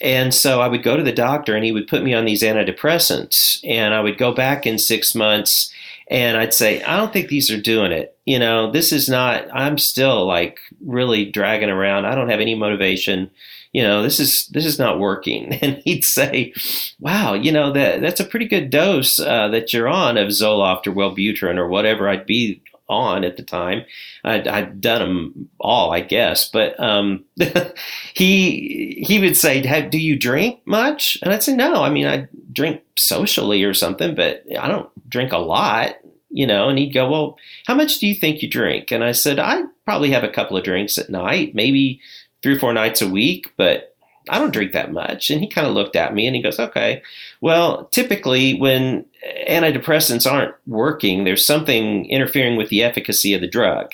And 0.00 0.32
so 0.32 0.60
I 0.60 0.68
would 0.68 0.84
go 0.84 0.96
to 0.96 1.02
the 1.02 1.12
doctor 1.12 1.56
and 1.56 1.64
he 1.64 1.72
would 1.72 1.88
put 1.88 2.04
me 2.04 2.14
on 2.14 2.24
these 2.24 2.42
antidepressants, 2.42 3.60
and 3.68 3.94
I 3.94 4.00
would 4.00 4.16
go 4.16 4.32
back 4.32 4.64
in 4.64 4.78
six 4.78 5.12
months 5.12 5.72
and 6.08 6.36
I'd 6.36 6.54
say, 6.54 6.82
I 6.82 6.96
don't 6.96 7.12
think 7.12 7.28
these 7.28 7.50
are 7.50 7.60
doing 7.60 7.90
it. 7.90 8.16
You 8.24 8.38
know, 8.38 8.70
this 8.70 8.92
is 8.92 9.08
not, 9.08 9.48
I'm 9.52 9.78
still 9.78 10.26
like 10.26 10.60
really 10.84 11.24
dragging 11.24 11.70
around. 11.70 12.04
I 12.04 12.14
don't 12.14 12.28
have 12.28 12.40
any 12.40 12.54
motivation. 12.54 13.30
You 13.72 13.82
know, 13.82 14.02
this 14.02 14.20
is 14.20 14.46
this 14.48 14.66
is 14.66 14.78
not 14.78 14.98
working. 14.98 15.58
And 15.62 15.80
he'd 15.84 16.04
say, 16.04 16.52
"Wow, 17.00 17.34
you 17.34 17.52
know 17.52 17.72
that 17.72 18.00
that's 18.00 18.20
a 18.20 18.24
pretty 18.24 18.46
good 18.46 18.70
dose 18.70 19.18
uh, 19.18 19.48
that 19.48 19.72
you're 19.72 19.88
on 19.88 20.18
of 20.18 20.28
Zoloft 20.28 20.86
or 20.86 20.92
Wellbutrin 20.92 21.56
or 21.56 21.68
whatever 21.68 22.08
I'd 22.08 22.26
be 22.26 22.62
on 22.92 23.24
at 23.24 23.36
the 23.36 23.42
time. 23.42 23.84
I'd, 24.24 24.46
I'd 24.46 24.80
done 24.80 25.00
them 25.00 25.48
all, 25.58 25.92
I 25.92 26.00
guess. 26.00 26.48
But 26.48 26.78
um, 26.78 27.24
he 28.14 29.04
he 29.06 29.18
would 29.18 29.36
say, 29.36 29.62
"Do 29.88 29.98
you 29.98 30.16
drink 30.16 30.60
much?" 30.66 31.18
And 31.22 31.32
I'd 31.32 31.42
say, 31.42 31.56
"No. 31.56 31.82
I 31.82 31.90
mean, 31.90 32.06
I 32.06 32.28
drink 32.52 32.82
socially 32.96 33.64
or 33.64 33.74
something, 33.74 34.14
but 34.14 34.44
I 34.58 34.68
don't 34.68 34.90
drink 35.08 35.32
a 35.32 35.38
lot." 35.38 35.96
You 36.34 36.46
know, 36.46 36.68
and 36.68 36.78
he'd 36.78 36.94
go, 36.94 37.10
"Well, 37.10 37.38
how 37.66 37.74
much 37.74 37.98
do 37.98 38.06
you 38.06 38.14
think 38.14 38.42
you 38.42 38.48
drink?" 38.48 38.90
And 38.90 39.02
I 39.02 39.12
said, 39.12 39.38
"I 39.38 39.62
probably 39.84 40.10
have 40.10 40.24
a 40.24 40.30
couple 40.30 40.56
of 40.56 40.64
drinks 40.64 40.98
at 40.98 41.10
night, 41.10 41.54
maybe 41.54 42.00
three 42.42 42.56
or 42.56 42.58
four 42.58 42.72
nights 42.72 43.02
a 43.02 43.08
week, 43.08 43.52
but." 43.56 43.88
I 44.28 44.38
don't 44.38 44.52
drink 44.52 44.70
that 44.70 44.92
much. 44.92 45.30
And 45.30 45.40
he 45.40 45.48
kind 45.48 45.66
of 45.66 45.74
looked 45.74 45.96
at 45.96 46.14
me 46.14 46.28
and 46.28 46.36
he 46.36 46.42
goes, 46.42 46.60
okay, 46.60 47.02
well, 47.40 47.86
typically 47.86 48.54
when 48.54 49.04
antidepressants 49.48 50.30
aren't 50.30 50.54
working, 50.68 51.24
there's 51.24 51.44
something 51.44 52.08
interfering 52.08 52.56
with 52.56 52.68
the 52.68 52.84
efficacy 52.84 53.34
of 53.34 53.40
the 53.40 53.48
drug. 53.48 53.90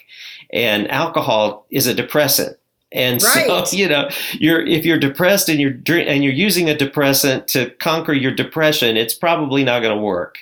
And 0.53 0.91
alcohol 0.91 1.65
is 1.71 1.87
a 1.87 1.95
depressant. 1.95 2.59
And 2.93 3.23
Right. 3.23 3.47
so, 3.47 3.65
you 3.77 3.89
know, 3.89 4.11
you're 4.35 4.61
if 4.65 4.85
you're 4.85 4.99
depressed 4.99 5.49
and 5.49 5.59
you're 5.61 5.71
drink, 5.71 6.09
and 6.09 6.23
you're 6.23 6.33
using 6.35 6.69
a 6.69 6.77
depressant 6.77 7.49
to 7.49 7.71
conquer 7.77 8.13
your 8.13 8.33
depression, 8.35 8.99
it's 8.99 9.15
probably 9.15 9.65
not 9.65 9.81
going 9.81 9.97
to 9.97 10.03
work. 10.03 10.39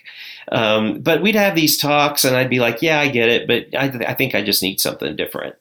Um, 0.53 1.01
but 1.01 1.23
we'd 1.23 1.35
have 1.35 1.55
these 1.57 1.77
talks, 1.77 2.25
and 2.25 2.37
I'd 2.37 2.51
be 2.51 2.61
like, 2.61 2.83
"Yeah, 2.83 3.01
I 3.01 3.09
get 3.09 3.29
it, 3.29 3.49
but 3.49 3.67
I, 3.77 3.87
I 4.09 4.15
think 4.15 4.35
I 4.37 4.43
just 4.43 4.63
need 4.63 4.81
something 4.81 5.17
different." 5.17 5.57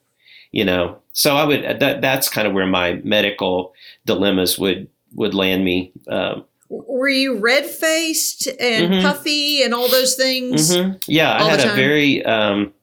You 0.52 0.64
know, 0.64 0.98
so 1.16 1.34
I 1.34 1.44
would. 1.44 1.80
That, 1.80 2.02
that's 2.02 2.28
kind 2.28 2.46
of 2.46 2.52
where 2.52 2.66
my 2.66 3.00
medical 3.04 3.72
dilemmas 4.04 4.58
would 4.58 4.86
would 5.14 5.32
land 5.34 5.64
me. 5.64 5.92
Um, 6.08 6.44
Were 6.68 7.08
you 7.08 7.38
red 7.38 7.64
faced 7.64 8.48
and 8.60 8.92
Mhm. 8.92 9.02
puffy 9.02 9.62
and 9.62 9.72
all 9.72 9.88
those 9.88 10.14
things? 10.14 10.76
Mhm. 10.76 11.00
Yeah, 11.06 11.32
I 11.34 11.44
had 11.44 11.60
a 11.60 11.74
very 11.74 12.22
um, 12.24 12.74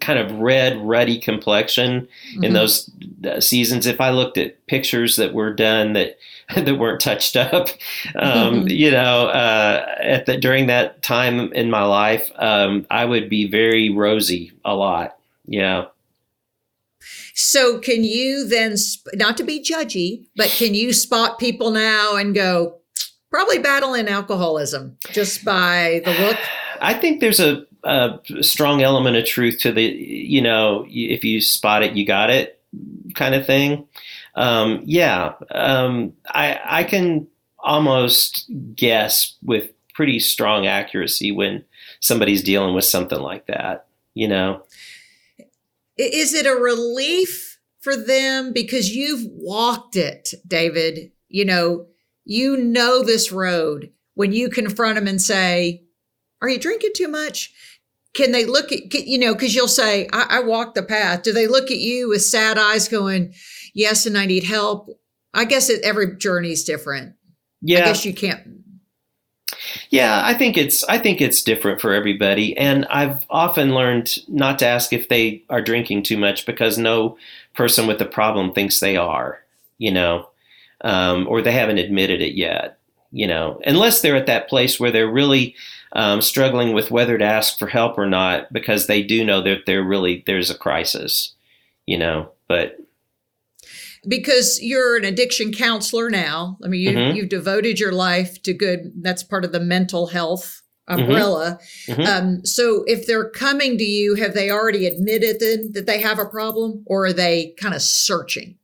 kind 0.00 0.18
of 0.18 0.32
red, 0.32 0.76
ruddy 0.80 1.18
complexion 1.18 2.08
in 2.42 2.50
Mhm. 2.50 2.54
those 2.54 2.90
uh, 3.24 3.40
seasons. 3.40 3.86
If 3.86 4.00
I 4.00 4.10
looked 4.10 4.36
at 4.38 4.66
pictures 4.66 5.14
that 5.16 5.32
were 5.32 5.52
done 5.52 5.92
that 5.92 6.18
that 6.56 6.78
weren't 6.78 7.00
touched 7.00 7.36
up, 7.36 7.68
um, 8.16 8.66
you 8.82 8.90
know, 8.90 9.28
uh, 9.28 9.84
at 10.00 10.26
the 10.26 10.36
during 10.38 10.66
that 10.66 11.02
time 11.02 11.52
in 11.52 11.70
my 11.70 11.84
life, 11.84 12.32
um, 12.36 12.84
I 12.90 13.04
would 13.04 13.28
be 13.28 13.46
very 13.46 13.90
rosy 13.90 14.50
a 14.64 14.74
lot. 14.74 15.18
Yeah. 15.46 15.84
So, 17.40 17.78
can 17.78 18.02
you 18.02 18.48
then, 18.48 18.74
not 19.14 19.36
to 19.36 19.44
be 19.44 19.62
judgy, 19.62 20.26
but 20.34 20.48
can 20.48 20.74
you 20.74 20.92
spot 20.92 21.38
people 21.38 21.70
now 21.70 22.16
and 22.16 22.34
go, 22.34 22.80
probably 23.30 23.60
battling 23.60 24.08
alcoholism 24.08 24.96
just 25.12 25.44
by 25.44 26.02
the 26.04 26.10
look? 26.14 26.36
I 26.80 26.94
think 26.94 27.20
there's 27.20 27.38
a, 27.38 27.64
a 27.84 28.18
strong 28.40 28.82
element 28.82 29.14
of 29.14 29.24
truth 29.24 29.60
to 29.60 29.70
the, 29.70 29.84
you 29.84 30.42
know, 30.42 30.84
if 30.88 31.22
you 31.22 31.40
spot 31.40 31.84
it, 31.84 31.92
you 31.92 32.04
got 32.04 32.28
it 32.28 32.60
kind 33.14 33.36
of 33.36 33.46
thing. 33.46 33.86
Um, 34.34 34.82
yeah, 34.84 35.34
um, 35.52 36.14
I, 36.26 36.58
I 36.64 36.82
can 36.82 37.28
almost 37.60 38.50
guess 38.74 39.36
with 39.44 39.70
pretty 39.94 40.18
strong 40.18 40.66
accuracy 40.66 41.30
when 41.30 41.64
somebody's 42.00 42.42
dealing 42.42 42.74
with 42.74 42.84
something 42.84 43.20
like 43.20 43.46
that. 43.46 43.86
You 44.14 44.26
know, 44.26 44.64
is 45.98 46.34
it 46.34 46.46
a 46.46 46.52
relief 46.52 47.58
for 47.80 47.96
them 47.96 48.52
because 48.52 48.94
you've 48.94 49.24
walked 49.26 49.96
it, 49.96 50.34
David? 50.46 51.12
You 51.28 51.44
know, 51.44 51.86
you 52.24 52.56
know 52.56 53.02
this 53.02 53.32
road 53.32 53.90
when 54.14 54.32
you 54.32 54.48
confront 54.48 54.96
them 54.96 55.08
and 55.08 55.20
say, 55.20 55.84
"Are 56.40 56.48
you 56.48 56.58
drinking 56.58 56.92
too 56.94 57.08
much?" 57.08 57.52
Can 58.14 58.32
they 58.32 58.44
look 58.44 58.72
at 58.72 58.92
you 58.94 59.18
know? 59.18 59.34
Because 59.34 59.54
you'll 59.54 59.68
say, 59.68 60.08
I, 60.12 60.26
"I 60.30 60.40
walked 60.40 60.74
the 60.74 60.82
path." 60.82 61.22
Do 61.22 61.32
they 61.32 61.46
look 61.46 61.70
at 61.70 61.78
you 61.78 62.08
with 62.08 62.22
sad 62.22 62.58
eyes, 62.58 62.88
going, 62.88 63.34
"Yes, 63.74 64.06
and 64.06 64.16
I 64.16 64.26
need 64.26 64.44
help"? 64.44 64.88
I 65.34 65.44
guess 65.44 65.68
it, 65.68 65.82
every 65.82 66.16
journey 66.16 66.52
is 66.52 66.64
different. 66.64 67.14
Yeah, 67.60 67.80
I 67.80 67.84
guess 67.84 68.04
you 68.04 68.14
can't 68.14 68.40
yeah, 69.90 70.22
I 70.24 70.34
think 70.34 70.56
it's 70.56 70.84
I 70.84 70.98
think 70.98 71.20
it's 71.20 71.42
different 71.42 71.80
for 71.80 71.92
everybody, 71.92 72.56
and 72.56 72.86
I've 72.86 73.26
often 73.30 73.74
learned 73.74 74.18
not 74.28 74.58
to 74.60 74.66
ask 74.66 74.92
if 74.92 75.08
they 75.08 75.42
are 75.50 75.62
drinking 75.62 76.02
too 76.04 76.16
much 76.16 76.46
because 76.46 76.78
no 76.78 77.16
person 77.54 77.86
with 77.86 78.00
a 78.00 78.06
problem 78.06 78.52
thinks 78.52 78.80
they 78.80 78.96
are, 78.96 79.40
you 79.78 79.90
know, 79.90 80.28
um, 80.82 81.26
or 81.28 81.42
they 81.42 81.52
haven't 81.52 81.78
admitted 81.78 82.20
it 82.20 82.34
yet, 82.34 82.78
you 83.10 83.26
know, 83.26 83.60
unless 83.66 84.00
they're 84.00 84.16
at 84.16 84.26
that 84.26 84.48
place 84.48 84.78
where 84.78 84.90
they're 84.90 85.10
really 85.10 85.54
um, 85.92 86.20
struggling 86.22 86.72
with 86.72 86.90
whether 86.90 87.18
to 87.18 87.24
ask 87.24 87.58
for 87.58 87.66
help 87.66 87.98
or 87.98 88.06
not 88.06 88.52
because 88.52 88.86
they 88.86 89.02
do 89.02 89.24
know 89.24 89.40
that 89.40 89.66
they're 89.66 89.82
really 89.82 90.22
there's 90.26 90.50
a 90.50 90.58
crisis, 90.58 91.34
you 91.86 91.98
know, 91.98 92.30
but 92.46 92.78
because 94.06 94.60
you're 94.62 94.96
an 94.96 95.04
addiction 95.04 95.52
counselor 95.52 96.10
now. 96.10 96.58
I 96.64 96.68
mean, 96.68 96.80
you, 96.80 96.90
mm-hmm. 96.90 97.16
you've 97.16 97.28
devoted 97.28 97.80
your 97.80 97.92
life 97.92 98.42
to 98.42 98.52
good. 98.52 98.92
That's 98.96 99.22
part 99.22 99.44
of 99.44 99.52
the 99.52 99.60
mental 99.60 100.06
health 100.06 100.62
umbrella. 100.88 101.58
Mm-hmm. 101.86 102.00
mm-hmm. 102.00 102.26
Um, 102.26 102.44
so 102.44 102.84
if 102.86 103.06
they're 103.06 103.28
coming 103.30 103.78
to 103.78 103.84
you, 103.84 104.14
have 104.14 104.34
they 104.34 104.50
already 104.50 104.86
admitted 104.86 105.40
that 105.74 105.86
they 105.86 106.00
have 106.00 106.18
a 106.18 106.26
problem 106.26 106.82
or 106.86 107.06
are 107.06 107.12
they 107.12 107.54
kind 107.58 107.74
of 107.74 107.82
searching? 107.82 108.56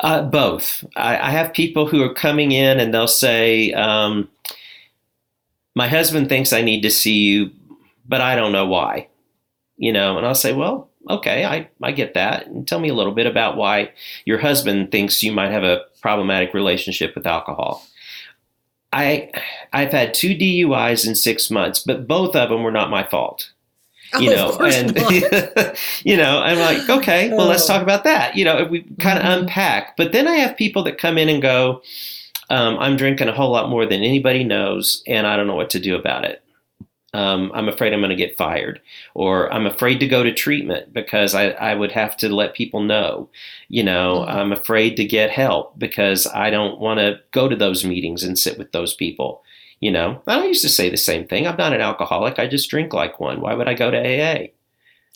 Uh, 0.00 0.22
both. 0.22 0.84
I, 0.94 1.16
I, 1.16 1.30
have 1.30 1.54
people 1.54 1.86
who 1.86 2.02
are 2.02 2.12
coming 2.12 2.52
in 2.52 2.78
and 2.78 2.92
they'll 2.92 3.08
say, 3.08 3.72
um, 3.72 4.28
My 5.74 5.88
husband 5.88 6.28
thinks 6.28 6.52
I 6.52 6.60
need 6.60 6.82
to 6.82 6.90
see 6.90 7.14
you, 7.14 7.50
but 8.06 8.20
I 8.20 8.36
don't 8.36 8.52
know 8.52 8.66
why. 8.66 9.08
You 9.78 9.94
know, 9.94 10.18
and 10.18 10.26
I'll 10.26 10.34
say, 10.34 10.52
Well, 10.52 10.90
okay, 11.08 11.44
I, 11.44 11.68
I 11.82 11.92
get 11.92 12.14
that. 12.14 12.46
And 12.46 12.66
tell 12.66 12.80
me 12.80 12.88
a 12.88 12.94
little 12.94 13.12
bit 13.12 13.26
about 13.26 13.56
why 13.56 13.92
your 14.24 14.38
husband 14.38 14.90
thinks 14.90 15.22
you 15.22 15.32
might 15.32 15.52
have 15.52 15.64
a 15.64 15.82
problematic 16.00 16.54
relationship 16.54 17.14
with 17.14 17.26
alcohol. 17.26 17.86
I 18.92 19.30
I've 19.72 19.92
had 19.92 20.14
two 20.14 20.34
DUIs 20.34 21.06
in 21.06 21.14
six 21.14 21.50
months, 21.50 21.80
but 21.80 22.06
both 22.06 22.36
of 22.36 22.48
them 22.48 22.62
were 22.62 22.70
not 22.70 22.90
my 22.90 23.04
fault. 23.04 23.52
You 24.20 24.32
oh, 24.32 24.56
know, 24.58 24.66
and 24.66 24.96
you 26.04 26.16
know, 26.16 26.38
I'm 26.38 26.58
like, 26.58 26.88
okay, 26.88 27.28
well, 27.30 27.48
let's 27.48 27.66
talk 27.66 27.82
about 27.82 28.04
that. 28.04 28.36
You 28.36 28.44
know, 28.44 28.64
we 28.64 28.82
kind 29.00 29.18
of 29.18 29.24
mm-hmm. 29.24 29.40
unpack. 29.40 29.96
But 29.96 30.12
then 30.12 30.28
I 30.28 30.36
have 30.36 30.56
people 30.56 30.84
that 30.84 30.96
come 30.96 31.18
in 31.18 31.28
and 31.28 31.42
go, 31.42 31.82
um, 32.48 32.78
I'm 32.78 32.96
drinking 32.96 33.28
a 33.28 33.32
whole 33.32 33.50
lot 33.50 33.68
more 33.68 33.84
than 33.84 34.04
anybody 34.04 34.44
knows, 34.44 35.02
and 35.08 35.26
I 35.26 35.36
don't 35.36 35.48
know 35.48 35.56
what 35.56 35.70
to 35.70 35.80
do 35.80 35.96
about 35.96 36.24
it 36.24 36.45
um, 37.16 37.50
I'm 37.54 37.68
afraid 37.68 37.94
I'm 37.94 38.00
going 38.00 38.10
to 38.10 38.16
get 38.16 38.36
fired, 38.36 38.78
or 39.14 39.50
I'm 39.50 39.66
afraid 39.66 40.00
to 40.00 40.06
go 40.06 40.22
to 40.22 40.34
treatment 40.34 40.92
because 40.92 41.34
I, 41.34 41.48
I 41.50 41.74
would 41.74 41.92
have 41.92 42.14
to 42.18 42.28
let 42.28 42.54
people 42.54 42.82
know. 42.82 43.30
You 43.68 43.84
know, 43.84 44.18
mm-hmm. 44.20 44.38
I'm 44.38 44.52
afraid 44.52 44.96
to 44.96 45.04
get 45.04 45.30
help 45.30 45.78
because 45.78 46.26
I 46.26 46.50
don't 46.50 46.78
want 46.78 47.00
to 47.00 47.18
go 47.32 47.48
to 47.48 47.56
those 47.56 47.86
meetings 47.86 48.22
and 48.22 48.38
sit 48.38 48.58
with 48.58 48.72
those 48.72 48.92
people. 48.92 49.42
You 49.80 49.92
know, 49.92 50.20
I 50.26 50.44
used 50.44 50.62
to 50.62 50.68
say 50.68 50.90
the 50.90 50.98
same 50.98 51.26
thing. 51.26 51.46
I'm 51.46 51.56
not 51.56 51.72
an 51.72 51.80
alcoholic. 51.80 52.38
I 52.38 52.48
just 52.48 52.68
drink 52.68 52.92
like 52.92 53.18
one. 53.18 53.40
Why 53.40 53.54
would 53.54 53.68
I 53.68 53.74
go 53.74 53.90
to 53.90 53.98
AA? 53.98 54.48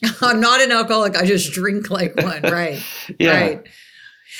I'm 0.22 0.40
not 0.40 0.62
an 0.62 0.72
alcoholic. 0.72 1.16
I 1.16 1.26
just 1.26 1.52
drink 1.52 1.90
like 1.90 2.16
one. 2.16 2.42
Right. 2.50 2.82
yeah. 3.18 3.40
Right. 3.40 3.68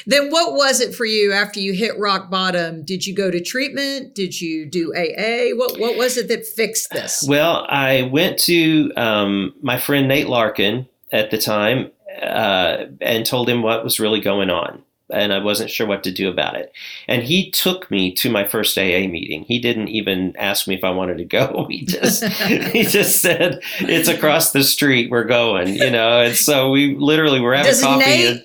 Then 0.07 0.31
what 0.31 0.55
was 0.55 0.81
it 0.81 0.95
for 0.95 1.05
you 1.05 1.33
after 1.33 1.61
you 1.61 1.73
hit 1.73 1.99
rock 1.99 2.31
bottom? 2.31 2.85
Did 2.85 3.07
you 3.07 3.15
go 3.15 3.31
to 3.31 3.41
treatment? 3.41 4.15
Did 4.15 4.41
you 4.41 4.67
do 4.67 4.93
AA? 4.95 5.57
What 5.57 5.79
what 5.79 5.97
was 5.97 6.17
it 6.17 6.29
that 6.29 6.47
fixed 6.47 6.91
this? 6.91 7.25
Well, 7.27 7.67
I 7.69 8.03
went 8.03 8.39
to 8.41 8.93
um, 8.97 9.55
my 9.63 9.79
friend 9.79 10.09
Nate 10.09 10.29
Larkin 10.29 10.87
at 11.13 11.31
the 11.31 11.39
time 11.39 11.91
uh, 12.23 12.87
and 13.01 13.27
told 13.27 13.49
him 13.49 13.63
what 13.63 13.85
was 13.85 14.01
really 14.01 14.21
going 14.21 14.51
on. 14.51 14.83
And 15.13 15.33
I 15.33 15.39
wasn't 15.39 15.71
sure 15.71 15.89
what 15.89 16.05
to 16.05 16.13
do 16.13 16.29
about 16.29 16.55
it. 16.55 16.73
And 17.09 17.25
he 17.25 17.51
took 17.51 17.91
me 17.91 18.13
to 18.15 18.31
my 18.31 18.47
first 18.47 18.79
AA 18.79 19.09
meeting. 19.09 19.43
He 19.43 19.59
didn't 19.59 19.89
even 19.89 20.37
ask 20.37 20.69
me 20.69 20.77
if 20.77 20.85
I 20.85 20.91
wanted 20.91 21.19
to 21.19 21.25
go. 21.25 21.67
He 21.71 21.85
just 21.85 22.25
he 22.25 22.85
just 22.85 23.21
said, 23.21 23.61
"It's 23.81 24.09
across 24.09 24.53
the 24.53 24.63
street. 24.63 25.11
We're 25.11 25.25
going." 25.25 25.75
You 25.75 25.91
know. 25.91 26.21
And 26.21 26.37
so 26.37 26.71
we 26.71 26.95
literally 26.95 27.41
were 27.41 27.55
having 27.55 27.73
Does 27.73 27.83
coffee. 27.83 28.05
Nate- 28.05 28.27
and, 28.29 28.45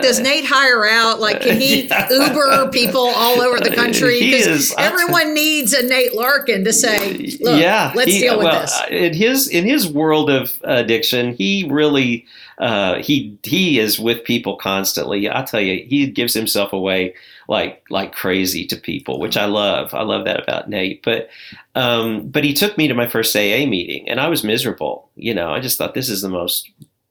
does 0.00 0.20
Nate 0.20 0.44
hire 0.44 0.86
out? 0.86 1.20
Like, 1.20 1.40
can 1.40 1.60
he 1.60 1.82
yeah. 1.86 2.08
Uber 2.10 2.70
people 2.70 3.00
all 3.00 3.40
over 3.40 3.60
the 3.60 3.70
country? 3.74 4.20
Because 4.20 4.74
everyone 4.76 5.34
needs 5.34 5.72
a 5.72 5.86
Nate 5.86 6.14
Larkin 6.14 6.64
to 6.64 6.72
say, 6.72 7.36
"Look, 7.40 7.60
yeah, 7.60 7.92
let's 7.94 8.12
he, 8.12 8.20
deal 8.20 8.38
with 8.38 8.46
well, 8.46 8.60
this." 8.60 8.80
In 8.90 9.14
his 9.14 9.48
in 9.48 9.64
his 9.64 9.88
world 9.88 10.30
of 10.30 10.60
addiction, 10.64 11.34
he 11.34 11.68
really 11.70 12.26
uh, 12.58 13.00
he 13.02 13.38
he 13.42 13.78
is 13.78 13.98
with 13.98 14.24
people 14.24 14.56
constantly. 14.56 15.30
I 15.30 15.42
tell 15.42 15.60
you, 15.60 15.84
he 15.86 16.06
gives 16.08 16.34
himself 16.34 16.72
away 16.72 17.14
like 17.48 17.84
like 17.88 18.12
crazy 18.12 18.66
to 18.66 18.76
people, 18.76 19.20
which 19.20 19.36
I 19.36 19.46
love. 19.46 19.94
I 19.94 20.02
love 20.02 20.24
that 20.24 20.42
about 20.42 20.68
Nate. 20.68 21.02
But 21.02 21.28
um, 21.74 22.28
but 22.28 22.44
he 22.44 22.52
took 22.52 22.76
me 22.76 22.88
to 22.88 22.94
my 22.94 23.06
first 23.06 23.34
AA 23.34 23.64
meeting, 23.66 24.08
and 24.08 24.20
I 24.20 24.28
was 24.28 24.42
miserable. 24.42 25.08
You 25.14 25.34
know, 25.34 25.52
I 25.52 25.60
just 25.60 25.78
thought 25.78 25.94
this 25.94 26.08
is 26.08 26.20
the 26.20 26.28
most 26.28 26.68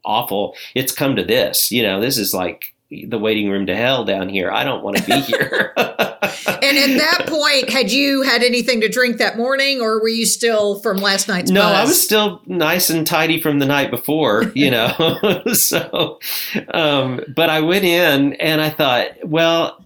awful. 0.07 0.55
It's 0.73 0.91
come 0.91 1.15
to 1.15 1.23
this. 1.23 1.69
You 1.71 1.83
know, 1.83 1.99
this 2.01 2.17
is 2.17 2.33
like 2.33 2.73
the 2.89 3.19
waiting 3.19 3.49
room 3.49 3.65
to 3.65 3.75
hell 3.75 4.05
down 4.05 4.29
here. 4.29 4.49
I 4.49 4.63
don't 4.63 4.81
want 4.83 4.97
to 4.97 5.03
be 5.03 5.19
here. 5.21 5.73
and 5.75 6.77
at 6.77 6.97
that 6.97 7.25
point, 7.27 7.69
had 7.69 7.91
you 7.91 8.21
had 8.21 8.43
anything 8.43 8.79
to 8.81 8.87
drink 8.87 9.17
that 9.17 9.35
morning, 9.37 9.81
or 9.81 9.99
were 9.99 10.07
you 10.07 10.25
still 10.25 10.79
from 10.79 10.97
last 10.97 11.27
night's? 11.27 11.51
No? 11.51 11.61
I 11.63 11.83
was 11.83 12.01
still 12.01 12.41
nice 12.45 12.89
and 12.89 13.05
tidy 13.05 13.41
from 13.41 13.59
the 13.59 13.65
night 13.65 13.91
before. 13.91 14.45
You 14.57 14.71
know, 14.71 15.43
so. 15.53 16.19
Um, 16.73 17.21
but 17.35 17.49
I 17.49 17.61
went 17.61 17.85
in 17.85 18.33
and 18.33 18.59
I 18.59 18.71
thought, 18.71 19.09
well, 19.23 19.85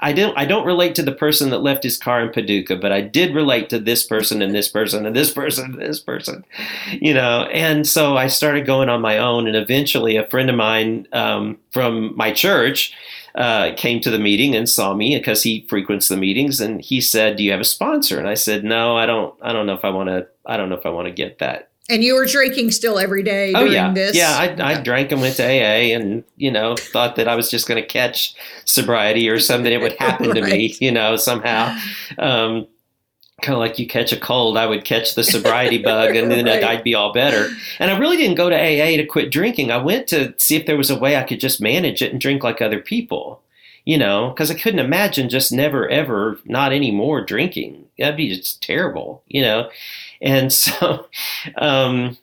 I 0.00 0.12
don't 0.12 0.36
I 0.36 0.44
don't 0.44 0.66
relate 0.66 0.94
to 0.96 1.02
the 1.02 1.12
person 1.12 1.50
that 1.50 1.58
left 1.58 1.82
his 1.82 1.98
car 1.98 2.22
in 2.22 2.30
Paducah, 2.30 2.76
but 2.76 2.92
I 2.92 3.00
did 3.00 3.34
relate 3.34 3.68
to 3.70 3.78
this 3.78 4.04
person 4.04 4.42
and 4.42 4.54
this 4.54 4.68
person 4.68 5.06
and 5.06 5.16
this 5.16 5.32
person 5.32 5.72
and 5.72 5.80
this 5.80 6.00
person, 6.00 6.44
you 6.92 7.14
know. 7.14 7.42
And 7.52 7.86
so 7.86 8.16
I 8.16 8.28
started 8.28 8.66
going 8.66 8.88
on 8.88 9.00
my 9.00 9.18
own, 9.18 9.46
and 9.46 9.56
eventually 9.56 10.16
a 10.16 10.26
friend 10.26 10.50
of 10.50 10.56
mine 10.56 11.06
um, 11.12 11.58
from 11.72 12.16
my 12.16 12.32
church 12.32 12.94
uh, 13.34 13.72
came 13.76 14.00
to 14.00 14.10
the 14.10 14.18
meeting 14.18 14.54
and 14.54 14.68
saw 14.68 14.94
me 14.94 15.16
because 15.16 15.42
he 15.42 15.66
frequents 15.68 16.08
the 16.08 16.16
meetings, 16.16 16.60
and 16.60 16.80
he 16.80 17.00
said, 17.00 17.36
"Do 17.36 17.44
you 17.44 17.50
have 17.52 17.60
a 17.60 17.64
sponsor?" 17.64 18.18
And 18.18 18.28
I 18.28 18.34
said, 18.34 18.64
"No, 18.64 18.96
I 18.96 19.06
don't. 19.06 19.34
I 19.42 19.52
don't 19.52 19.66
know 19.66 19.74
if 19.74 19.84
I 19.84 19.90
want 19.90 20.08
to. 20.08 20.26
I 20.46 20.56
don't 20.56 20.68
know 20.68 20.76
if 20.76 20.86
I 20.86 20.90
want 20.90 21.06
to 21.08 21.12
get 21.12 21.38
that." 21.38 21.67
And 21.90 22.04
you 22.04 22.14
were 22.14 22.26
drinking 22.26 22.70
still 22.72 22.98
every 22.98 23.22
day 23.22 23.54
oh, 23.54 23.64
yeah. 23.64 23.92
this? 23.92 24.14
Yeah, 24.14 24.36
I, 24.36 24.72
I 24.74 24.82
drank 24.82 25.10
and 25.10 25.22
went 25.22 25.36
to 25.36 25.44
AA 25.44 25.96
and, 25.96 26.22
you 26.36 26.50
know, 26.50 26.76
thought 26.76 27.16
that 27.16 27.28
I 27.28 27.34
was 27.34 27.50
just 27.50 27.66
going 27.66 27.80
to 27.80 27.86
catch 27.86 28.34
sobriety 28.66 29.28
or 29.28 29.40
something. 29.40 29.72
It 29.72 29.80
would 29.80 29.92
happen 29.98 30.28
right. 30.28 30.34
to 30.34 30.42
me, 30.42 30.76
you 30.80 30.92
know, 30.92 31.16
somehow. 31.16 31.74
Um, 32.18 32.66
kind 33.42 33.54
of 33.54 33.60
like 33.60 33.78
you 33.78 33.86
catch 33.86 34.12
a 34.12 34.18
cold, 34.18 34.58
I 34.58 34.66
would 34.66 34.84
catch 34.84 35.14
the 35.14 35.22
sobriety 35.24 35.78
bug 35.82 36.16
and 36.16 36.30
then 36.30 36.46
right. 36.46 36.64
I'd 36.64 36.84
be 36.84 36.94
all 36.94 37.12
better. 37.12 37.48
And 37.78 37.90
I 37.90 37.98
really 37.98 38.16
didn't 38.16 38.36
go 38.36 38.50
to 38.50 38.56
AA 38.56 38.96
to 38.96 39.06
quit 39.06 39.30
drinking. 39.30 39.70
I 39.70 39.76
went 39.76 40.08
to 40.08 40.34
see 40.38 40.56
if 40.56 40.66
there 40.66 40.76
was 40.76 40.90
a 40.90 40.98
way 40.98 41.16
I 41.16 41.22
could 41.22 41.40
just 41.40 41.60
manage 41.60 42.02
it 42.02 42.12
and 42.12 42.20
drink 42.20 42.42
like 42.42 42.60
other 42.60 42.80
people, 42.80 43.40
you 43.84 43.96
know, 43.96 44.30
because 44.30 44.50
I 44.50 44.54
couldn't 44.54 44.80
imagine 44.80 45.28
just 45.28 45.52
never, 45.52 45.88
ever, 45.88 46.38
not 46.44 46.72
anymore 46.72 47.24
drinking. 47.24 47.86
That'd 47.98 48.16
be 48.16 48.34
just 48.34 48.62
terrible, 48.62 49.22
you 49.28 49.42
know. 49.42 49.70
And 50.20 50.52
so 50.52 51.06
um, 51.56 52.16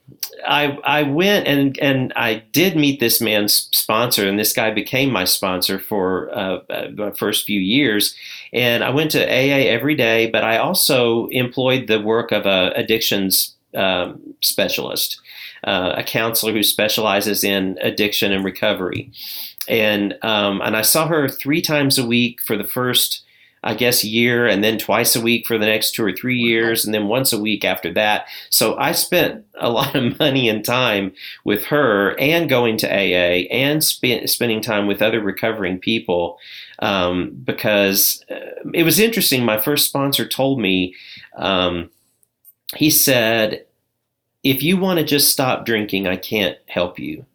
I, 0.48 0.78
I 0.84 1.04
went 1.04 1.48
and, 1.48 1.78
and 1.80 2.14
I 2.16 2.44
did 2.52 2.76
meet 2.76 3.00
this 3.00 3.22
man's 3.22 3.70
sponsor, 3.72 4.28
and 4.28 4.40
this 4.40 4.54
guy 4.54 4.72
became 4.72 5.12
my 5.12 5.26
sponsor 5.26 5.80
for 5.80 6.30
uh, 6.36 6.60
uh 6.70 6.88
my 6.96 7.12
first 7.12 7.46
few 7.46 7.60
years. 7.60 8.16
And 8.54 8.84
I 8.84 8.90
went 8.90 9.12
to 9.12 9.24
AA 9.24 9.70
every 9.70 9.96
day, 9.96 10.30
but 10.30 10.44
I 10.44 10.58
also 10.58 11.28
employed 11.28 11.88
the 11.88 12.02
work 12.02 12.32
of 12.32 12.46
a 12.46 12.72
addictions 12.76 13.56
um, 13.76 14.36
specialist, 14.42 15.20
uh, 15.66 15.96
a 15.98 16.04
counselor 16.04 16.54
who 16.54 16.64
specializes 16.64 17.44
in 17.44 17.78
addiction 17.82 18.32
and 18.32 18.46
recovery. 18.46 19.12
And 19.68 20.18
um, 20.22 20.62
and 20.62 20.78
I 20.78 20.82
saw 20.82 21.08
her 21.08 21.28
three 21.28 21.62
times 21.62 21.98
a 21.98 22.06
week 22.06 22.42
for 22.42 22.56
the 22.56 22.64
first 22.64 23.25
I 23.66 23.74
guess, 23.74 24.04
year, 24.04 24.46
and 24.46 24.64
then 24.64 24.78
twice 24.78 25.16
a 25.16 25.22
week 25.22 25.48
for 25.48 25.58
the 25.58 25.66
next 25.66 25.96
two 25.96 26.06
or 26.06 26.14
three 26.14 26.38
years, 26.38 26.86
and 26.86 26.94
then 26.94 27.08
once 27.08 27.34
a 27.34 27.40
week 27.40 27.66
after 27.66 27.92
that. 27.94 28.28
So 28.52 28.78
I 28.78 28.92
spent 28.92 29.44
a 29.56 29.70
lot 29.72 29.96
of 29.96 30.20
money 30.20 30.48
and 30.48 30.64
time 30.64 31.14
with 31.44 31.66
her 31.66 32.18
and 32.20 32.48
going 32.48 32.78
to 32.78 32.88
AA 32.88 33.48
and 33.52 33.84
sp- 33.84 34.28
spending 34.28 34.62
time 34.62 34.86
with 34.86 35.02
other 35.02 35.20
recovering 35.20 35.80
people 35.80 36.38
um, 36.80 37.32
because 37.44 38.24
uh, 38.30 38.36
it 38.74 38.84
was 38.84 39.00
interesting. 39.00 39.44
My 39.44 39.60
first 39.60 39.88
sponsor 39.88 40.28
told 40.28 40.60
me, 40.60 40.94
um, 41.36 41.90
he 42.76 42.92
said, 42.92 43.66
if 44.44 44.62
you 44.62 44.78
want 44.78 45.00
to 45.00 45.06
just 45.06 45.32
stop 45.32 45.66
drinking, 45.66 46.06
I 46.06 46.18
can't 46.18 46.58
help 46.68 47.00
you. 47.00 47.26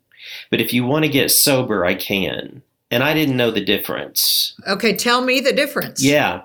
But 0.48 0.60
if 0.60 0.72
you 0.72 0.84
want 0.84 1.04
to 1.04 1.10
get 1.10 1.32
sober, 1.32 1.84
I 1.84 1.96
can 1.96 2.62
and 2.90 3.02
I 3.02 3.14
didn't 3.14 3.36
know 3.36 3.50
the 3.50 3.64
difference. 3.64 4.54
Okay, 4.66 4.96
tell 4.96 5.22
me 5.22 5.40
the 5.40 5.52
difference. 5.52 6.02
Yeah. 6.02 6.42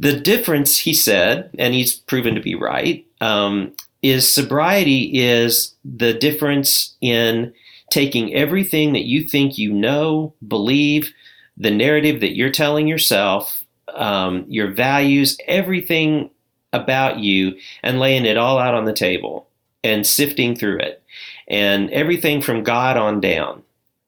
The 0.00 0.18
difference, 0.18 0.78
he 0.78 0.94
said, 0.94 1.50
and 1.58 1.74
he's 1.74 1.96
proven 1.96 2.34
to 2.34 2.40
be 2.40 2.54
right, 2.54 3.06
um, 3.20 3.72
is 4.02 4.32
sobriety 4.32 5.18
is 5.18 5.74
the 5.84 6.14
difference 6.14 6.94
in 7.00 7.52
taking 7.90 8.34
everything 8.34 8.92
that 8.92 9.06
you 9.06 9.24
think 9.24 9.58
you 9.58 9.72
know, 9.72 10.34
believe, 10.46 11.12
the 11.56 11.70
narrative 11.70 12.20
that 12.20 12.36
you're 12.36 12.50
telling 12.50 12.86
yourself, 12.86 13.64
um, 13.94 14.44
your 14.46 14.70
values, 14.70 15.36
everything 15.48 16.30
about 16.72 17.18
you, 17.18 17.56
and 17.82 17.98
laying 17.98 18.24
it 18.24 18.36
all 18.36 18.58
out 18.58 18.74
on 18.74 18.84
the 18.84 18.92
table 18.92 19.48
and 19.82 20.06
sifting 20.06 20.54
through 20.54 20.78
it. 20.78 21.02
And 21.48 21.90
everything 21.90 22.42
from 22.42 22.62
God 22.62 22.96
on 22.96 23.20
down. 23.20 23.62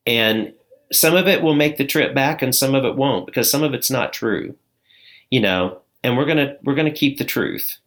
And 0.07 0.53
some 0.93 1.15
of 1.15 1.29
it 1.29 1.43
will 1.43 1.55
make 1.55 1.77
the 1.77 1.87
trip 1.87 2.15
back 2.15 2.43
and 2.43 2.55
some 2.55 2.75
of 2.75 2.85
it 2.85 2.97
won't 2.97 3.27
because 3.27 3.51
some 3.51 3.63
of 3.63 3.75
it's 3.75 3.91
not 3.91 4.13
true 4.13 4.55
you 5.31 5.41
know 5.41 5.81
and 6.03 6.17
we're 6.17 6.27
gonna 6.27 6.57
we're 6.65 6.75
gonna 6.75 6.91
keep 6.91 7.19
the 7.19 7.25
truth. 7.25 7.79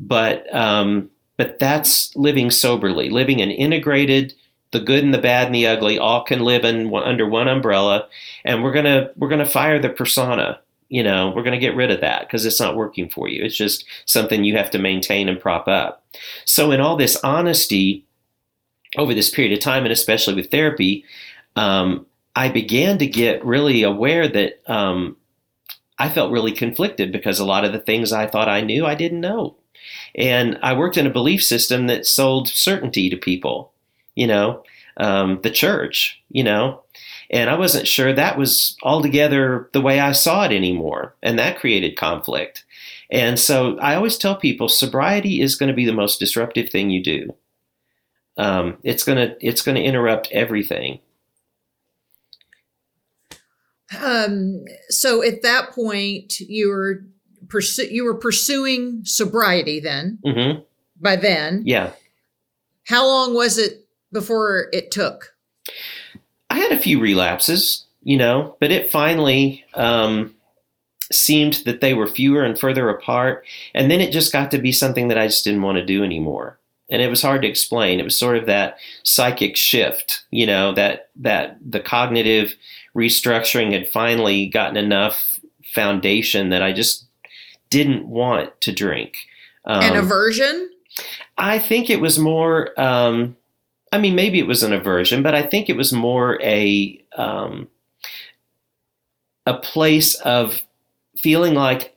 But 0.00 0.52
um 0.54 1.10
but 1.36 1.58
that's 1.58 2.14
living 2.16 2.50
soberly 2.50 3.10
living 3.10 3.40
an 3.40 3.50
integrated 3.50 4.34
the 4.72 4.80
good 4.80 5.04
and 5.04 5.14
the 5.14 5.18
bad 5.18 5.46
and 5.46 5.54
the 5.54 5.66
ugly 5.66 5.98
all 5.98 6.24
can 6.24 6.40
live 6.40 6.64
in 6.64 6.92
under 6.94 7.28
one 7.28 7.48
umbrella 7.48 8.08
and 8.44 8.62
we're 8.62 8.72
gonna 8.72 9.10
we're 9.16 9.28
gonna 9.28 9.46
fire 9.46 9.78
the 9.78 9.88
persona 9.88 10.60
you 10.88 11.02
know 11.02 11.32
we're 11.34 11.42
gonna 11.42 11.58
get 11.58 11.76
rid 11.76 11.90
of 11.90 12.00
that 12.00 12.22
because 12.22 12.44
it's 12.44 12.60
not 12.60 12.76
working 12.76 13.08
for 13.08 13.28
you. 13.28 13.42
It's 13.42 13.56
just 13.56 13.84
something 14.06 14.44
you 14.44 14.56
have 14.56 14.70
to 14.72 14.78
maintain 14.78 15.28
and 15.28 15.40
prop 15.40 15.68
up. 15.68 16.04
So 16.44 16.70
in 16.70 16.80
all 16.80 16.96
this 16.96 17.16
honesty 17.22 18.04
over 18.96 19.14
this 19.14 19.30
period 19.30 19.52
of 19.52 19.60
time 19.60 19.84
and 19.84 19.92
especially 19.92 20.34
with 20.34 20.50
therapy 20.50 21.04
um, 21.56 22.06
I 22.36 22.48
began 22.48 22.98
to 22.98 23.06
get 23.06 23.44
really 23.44 23.82
aware 23.82 24.28
that 24.28 24.60
um, 24.66 25.16
I 25.98 26.08
felt 26.08 26.32
really 26.32 26.52
conflicted 26.52 27.12
because 27.12 27.38
a 27.38 27.44
lot 27.44 27.64
of 27.64 27.72
the 27.72 27.78
things 27.78 28.12
I 28.12 28.26
thought 28.26 28.48
I 28.48 28.60
knew, 28.60 28.86
I 28.86 28.94
didn't 28.94 29.20
know. 29.20 29.56
And 30.14 30.58
I 30.62 30.74
worked 30.74 30.96
in 30.96 31.06
a 31.06 31.12
belief 31.12 31.42
system 31.42 31.86
that 31.86 32.06
sold 32.06 32.48
certainty 32.48 33.10
to 33.10 33.16
people, 33.16 33.72
you 34.14 34.26
know, 34.26 34.62
um, 34.96 35.40
the 35.42 35.50
church, 35.50 36.22
you 36.30 36.44
know, 36.44 36.82
and 37.30 37.50
I 37.50 37.58
wasn't 37.58 37.88
sure 37.88 38.12
that 38.12 38.38
was 38.38 38.76
altogether 38.82 39.68
the 39.72 39.80
way 39.80 40.00
I 40.00 40.12
saw 40.12 40.44
it 40.44 40.52
anymore. 40.52 41.14
And 41.22 41.38
that 41.38 41.58
created 41.58 41.96
conflict. 41.96 42.64
And 43.10 43.38
so 43.38 43.78
I 43.78 43.94
always 43.94 44.16
tell 44.16 44.36
people 44.36 44.68
sobriety 44.68 45.40
is 45.40 45.56
going 45.56 45.68
to 45.68 45.74
be 45.74 45.84
the 45.84 45.92
most 45.92 46.20
disruptive 46.20 46.70
thing 46.70 46.90
you 46.90 47.02
do. 47.02 47.34
Um, 48.36 48.78
it's 48.82 49.04
going 49.04 49.18
to 49.18 49.36
it's 49.40 49.62
going 49.62 49.76
to 49.76 49.82
interrupt 49.82 50.28
everything 50.32 50.98
um, 54.02 54.64
so 54.88 55.22
at 55.22 55.42
that 55.42 55.72
point, 55.72 56.40
you 56.40 56.68
were 56.68 57.04
pursu- 57.46 57.90
you 57.90 58.04
were 58.04 58.14
pursuing 58.14 59.02
sobriety 59.04 59.80
then. 59.80 60.18
Mm-hmm. 60.24 60.60
By 61.00 61.16
then, 61.16 61.62
yeah. 61.64 61.92
How 62.86 63.06
long 63.06 63.34
was 63.34 63.58
it 63.58 63.86
before 64.12 64.68
it 64.72 64.90
took? 64.90 65.34
I 66.50 66.58
had 66.58 66.72
a 66.72 66.78
few 66.78 67.00
relapses, 67.00 67.86
you 68.02 68.16
know, 68.16 68.56
but 68.60 68.70
it 68.70 68.92
finally 68.92 69.64
um, 69.74 70.34
seemed 71.10 71.54
that 71.64 71.80
they 71.80 71.94
were 71.94 72.06
fewer 72.06 72.44
and 72.44 72.58
further 72.58 72.88
apart, 72.88 73.44
and 73.74 73.90
then 73.90 74.00
it 74.00 74.12
just 74.12 74.32
got 74.32 74.50
to 74.50 74.58
be 74.58 74.72
something 74.72 75.08
that 75.08 75.18
I 75.18 75.26
just 75.26 75.44
didn't 75.44 75.62
want 75.62 75.78
to 75.78 75.84
do 75.84 76.04
anymore 76.04 76.58
and 76.90 77.00
it 77.00 77.08
was 77.08 77.22
hard 77.22 77.42
to 77.42 77.48
explain. 77.48 77.98
It 77.98 78.04
was 78.04 78.16
sort 78.16 78.36
of 78.36 78.46
that 78.46 78.78
psychic 79.04 79.56
shift, 79.56 80.24
you 80.30 80.46
know, 80.46 80.74
that 80.74 81.10
that 81.16 81.58
the 81.64 81.80
cognitive 81.80 82.54
restructuring 82.96 83.72
had 83.72 83.88
finally 83.88 84.46
gotten 84.46 84.76
enough 84.76 85.40
foundation 85.74 86.50
that 86.50 86.62
I 86.62 86.72
just 86.72 87.06
didn't 87.70 88.06
want 88.06 88.60
to 88.62 88.72
drink. 88.72 89.16
Um, 89.64 89.82
an 89.82 89.96
aversion? 89.96 90.70
I 91.36 91.58
think 91.58 91.90
it 91.90 92.00
was 92.00 92.18
more. 92.18 92.78
Um, 92.80 93.36
I 93.92 93.98
mean, 93.98 94.14
maybe 94.14 94.38
it 94.38 94.46
was 94.46 94.62
an 94.62 94.72
aversion, 94.72 95.22
but 95.22 95.34
I 95.34 95.42
think 95.42 95.68
it 95.68 95.76
was 95.76 95.92
more 95.92 96.40
a 96.42 97.02
um, 97.16 97.68
a 99.46 99.54
place 99.54 100.14
of 100.16 100.62
feeling 101.16 101.54
like 101.54 101.96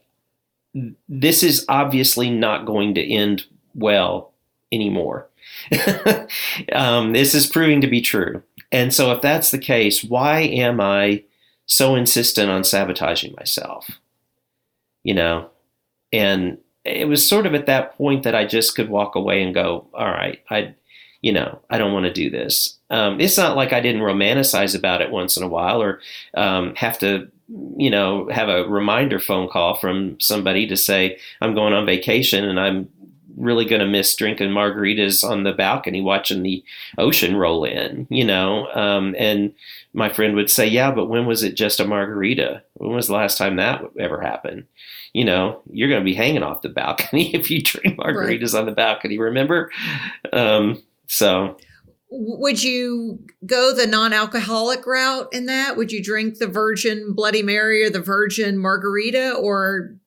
this 1.07 1.43
is 1.43 1.65
obviously 1.69 2.29
not 2.29 2.65
going 2.65 2.95
to 2.95 3.13
end 3.13 3.45
well 3.73 4.31
anymore. 4.71 5.27
um, 6.73 7.13
this 7.13 7.33
is 7.33 7.47
proving 7.47 7.81
to 7.81 7.87
be 7.87 8.01
true. 8.01 8.43
And 8.71 8.93
so, 8.93 9.11
if 9.11 9.21
that's 9.21 9.51
the 9.51 9.59
case, 9.59 10.03
why 10.03 10.41
am 10.41 10.81
I 10.81 11.23
so 11.65 11.95
insistent 11.95 12.49
on 12.49 12.63
sabotaging 12.63 13.33
myself? 13.37 13.89
You 15.03 15.13
know, 15.13 15.49
and 16.11 16.57
it 16.83 17.07
was 17.07 17.27
sort 17.27 17.45
of 17.45 17.53
at 17.53 17.65
that 17.65 17.95
point 17.97 18.23
that 18.23 18.35
I 18.35 18.45
just 18.45 18.75
could 18.75 18.89
walk 18.89 19.15
away 19.15 19.43
and 19.43 19.53
go, 19.53 19.87
all 19.93 20.07
right, 20.07 20.39
I, 20.49 20.75
you 21.21 21.31
know, 21.31 21.59
I 21.69 21.77
don't 21.77 21.93
want 21.93 22.05
to 22.05 22.13
do 22.13 22.29
this. 22.29 22.77
Um, 22.89 23.19
it's 23.19 23.37
not 23.37 23.57
like 23.57 23.73
I 23.73 23.81
didn't 23.81 24.01
romanticize 24.01 24.75
about 24.75 25.01
it 25.01 25.11
once 25.11 25.35
in 25.35 25.43
a 25.43 25.47
while 25.47 25.81
or 25.81 25.99
um, 26.35 26.75
have 26.75 26.97
to, 26.99 27.29
you 27.77 27.89
know, 27.89 28.29
have 28.29 28.49
a 28.49 28.63
reminder 28.67 29.19
phone 29.19 29.49
call 29.49 29.75
from 29.75 30.19
somebody 30.19 30.67
to 30.67 30.77
say, 30.77 31.17
I'm 31.41 31.53
going 31.53 31.73
on 31.73 31.85
vacation 31.85 32.45
and 32.45 32.59
I'm 32.59 32.89
really 33.37 33.65
going 33.65 33.79
to 33.79 33.87
miss 33.87 34.15
drinking 34.15 34.49
margaritas 34.49 35.23
on 35.23 35.43
the 35.43 35.53
balcony 35.53 36.01
watching 36.01 36.43
the 36.43 36.63
ocean 36.97 37.35
roll 37.35 37.63
in, 37.63 38.07
you 38.09 38.25
know. 38.25 38.67
Um, 38.73 39.15
and 39.17 39.53
my 39.93 40.09
friend 40.09 40.35
would 40.35 40.49
say, 40.49 40.67
Yeah, 40.67 40.91
but 40.91 41.05
when 41.05 41.25
was 41.25 41.43
it 41.43 41.55
just 41.55 41.79
a 41.79 41.85
margarita? 41.85 42.63
When 42.73 42.95
was 42.95 43.07
the 43.07 43.13
last 43.13 43.37
time 43.37 43.55
that 43.57 43.81
ever 43.99 44.19
happened? 44.21 44.65
You 45.13 45.25
know, 45.25 45.61
you're 45.71 45.89
going 45.89 46.01
to 46.01 46.05
be 46.05 46.15
hanging 46.15 46.43
off 46.43 46.61
the 46.61 46.69
balcony 46.69 47.33
if 47.35 47.49
you 47.49 47.61
drink 47.61 47.97
margaritas 47.97 48.53
right. 48.53 48.59
on 48.59 48.65
the 48.65 48.71
balcony, 48.71 49.17
remember? 49.17 49.71
Um, 50.33 50.83
so. 51.07 51.57
Would 52.09 52.63
you 52.63 53.19
go 53.45 53.73
the 53.73 53.85
non 53.85 54.13
alcoholic 54.13 54.85
route 54.87 55.27
in 55.33 55.47
that? 55.47 55.75
Would 55.75 55.91
you 55.91 56.01
drink 56.01 56.37
the 56.37 56.47
virgin 56.47 57.13
Bloody 57.13 57.43
Mary 57.43 57.83
or 57.83 57.89
the 57.89 57.99
virgin 57.99 58.57
margarita, 58.57 59.33
or 59.33 59.97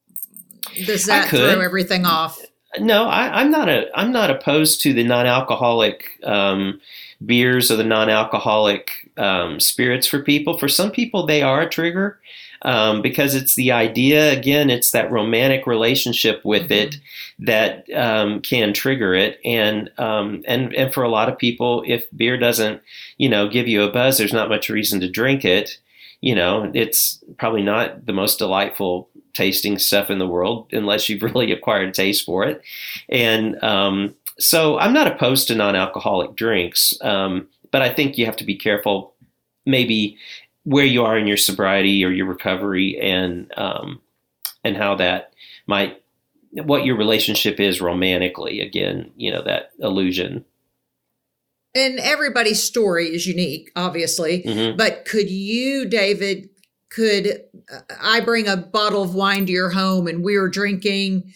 does 0.87 1.05
that 1.05 1.28
throw 1.28 1.61
everything 1.61 2.07
off? 2.07 2.41
No, 2.78 3.06
I, 3.06 3.40
am 3.40 3.50
not 3.50 3.68
a. 3.68 3.90
I'm 3.98 4.12
not 4.12 4.30
opposed 4.30 4.80
to 4.82 4.92
the 4.92 5.02
non-alcoholic 5.02 6.20
um, 6.22 6.80
beers 7.26 7.70
or 7.70 7.76
the 7.76 7.84
non-alcoholic 7.84 9.10
um, 9.16 9.58
spirits 9.58 10.06
for 10.06 10.22
people. 10.22 10.56
For 10.56 10.68
some 10.68 10.92
people, 10.92 11.26
they 11.26 11.42
are 11.42 11.62
a 11.62 11.68
trigger 11.68 12.20
um, 12.62 13.02
because 13.02 13.34
it's 13.34 13.56
the 13.56 13.72
idea. 13.72 14.32
Again, 14.32 14.70
it's 14.70 14.92
that 14.92 15.10
romantic 15.10 15.66
relationship 15.66 16.44
with 16.44 16.64
mm-hmm. 16.64 16.72
it 16.72 16.96
that 17.40 17.92
um, 17.92 18.40
can 18.40 18.72
trigger 18.72 19.14
it. 19.14 19.40
And 19.44 19.90
um, 19.98 20.44
and 20.46 20.72
and 20.74 20.94
for 20.94 21.02
a 21.02 21.10
lot 21.10 21.28
of 21.28 21.38
people, 21.38 21.82
if 21.86 22.06
beer 22.16 22.36
doesn't, 22.36 22.80
you 23.18 23.28
know, 23.28 23.48
give 23.48 23.66
you 23.66 23.82
a 23.82 23.90
buzz, 23.90 24.18
there's 24.18 24.32
not 24.32 24.48
much 24.48 24.68
reason 24.68 25.00
to 25.00 25.10
drink 25.10 25.44
it. 25.44 25.78
You 26.20 26.34
know, 26.34 26.70
it's 26.72 27.18
probably 27.38 27.62
not 27.62 28.06
the 28.06 28.12
most 28.12 28.38
delightful 28.38 29.08
tasting 29.33 29.78
stuff 29.78 30.11
in 30.11 30.18
the 30.18 30.26
world 30.26 30.68
unless 30.72 31.09
you've 31.09 31.22
really 31.35 31.53
acquired 31.53 31.95
taste 31.95 32.24
for 32.24 32.45
it. 32.45 32.62
And 33.09 33.62
um, 33.62 34.14
so 34.39 34.78
I'm 34.78 34.93
not 34.93 35.07
opposed 35.07 35.49
to 35.49 35.55
non 35.55 35.76
alcoholic 35.76 36.35
drinks, 36.35 36.95
um, 37.03 37.49
but 37.70 37.83
I 37.83 37.93
think 37.93 38.18
you 38.18 38.26
have 38.26 38.37
to 38.37 38.45
be 38.45 38.57
careful 38.57 39.14
maybe 39.66 40.16
where 40.64 40.85
you 40.85 41.05
are 41.05 41.18
in 41.18 41.26
your 41.26 41.37
sobriety 41.37 42.05
or 42.05 42.11
your 42.11 42.26
recovery 42.26 42.99
and 43.01 43.53
um, 43.57 44.01
and 44.64 44.76
how 44.76 44.95
that 44.97 45.33
might 45.66 46.03
what 46.53 46.85
your 46.85 46.97
relationship 46.97 47.61
is 47.61 47.81
romantically 47.81 48.61
again 48.61 49.11
you 49.16 49.31
know 49.31 49.43
that 49.43 49.70
illusion 49.78 50.45
and 51.74 52.01
everybody's 52.01 52.62
story 52.62 53.07
is 53.07 53.26
unique 53.26 53.70
obviously 53.76 54.43
mm-hmm. 54.43 54.76
but 54.76 55.05
could 55.05 55.31
you 55.31 55.87
david 55.87 56.49
could 56.91 57.45
I 58.01 58.20
bring 58.20 58.49
a 58.49 58.57
bottle 58.57 59.03
of 59.03 59.14
wine 59.14 59.47
to 59.47 59.53
your 59.53 59.70
home 59.70 60.07
and 60.07 60.22
we 60.22 60.36
are 60.36 60.49
drinking? 60.49 61.32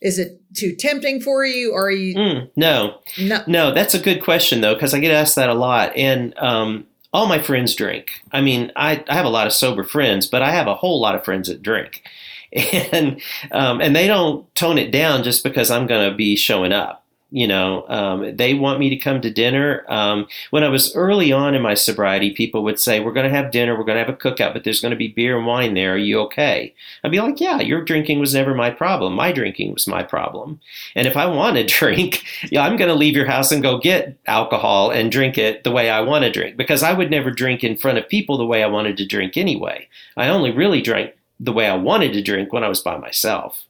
Is 0.00 0.18
it 0.18 0.40
too 0.54 0.74
tempting 0.74 1.20
for 1.20 1.44
you? 1.44 1.72
Or 1.72 1.86
are 1.86 1.90
you? 1.90 2.14
Mm, 2.14 2.50
no, 2.56 3.00
no, 3.18 3.42
no. 3.46 3.74
That's 3.74 3.94
a 3.94 4.00
good 4.00 4.22
question 4.22 4.60
though, 4.60 4.74
because 4.74 4.94
I 4.94 4.98
get 4.98 5.12
asked 5.12 5.36
that 5.36 5.48
a 5.50 5.54
lot, 5.54 5.94
and 5.96 6.36
um, 6.38 6.86
all 7.12 7.26
my 7.26 7.40
friends 7.40 7.74
drink. 7.74 8.10
I 8.32 8.40
mean, 8.40 8.72
I, 8.76 9.04
I 9.08 9.14
have 9.14 9.26
a 9.26 9.30
lot 9.30 9.46
of 9.46 9.52
sober 9.52 9.84
friends, 9.84 10.26
but 10.26 10.42
I 10.42 10.50
have 10.50 10.66
a 10.66 10.74
whole 10.74 11.00
lot 11.00 11.14
of 11.14 11.24
friends 11.24 11.48
that 11.48 11.62
drink, 11.62 12.02
and 12.92 13.20
um, 13.52 13.80
and 13.80 13.94
they 13.94 14.06
don't 14.06 14.52
tone 14.54 14.78
it 14.78 14.90
down 14.90 15.22
just 15.22 15.44
because 15.44 15.70
I'm 15.70 15.86
going 15.86 16.10
to 16.10 16.16
be 16.16 16.34
showing 16.36 16.72
up. 16.72 17.03
You 17.34 17.48
know, 17.48 17.84
um, 17.88 18.36
they 18.36 18.54
want 18.54 18.78
me 18.78 18.88
to 18.90 18.96
come 18.96 19.20
to 19.20 19.28
dinner. 19.28 19.84
Um, 19.88 20.28
when 20.50 20.62
I 20.62 20.68
was 20.68 20.94
early 20.94 21.32
on 21.32 21.56
in 21.56 21.62
my 21.62 21.74
sobriety, 21.74 22.30
people 22.30 22.62
would 22.62 22.78
say, 22.78 23.00
"We're 23.00 23.12
going 23.12 23.28
to 23.28 23.36
have 23.36 23.50
dinner. 23.50 23.76
We're 23.76 23.82
going 23.82 23.96
to 23.98 24.04
have 24.04 24.14
a 24.14 24.16
cookout, 24.16 24.52
but 24.52 24.62
there's 24.62 24.80
going 24.80 24.92
to 24.92 24.96
be 24.96 25.08
beer 25.08 25.36
and 25.36 25.44
wine 25.44 25.74
there. 25.74 25.94
Are 25.94 25.98
you 25.98 26.20
okay?" 26.20 26.72
I'd 27.02 27.10
be 27.10 27.20
like, 27.20 27.40
"Yeah, 27.40 27.58
your 27.58 27.82
drinking 27.82 28.20
was 28.20 28.34
never 28.34 28.54
my 28.54 28.70
problem. 28.70 29.14
My 29.14 29.32
drinking 29.32 29.74
was 29.74 29.88
my 29.88 30.04
problem. 30.04 30.60
And 30.94 31.08
if 31.08 31.16
I 31.16 31.26
want 31.26 31.56
to 31.56 31.64
drink, 31.78 32.22
yeah, 32.52 32.62
I'm 32.62 32.76
going 32.76 32.88
to 32.88 32.94
leave 32.94 33.16
your 33.16 33.26
house 33.26 33.50
and 33.50 33.64
go 33.64 33.78
get 33.78 34.16
alcohol 34.26 34.90
and 34.90 35.10
drink 35.10 35.36
it 35.36 35.64
the 35.64 35.72
way 35.72 35.90
I 35.90 36.02
want 36.02 36.22
to 36.22 36.30
drink 36.30 36.56
because 36.56 36.84
I 36.84 36.92
would 36.92 37.10
never 37.10 37.32
drink 37.32 37.64
in 37.64 37.76
front 37.76 37.98
of 37.98 38.08
people 38.08 38.38
the 38.38 38.46
way 38.46 38.62
I 38.62 38.68
wanted 38.68 38.96
to 38.98 39.06
drink 39.06 39.36
anyway. 39.36 39.88
I 40.16 40.28
only 40.28 40.52
really 40.52 40.82
drank 40.82 41.14
the 41.40 41.52
way 41.52 41.66
I 41.66 41.74
wanted 41.74 42.12
to 42.12 42.22
drink 42.22 42.52
when 42.52 42.62
I 42.62 42.68
was 42.68 42.80
by 42.80 42.96
myself." 42.96 43.64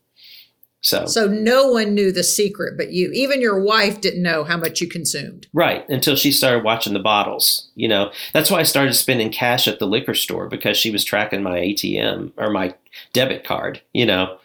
So, 0.84 1.06
So 1.06 1.26
no 1.26 1.68
one 1.68 1.94
knew 1.94 2.12
the 2.12 2.22
secret 2.22 2.76
but 2.76 2.92
you. 2.92 3.10
Even 3.12 3.40
your 3.40 3.58
wife 3.58 4.02
didn't 4.02 4.22
know 4.22 4.44
how 4.44 4.58
much 4.58 4.82
you 4.82 4.86
consumed. 4.86 5.46
Right, 5.54 5.88
until 5.88 6.14
she 6.14 6.30
started 6.30 6.62
watching 6.62 6.92
the 6.92 6.98
bottles. 6.98 7.70
You 7.74 7.88
know, 7.88 8.12
that's 8.34 8.50
why 8.50 8.60
I 8.60 8.64
started 8.64 8.92
spending 8.92 9.32
cash 9.32 9.66
at 9.66 9.78
the 9.78 9.86
liquor 9.86 10.12
store 10.12 10.46
because 10.46 10.76
she 10.76 10.90
was 10.90 11.02
tracking 11.02 11.42
my 11.42 11.58
ATM 11.58 12.32
or 12.36 12.50
my 12.50 12.74
debit 13.14 13.44
card, 13.44 13.80
you 13.94 14.04
know. 14.04 14.36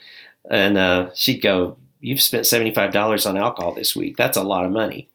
And 0.50 0.78
uh, 0.78 1.10
she'd 1.14 1.42
go, 1.42 1.78
You've 2.02 2.22
spent 2.22 2.46
$75 2.46 3.30
on 3.30 3.36
alcohol 3.36 3.74
this 3.74 3.94
week. 3.94 4.16
That's 4.16 4.38
a 4.38 4.44
lot 4.44 4.64
of 4.64 4.72
money. 4.72 5.10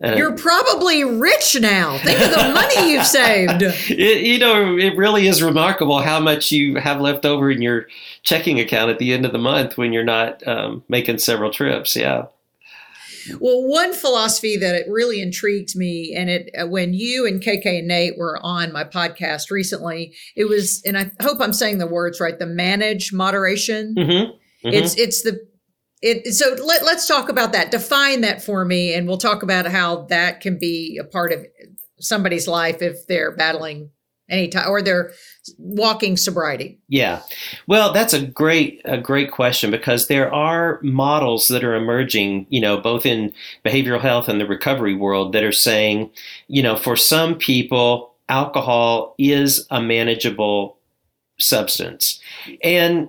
And 0.00 0.16
You're 0.16 0.36
probably 0.36 1.02
rich 1.02 1.56
now. 1.60 1.98
Think 1.98 2.20
of 2.20 2.30
the 2.30 2.52
money 2.54 2.92
you've 2.92 3.06
saved. 3.06 3.62
it, 3.62 4.24
you 4.24 4.38
know, 4.38 4.76
it 4.76 4.96
really 4.96 5.26
is 5.26 5.42
remarkable 5.42 6.00
how 6.00 6.20
much 6.20 6.52
you 6.52 6.76
have 6.76 7.00
left 7.00 7.26
over 7.26 7.50
in 7.50 7.60
your 7.60 7.86
checking 8.22 8.60
account 8.60 8.90
at 8.90 8.98
the 9.00 9.12
end 9.12 9.26
of 9.26 9.32
the 9.32 9.38
month 9.38 9.76
when 9.76 9.92
you're 9.92 10.04
not 10.04 10.46
um, 10.46 10.84
making 10.88 11.18
several 11.18 11.50
trips. 11.50 11.96
Yeah. 11.96 12.26
Well, 13.40 13.62
one 13.64 13.92
philosophy 13.92 14.56
that 14.56 14.74
it 14.74 14.88
really 14.88 15.20
intrigues 15.20 15.76
me, 15.76 16.14
and 16.14 16.30
it 16.30 16.50
uh, 16.58 16.66
when 16.66 16.94
you 16.94 17.26
and 17.26 17.42
KK 17.42 17.80
and 17.80 17.88
Nate 17.88 18.16
were 18.16 18.38
on 18.42 18.72
my 18.72 18.84
podcast 18.84 19.50
recently, 19.50 20.14
it 20.34 20.44
was, 20.44 20.82
and 20.86 20.96
I 20.96 21.10
hope 21.20 21.38
I'm 21.40 21.52
saying 21.52 21.78
the 21.78 21.86
words 21.86 22.20
right, 22.20 22.38
the 22.38 22.46
manage 22.46 23.12
moderation. 23.12 23.94
Mm-hmm. 23.94 24.36
It's 24.62 24.96
it's 24.96 25.22
the 25.22 25.46
it. 26.02 26.32
So 26.34 26.54
let 26.64 26.84
let's 26.84 27.06
talk 27.06 27.28
about 27.28 27.52
that. 27.52 27.70
Define 27.70 28.20
that 28.22 28.42
for 28.42 28.64
me, 28.64 28.94
and 28.94 29.06
we'll 29.06 29.18
talk 29.18 29.42
about 29.42 29.66
how 29.66 30.02
that 30.06 30.40
can 30.40 30.58
be 30.58 30.98
a 31.00 31.04
part 31.04 31.32
of 31.32 31.46
somebody's 32.00 32.46
life 32.46 32.82
if 32.82 33.06
they're 33.06 33.34
battling 33.34 33.90
any 34.30 34.48
time 34.48 34.68
or 34.68 34.82
they're 34.82 35.12
walking 35.56 36.16
sobriety. 36.16 36.78
Yeah. 36.88 37.22
Well, 37.66 37.92
that's 37.92 38.12
a 38.12 38.26
great 38.26 38.80
a 38.84 38.98
great 38.98 39.30
question 39.30 39.70
because 39.70 40.08
there 40.08 40.32
are 40.32 40.80
models 40.82 41.48
that 41.48 41.64
are 41.64 41.74
emerging, 41.74 42.46
you 42.50 42.60
know, 42.60 42.78
both 42.78 43.06
in 43.06 43.32
behavioral 43.64 44.00
health 44.00 44.28
and 44.28 44.40
the 44.40 44.46
recovery 44.46 44.94
world 44.94 45.32
that 45.32 45.44
are 45.44 45.52
saying, 45.52 46.10
you 46.46 46.62
know, 46.62 46.76
for 46.76 46.96
some 46.96 47.36
people 47.36 48.14
alcohol 48.28 49.14
is 49.18 49.66
a 49.70 49.80
manageable 49.80 50.78
substance. 51.38 52.20
And 52.62 53.08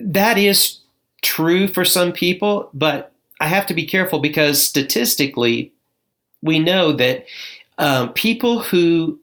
that 0.00 0.38
is 0.38 0.80
true 1.22 1.68
for 1.68 1.84
some 1.84 2.12
people, 2.12 2.70
but 2.74 3.12
I 3.40 3.46
have 3.48 3.66
to 3.66 3.74
be 3.74 3.86
careful 3.86 4.18
because 4.18 4.62
statistically 4.62 5.72
we 6.42 6.58
know 6.58 6.92
that 6.92 7.24
um, 7.78 8.12
people 8.12 8.60
who 8.60 9.18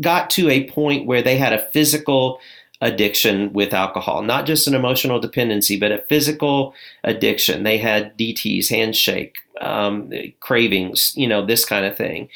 got 0.00 0.30
to 0.30 0.48
a 0.48 0.68
point 0.70 1.06
where 1.06 1.22
they 1.22 1.36
had 1.36 1.52
a 1.52 1.70
physical 1.70 2.40
addiction 2.80 3.52
with 3.52 3.74
alcohol, 3.74 4.22
not 4.22 4.46
just 4.46 4.68
an 4.68 4.74
emotional 4.74 5.18
dependency, 5.18 5.78
but 5.78 5.92
a 5.92 6.04
physical 6.08 6.74
addiction. 7.04 7.64
They 7.64 7.78
had 7.78 8.16
DTs, 8.16 8.70
handshake, 8.70 9.36
um, 9.60 10.12
cravings, 10.40 11.12
you 11.16 11.26
know, 11.26 11.44
this 11.44 11.64
kind 11.64 11.84
of 11.84 11.96
thing. 11.96 12.28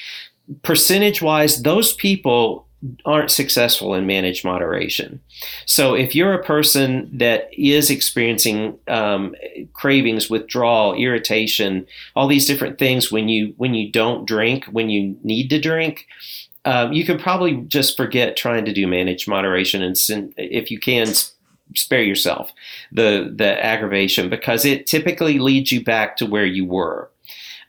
Percentage 0.63 1.23
wise, 1.23 1.63
those 1.63 1.95
people 1.95 2.67
aren't 3.05 3.30
successful 3.30 3.95
in 3.95 4.07
managed 4.07 4.45
moderation. 4.45 5.20
So 5.66 5.95
if 5.95 6.14
you're 6.14 6.35
a 6.35 6.43
person 6.43 7.09
that 7.18 7.49
is 7.53 7.91
experiencing 7.91 8.78
um, 8.89 9.37
cravings, 9.72 10.28
withdrawal, 10.28 10.95
irritation, 10.95 11.87
all 12.16 12.26
these 12.26 12.47
different 12.47 12.78
things 12.78 13.12
when 13.12 13.28
you 13.28 13.55
when 13.57 13.74
you 13.74 13.91
don't 13.91 14.26
drink, 14.26 14.64
when 14.66 14.91
you 14.91 15.16
need 15.22 15.49
to 15.51 15.61
drink, 15.61 16.07
um, 16.64 16.93
you 16.93 17.05
can 17.05 17.18
probably 17.18 17.57
just 17.68 17.97
forget 17.97 18.37
trying 18.37 18.64
to 18.64 18.72
do 18.72 18.87
managed 18.87 19.28
moderation 19.28 19.83
and 19.83 19.97
if 20.37 20.70
you 20.70 20.78
can 20.78 21.09
spare 21.74 22.03
yourself 22.03 22.53
the 22.91 23.33
the 23.35 23.64
aggravation 23.64 24.28
because 24.28 24.64
it 24.64 24.87
typically 24.87 25.39
leads 25.39 25.72
you 25.72 25.83
back 25.83 26.16
to 26.16 26.26
where 26.26 26.47
you 26.47 26.64
were. 26.64 27.11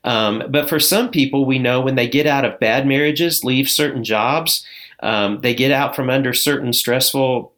Um, 0.05 0.43
but 0.49 0.67
for 0.67 0.79
some 0.79 1.09
people, 1.09 1.45
we 1.45 1.59
know 1.59 1.79
when 1.79 1.95
they 1.95 2.09
get 2.09 2.27
out 2.27 2.43
of 2.43 2.59
bad 2.59 2.85
marriages, 2.85 3.45
leave 3.45 3.69
certain 3.69 4.03
jobs, 4.03 4.65
um, 5.03 5.41
they 5.41 5.53
get 5.53 5.71
out 5.71 5.95
from 5.95 6.09
under 6.09 6.33
certain 6.33 6.73
stressful, 6.73 7.53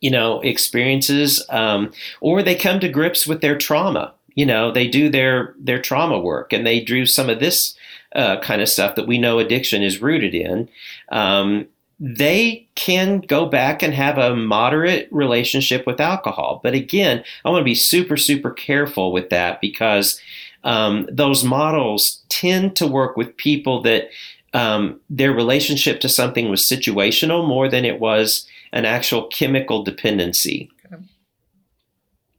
you 0.00 0.10
know, 0.10 0.40
experiences, 0.40 1.44
um, 1.50 1.92
or 2.20 2.42
they 2.42 2.54
come 2.54 2.80
to 2.80 2.88
grips 2.88 3.26
with 3.26 3.40
their 3.40 3.58
trauma. 3.58 4.14
You 4.34 4.46
know, 4.46 4.72
they 4.72 4.88
do 4.88 5.10
their 5.10 5.54
their 5.58 5.80
trauma 5.82 6.18
work 6.18 6.52
and 6.52 6.66
they 6.66 6.80
do 6.80 7.04
some 7.04 7.28
of 7.28 7.40
this 7.40 7.74
uh, 8.14 8.40
kind 8.40 8.62
of 8.62 8.68
stuff 8.68 8.94
that 8.94 9.06
we 9.06 9.18
know 9.18 9.38
addiction 9.38 9.82
is 9.82 10.02
rooted 10.02 10.34
in, 10.34 10.68
um, 11.10 11.66
they 11.98 12.68
can 12.74 13.20
go 13.20 13.46
back 13.46 13.82
and 13.82 13.94
have 13.94 14.18
a 14.18 14.34
moderate 14.34 15.08
relationship 15.10 15.86
with 15.86 16.00
alcohol. 16.00 16.60
But 16.62 16.74
again, 16.74 17.22
I 17.44 17.50
want 17.50 17.60
to 17.60 17.64
be 17.64 17.74
super, 17.74 18.16
super 18.16 18.50
careful 18.50 19.12
with 19.12 19.30
that 19.30 19.60
because 19.60 20.20
um, 20.64 21.08
those 21.10 21.44
models 21.44 22.22
tend 22.28 22.76
to 22.76 22.86
work 22.86 23.16
with 23.16 23.36
people 23.36 23.82
that 23.82 24.08
um, 24.54 25.00
their 25.08 25.32
relationship 25.32 26.00
to 26.00 26.08
something 26.08 26.50
was 26.50 26.60
situational 26.62 27.46
more 27.46 27.68
than 27.68 27.84
it 27.84 28.00
was 28.00 28.46
an 28.72 28.84
actual 28.84 29.26
chemical 29.28 29.82
dependency. 29.82 30.70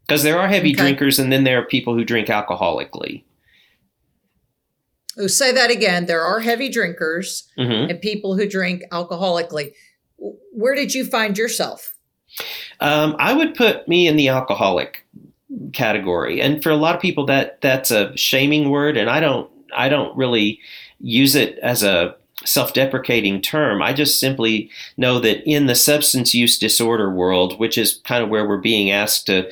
Because 0.05 0.24
there 0.24 0.39
are 0.39 0.47
heavy 0.47 0.70
Okay. 0.72 0.78
drinkers, 0.78 1.18
and 1.18 1.32
then 1.32 1.43
there 1.43 1.59
are 1.59 1.66
people 1.66 1.93
who 1.95 2.03
drink 2.03 2.28
alcoholically. 2.28 3.24
Oh, 5.18 5.28
say 5.28 5.51
that 5.51 5.72
again. 5.72 6.07
There 6.07 6.22
are 6.24 6.39
heavy 6.39 6.70
drinkers 6.70 7.47
hmm 7.55 7.88
and 7.89 8.01
people 8.01 8.36
who 8.36 8.47
drink 8.47 8.84
alcoholically. 8.91 9.74
Where 10.51 10.76
did 10.76 10.93
you 10.93 11.05
find 11.05 11.38
yourself? 11.38 11.93
Um, 12.80 13.16
I 13.20 13.34
would 13.34 13.53
put 13.55 13.88
me 13.88 14.07
in 14.07 14.16
the 14.16 14.30
alcoholic 14.30 15.05
category, 15.74 16.41
and 16.41 16.64
for 16.64 16.70
a 16.72 16.76
lot 16.76 16.95
of 16.95 17.01
people, 17.01 17.26
that 17.28 17.61
that's 17.61 17.91
a 17.91 18.16
shaming 18.18 18.70
word, 18.70 18.97
and 18.97 19.09
I 19.09 19.20
don't 19.20 19.49
I 19.76 19.88
don't 19.88 20.16
really 20.18 20.59
use 21.04 21.36
it 21.36 21.60
as 21.60 21.84
a 21.84 22.16
self-deprecating 22.45 23.41
term. 23.41 23.82
I 23.82 23.93
just 23.93 24.20
simply 24.20 24.70
know 24.97 25.20
that 25.20 25.47
in 25.47 25.68
the 25.68 25.76
substance 25.76 26.34
use 26.34 26.58
disorder 26.58 27.12
world, 27.12 27.60
which 27.60 27.78
is 27.78 28.01
kind 28.04 28.24
of 28.24 28.30
where 28.30 28.47
we're 28.47 28.58
being 28.58 28.89
asked 28.89 29.28
to 29.28 29.51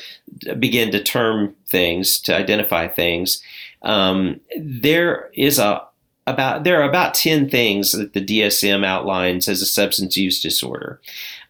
begin 0.58 0.92
to 0.92 1.04
term 1.04 1.56
things, 1.68 2.20
to 2.22 2.36
identify 2.36 2.88
things, 2.88 3.42
um, 3.84 4.40
there 4.58 5.30
is 5.34 5.60
a 5.60 5.84
about 6.28 6.64
there 6.64 6.80
are 6.82 6.88
about 6.88 7.14
10 7.14 7.50
things 7.50 7.92
that 7.92 8.14
the 8.14 8.24
DSM 8.24 8.86
outlines 8.86 9.48
as 9.48 9.62
a 9.62 9.66
substance 9.66 10.16
use 10.16 10.42
disorder. 10.42 11.02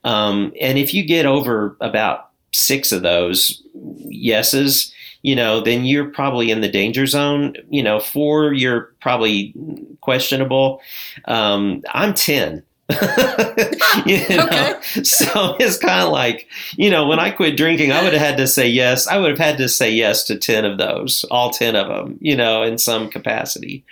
Um, 0.04 0.54
and 0.60 0.78
if 0.78 0.94
you 0.94 1.04
get 1.04 1.26
over 1.26 1.76
about 1.82 2.30
six 2.54 2.92
of 2.92 3.02
those 3.02 3.62
yeses, 3.74 4.94
you 5.22 5.36
know, 5.36 5.62
then 5.62 5.86
you're 5.86 6.10
probably 6.10 6.52
in 6.52 6.62
the 6.62 6.70
danger 6.70 7.06
zone. 7.06 7.56
You 7.70 7.84
know, 7.84 8.00
four, 8.00 8.54
you're 8.54 8.94
probably 9.02 9.54
questionable. 10.02 10.82
Um, 11.26 11.84
I'm 11.94 12.14
10. 12.14 12.64
you 14.06 14.28
know? 14.30 14.48
Okay. 14.48 14.74
So 15.04 15.56
it's 15.60 15.78
kind 15.78 16.04
of 16.04 16.12
like, 16.12 16.48
you 16.76 16.90
know, 16.90 17.08
when 17.08 17.20
I 17.20 17.30
quit 17.30 17.56
drinking, 17.56 17.92
I 17.92 18.04
would 18.04 18.14
have 18.14 18.22
had 18.22 18.38
to 18.38 18.48
say 18.48 18.68
yes. 18.68 19.08
I 19.08 19.18
would 19.18 19.30
have 19.30 19.40
had 19.40 19.58
to 19.60 19.70
say 19.70 19.92
yes 19.92 20.24
to 20.26 20.38
10 20.38 20.66
of 20.66 20.78
those, 20.78 21.24
all 21.32 21.52
10 21.52 21.76
of 21.76 21.88
them, 21.88 22.18
you 22.20 22.36
know, 22.36 22.64
in 22.64 22.78
some 22.78 23.10
capacity. 23.10 23.86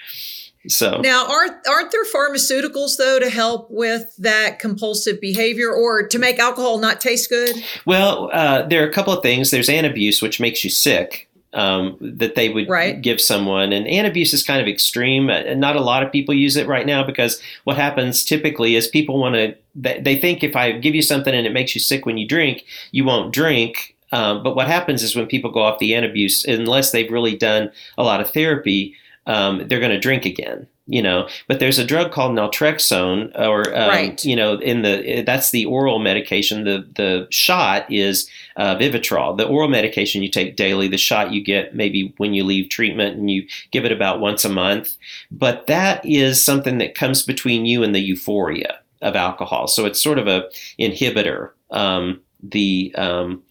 So 0.68 0.99
Now, 1.01 1.26
aren't 1.28 1.55
aren't 1.68 1.91
there 1.91 2.03
pharmaceuticals 2.03 2.97
though 2.97 3.18
to 3.20 3.30
help 3.30 3.68
with 3.72 4.14
that 4.18 4.60
compulsive 4.60 5.22
behavior 5.22 5.72
or 5.72 6.05
to 6.07 6.20
make 6.20 6.38
alcohol 6.38 6.80
not 6.80 6.99
taste 6.99 7.30
good? 7.30 7.55
Well, 7.86 8.30
uh, 8.34 8.64
there 8.64 8.84
are 8.84 8.88
a 8.89 8.91
couple 8.91 9.14
of 9.14 9.24
things. 9.24 9.51
There's 9.51 9.70
antabuse, 9.70 10.22
which 10.22 10.39
makes 10.41 10.64
you 10.66 10.70
sick, 10.70 11.30
um, 11.53 11.97
that 12.01 12.36
they 12.36 12.49
would 12.49 12.68
Right. 12.70 13.01
give 13.01 13.22
someone. 13.22 13.72
And 13.72 13.88
antabuse 13.88 14.34
is 14.34 14.43
kind 14.43 14.62
of 14.62 14.68
extreme. 14.68 15.30
Uh, 15.30 15.53
Not 15.55 15.78
a 15.78 15.82
lot 15.82 16.03
of 16.03 16.12
people 16.12 16.36
use 16.36 16.57
it 16.57 16.68
right 16.68 16.86
now 16.86 17.03
because 17.03 17.41
what 17.64 17.78
happens 17.78 18.24
typically 18.26 18.76
is 18.76 18.88
people 18.88 19.18
want 19.18 19.36
to, 19.36 19.55
they, 19.76 20.01
they 20.01 20.18
think 20.18 20.43
if 20.43 20.57
I 20.57 20.74
give 20.74 20.93
you 20.93 21.01
something 21.01 21.34
and 21.34 21.47
it 21.47 21.53
makes 21.53 21.74
you 21.74 21.80
sick 21.80 22.05
when 22.05 22.18
you 22.18 22.28
drink, 22.28 22.66
you 22.91 23.05
won't 23.05 23.34
drink. 23.34 23.95
Um, 24.12 24.43
but 24.43 24.55
what 24.55 24.68
happens 24.68 25.03
is 25.03 25.16
when 25.16 25.28
people 25.28 25.51
go 25.51 25.62
off 25.62 25.80
the 25.80 25.91
antabuse, 25.91 26.45
unless 26.45 26.91
they've 26.91 27.12
really 27.12 27.38
done 27.38 27.72
a 27.97 28.03
lot 28.03 28.20
of 28.20 28.30
therapy, 28.32 28.95
um, 29.30 29.67
they're 29.67 29.80
going 29.86 29.91
to 29.99 29.99
drink 30.07 30.25
again. 30.25 30.67
you 30.91 31.03
know? 31.03 31.27
But 31.47 31.59
there's 31.59 31.77
a 31.80 31.86
drug 31.86 32.11
called 32.11 32.34
naltrexone 32.36 33.32
or 33.39 33.59
um, 33.75 33.89
Right. 33.89 34.25
you 34.25 34.36
know 34.36 34.51
in 34.71 34.82
the 34.82 35.21
that's 35.25 35.51
the 35.51 35.65
oral 35.65 35.99
medication. 35.99 36.63
The 36.63 36.77
the 37.01 37.27
shot 37.30 37.86
is 37.91 38.27
uh, 38.57 38.75
vivitrol. 38.75 39.38
The 39.38 39.45
oral 39.47 39.69
medication 39.69 40.23
you 40.23 40.30
take 40.32 40.55
daily 40.55 40.88
the 40.89 40.97
shot 40.97 41.32
you 41.32 41.41
get 41.43 41.75
maybe 41.75 42.13
when 42.17 42.34
you 42.34 42.43
leave 42.43 42.69
treatment 42.69 43.17
and 43.17 43.30
you 43.30 43.41
give 43.71 43.86
it 43.86 43.91
about 43.91 44.19
once 44.19 44.43
a 44.45 44.49
month. 44.49 44.97
But 45.30 45.67
that 45.67 46.03
is 46.03 46.43
something 46.43 46.80
that 46.80 46.95
comes 46.95 47.23
between 47.23 47.65
you 47.67 47.84
and 47.84 47.93
the 47.93 48.01
euphoria 48.11 48.80
of 49.01 49.15
alcohol. 49.15 49.67
So 49.67 49.86
it's 49.86 50.01
sort 50.01 50.17
of 50.19 50.27
a 50.27 50.49
inhibitor. 50.80 51.51
Um, 51.71 52.21
the 52.41 52.93
um, 52.97 53.43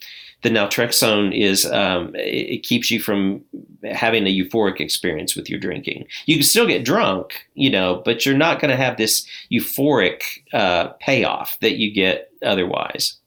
the 0.42 0.50
naltrexone 0.50 1.32
is 1.36 1.64
um, 1.66 2.14
it, 2.16 2.46
it 2.56 2.62
keeps 2.64 2.90
you 2.90 3.00
from 3.00 3.42
having 3.84 4.26
a 4.26 4.30
euphoric 4.36 4.80
experience 4.80 5.36
with 5.36 5.48
your 5.48 5.60
drinking. 5.60 6.06
You 6.26 6.36
can 6.36 6.44
still 6.44 6.66
get 6.66 6.84
drunk, 6.84 7.46
you 7.54 7.70
know, 7.70 8.02
but 8.04 8.26
you're 8.26 8.36
not 8.36 8.60
going 8.60 8.70
to 8.70 8.76
have 8.76 8.96
this 8.96 9.26
euphoric 9.52 10.22
uh, 10.52 10.88
payoff 11.00 11.58
that 11.60 11.76
you 11.76 11.92
get 11.94 12.30
otherwise. 12.42 13.18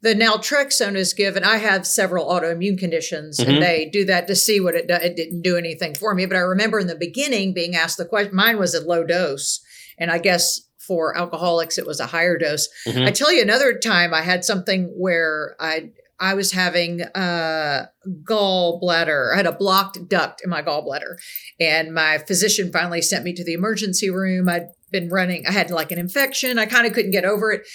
The 0.00 0.14
naltrexone 0.16 0.96
is 0.96 1.14
given. 1.14 1.44
I 1.44 1.58
have 1.58 1.86
several 1.86 2.26
autoimmune 2.26 2.76
conditions, 2.76 3.38
Mhm. 3.38 3.48
and 3.48 3.62
they 3.62 3.84
do 3.84 4.04
that 4.06 4.26
to 4.26 4.34
see 4.34 4.58
what 4.58 4.74
it 4.74 4.88
does. 4.88 5.02
It 5.04 5.14
didn't 5.14 5.42
do 5.42 5.56
anything 5.56 5.94
for 5.94 6.12
me, 6.12 6.26
but 6.26 6.36
I 6.36 6.40
remember 6.40 6.80
in 6.80 6.88
the 6.88 6.96
beginning 6.96 7.52
being 7.54 7.76
asked 7.76 7.98
the 7.98 8.04
question. 8.04 8.34
Mine 8.34 8.58
was 8.58 8.74
a 8.74 8.80
low 8.80 9.04
dose, 9.04 9.60
and 9.98 10.10
I 10.10 10.18
guess 10.18 10.62
for 10.76 11.16
alcoholics 11.16 11.78
it 11.78 11.86
was 11.86 12.00
a 12.00 12.06
higher 12.06 12.36
dose. 12.36 12.68
Mhm. 12.88 13.06
I 13.06 13.12
tell 13.12 13.32
you 13.32 13.40
another 13.42 13.74
time 13.78 14.12
I 14.12 14.22
had 14.22 14.44
something 14.44 14.86
where 14.86 15.54
I 15.60 15.90
I 16.22 16.34
was 16.34 16.52
having 16.52 17.02
uh 17.02 17.86
gallbladder. 18.22 19.34
I 19.34 19.36
had 19.36 19.46
a 19.46 19.52
blocked 19.52 20.08
duct 20.08 20.40
in 20.42 20.48
my 20.48 20.62
gallbladder. 20.62 21.16
And 21.60 21.92
my 21.92 22.18
physician 22.18 22.72
finally 22.72 23.02
sent 23.02 23.24
me 23.24 23.34
to 23.34 23.44
the 23.44 23.52
emergency 23.52 24.08
room. 24.08 24.48
I'd 24.48 24.68
been 24.92 25.08
running, 25.08 25.44
I 25.46 25.52
had 25.52 25.70
like 25.70 25.90
an 25.90 25.98
infection. 25.98 26.58
I 26.58 26.66
kind 26.66 26.86
of 26.86 26.92
couldn't 26.92 27.10
get 27.10 27.24
over 27.24 27.50
it. 27.50 27.66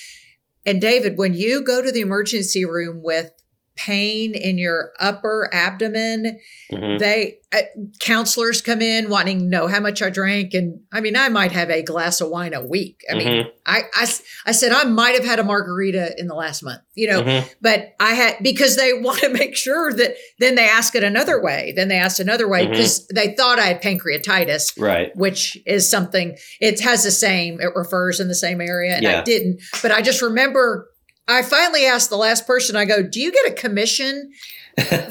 And 0.65 0.79
David, 0.79 1.17
when 1.17 1.33
you 1.33 1.63
go 1.63 1.81
to 1.81 1.91
the 1.91 2.01
emergency 2.01 2.63
room 2.63 3.01
with 3.03 3.31
pain 3.77 4.33
in 4.35 4.57
your 4.57 4.91
upper 4.99 5.49
abdomen, 5.53 6.39
Mhm. 6.71 6.99
they 6.99 7.39
uh, 7.53 7.61
counselors 8.01 8.61
come 8.61 8.81
in 8.81 9.09
wanting 9.09 9.39
to 9.39 9.45
know 9.45 9.67
how 9.67 9.79
much 9.79 10.01
I 10.01 10.09
drank. 10.09 10.53
And 10.53 10.81
I 10.91 10.99
mean, 10.99 11.15
I 11.15 11.29
might 11.29 11.53
have 11.53 11.69
a 11.69 11.81
glass 11.81 12.19
of 12.19 12.29
wine 12.29 12.53
a 12.53 12.61
week. 12.61 13.05
I 13.09 13.15
mean, 13.15 13.27
Mhm. 13.45 13.51
I 13.65 14.51
said 14.51 14.73
I 14.73 14.83
might 14.83 15.15
have 15.15 15.23
had 15.23 15.39
a 15.39 15.45
margarita 15.45 16.13
in 16.17 16.27
the 16.27 16.35
last 16.35 16.61
month, 16.61 16.81
you 16.93 17.07
know, 17.07 17.21
Mhm. 17.23 17.49
but 17.61 17.93
I 18.01 18.15
had 18.15 18.35
because 18.41 18.75
they 18.75 18.91
want 18.99 19.19
to 19.21 19.29
make 19.29 19.55
sure 19.55 19.93
that 19.93 20.15
then 20.39 20.55
they 20.55 20.65
ask 20.67 20.93
it 20.95 21.03
another 21.05 21.41
way. 21.41 21.71
Then 21.73 21.87
they 21.87 21.95
asked 21.95 22.19
another 22.19 22.49
way 22.49 22.67
because 22.67 23.07
they 23.07 23.33
thought 23.37 23.59
I 23.59 23.67
had 23.67 23.81
pancreatitis, 23.81 24.73
Right. 24.77 25.15
which 25.15 25.57
is 25.65 25.89
something 25.89 26.37
it 26.59 26.81
has 26.81 27.05
the 27.05 27.11
same, 27.11 27.61
it 27.61 27.73
refers 27.75 28.19
in 28.19 28.27
the 28.27 28.35
same 28.35 28.59
area. 28.59 28.95
And 28.95 29.07
I 29.07 29.23
didn't, 29.23 29.61
but 29.81 29.91
I 29.91 30.01
just 30.01 30.21
remember 30.21 30.89
I 31.27 31.41
finally 31.41 31.85
asked 31.85 32.09
the 32.09 32.17
last 32.17 32.47
person, 32.47 32.75
I 32.75 32.85
go, 32.85 33.03
Do 33.03 33.19
you 33.19 33.31
get 33.31 33.51
a 33.51 33.55
commission 33.55 34.31
for 34.77 34.85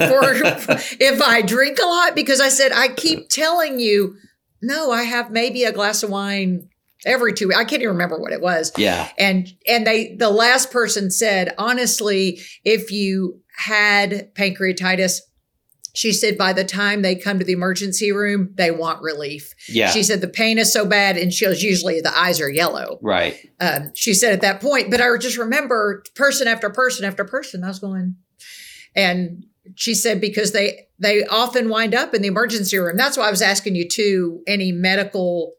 if 0.99 1.21
I 1.21 1.41
drink 1.41 1.79
a 1.81 1.85
lot? 1.85 2.15
Because 2.15 2.41
I 2.41 2.49
said, 2.49 2.71
I 2.71 2.89
keep 2.89 3.29
telling 3.29 3.79
you, 3.79 4.15
no, 4.61 4.91
I 4.91 5.03
have 5.03 5.31
maybe 5.31 5.63
a 5.63 5.71
glass 5.71 6.03
of 6.03 6.09
wine 6.09 6.69
every 7.05 7.33
two 7.33 7.53
I 7.53 7.63
can't 7.63 7.81
even 7.81 7.93
remember 7.93 8.19
what 8.19 8.33
it 8.33 8.41
was 8.41 8.71
yeah. 8.77 9.09
and 9.17 9.47
and 9.67 9.85
they 9.85 10.15
the 10.15 10.29
last 10.29 10.71
person 10.71 11.11
said 11.11 11.53
honestly 11.57 12.39
if 12.63 12.91
you 12.91 13.39
had 13.55 14.33
pancreatitis 14.33 15.19
she 15.97 16.13
said 16.13 16.37
by 16.37 16.53
the 16.53 16.63
time 16.63 17.01
they 17.01 17.15
come 17.15 17.39
to 17.39 17.45
the 17.45 17.53
emergency 17.53 18.11
room 18.11 18.51
they 18.55 18.69
want 18.69 19.01
relief 19.01 19.53
Yeah. 19.67 19.89
she 19.89 20.03
said 20.03 20.21
the 20.21 20.27
pain 20.27 20.59
is 20.59 20.71
so 20.71 20.85
bad 20.85 21.17
and 21.17 21.33
she 21.33 21.47
was 21.47 21.63
usually 21.63 22.01
the 22.01 22.15
eyes 22.15 22.39
are 22.39 22.49
yellow 22.51 22.99
right. 23.01 23.35
um, 23.59 23.91
she 23.95 24.13
said 24.13 24.31
at 24.33 24.41
that 24.41 24.61
point 24.61 24.91
but 24.91 25.01
i 25.01 25.17
just 25.17 25.37
remember 25.37 26.03
person 26.15 26.47
after 26.47 26.69
person 26.69 27.03
after 27.03 27.25
person 27.25 27.63
i 27.63 27.67
was 27.67 27.79
going 27.79 28.15
and 28.95 29.45
she 29.75 29.93
said 29.95 30.21
because 30.21 30.51
they 30.51 30.87
they 30.99 31.25
often 31.25 31.67
wind 31.69 31.95
up 31.95 32.13
in 32.13 32.21
the 32.21 32.27
emergency 32.27 32.77
room 32.77 32.95
that's 32.95 33.17
why 33.17 33.27
i 33.27 33.31
was 33.31 33.41
asking 33.41 33.75
you 33.75 33.87
too 33.87 34.41
any 34.47 34.71
medical 34.71 35.53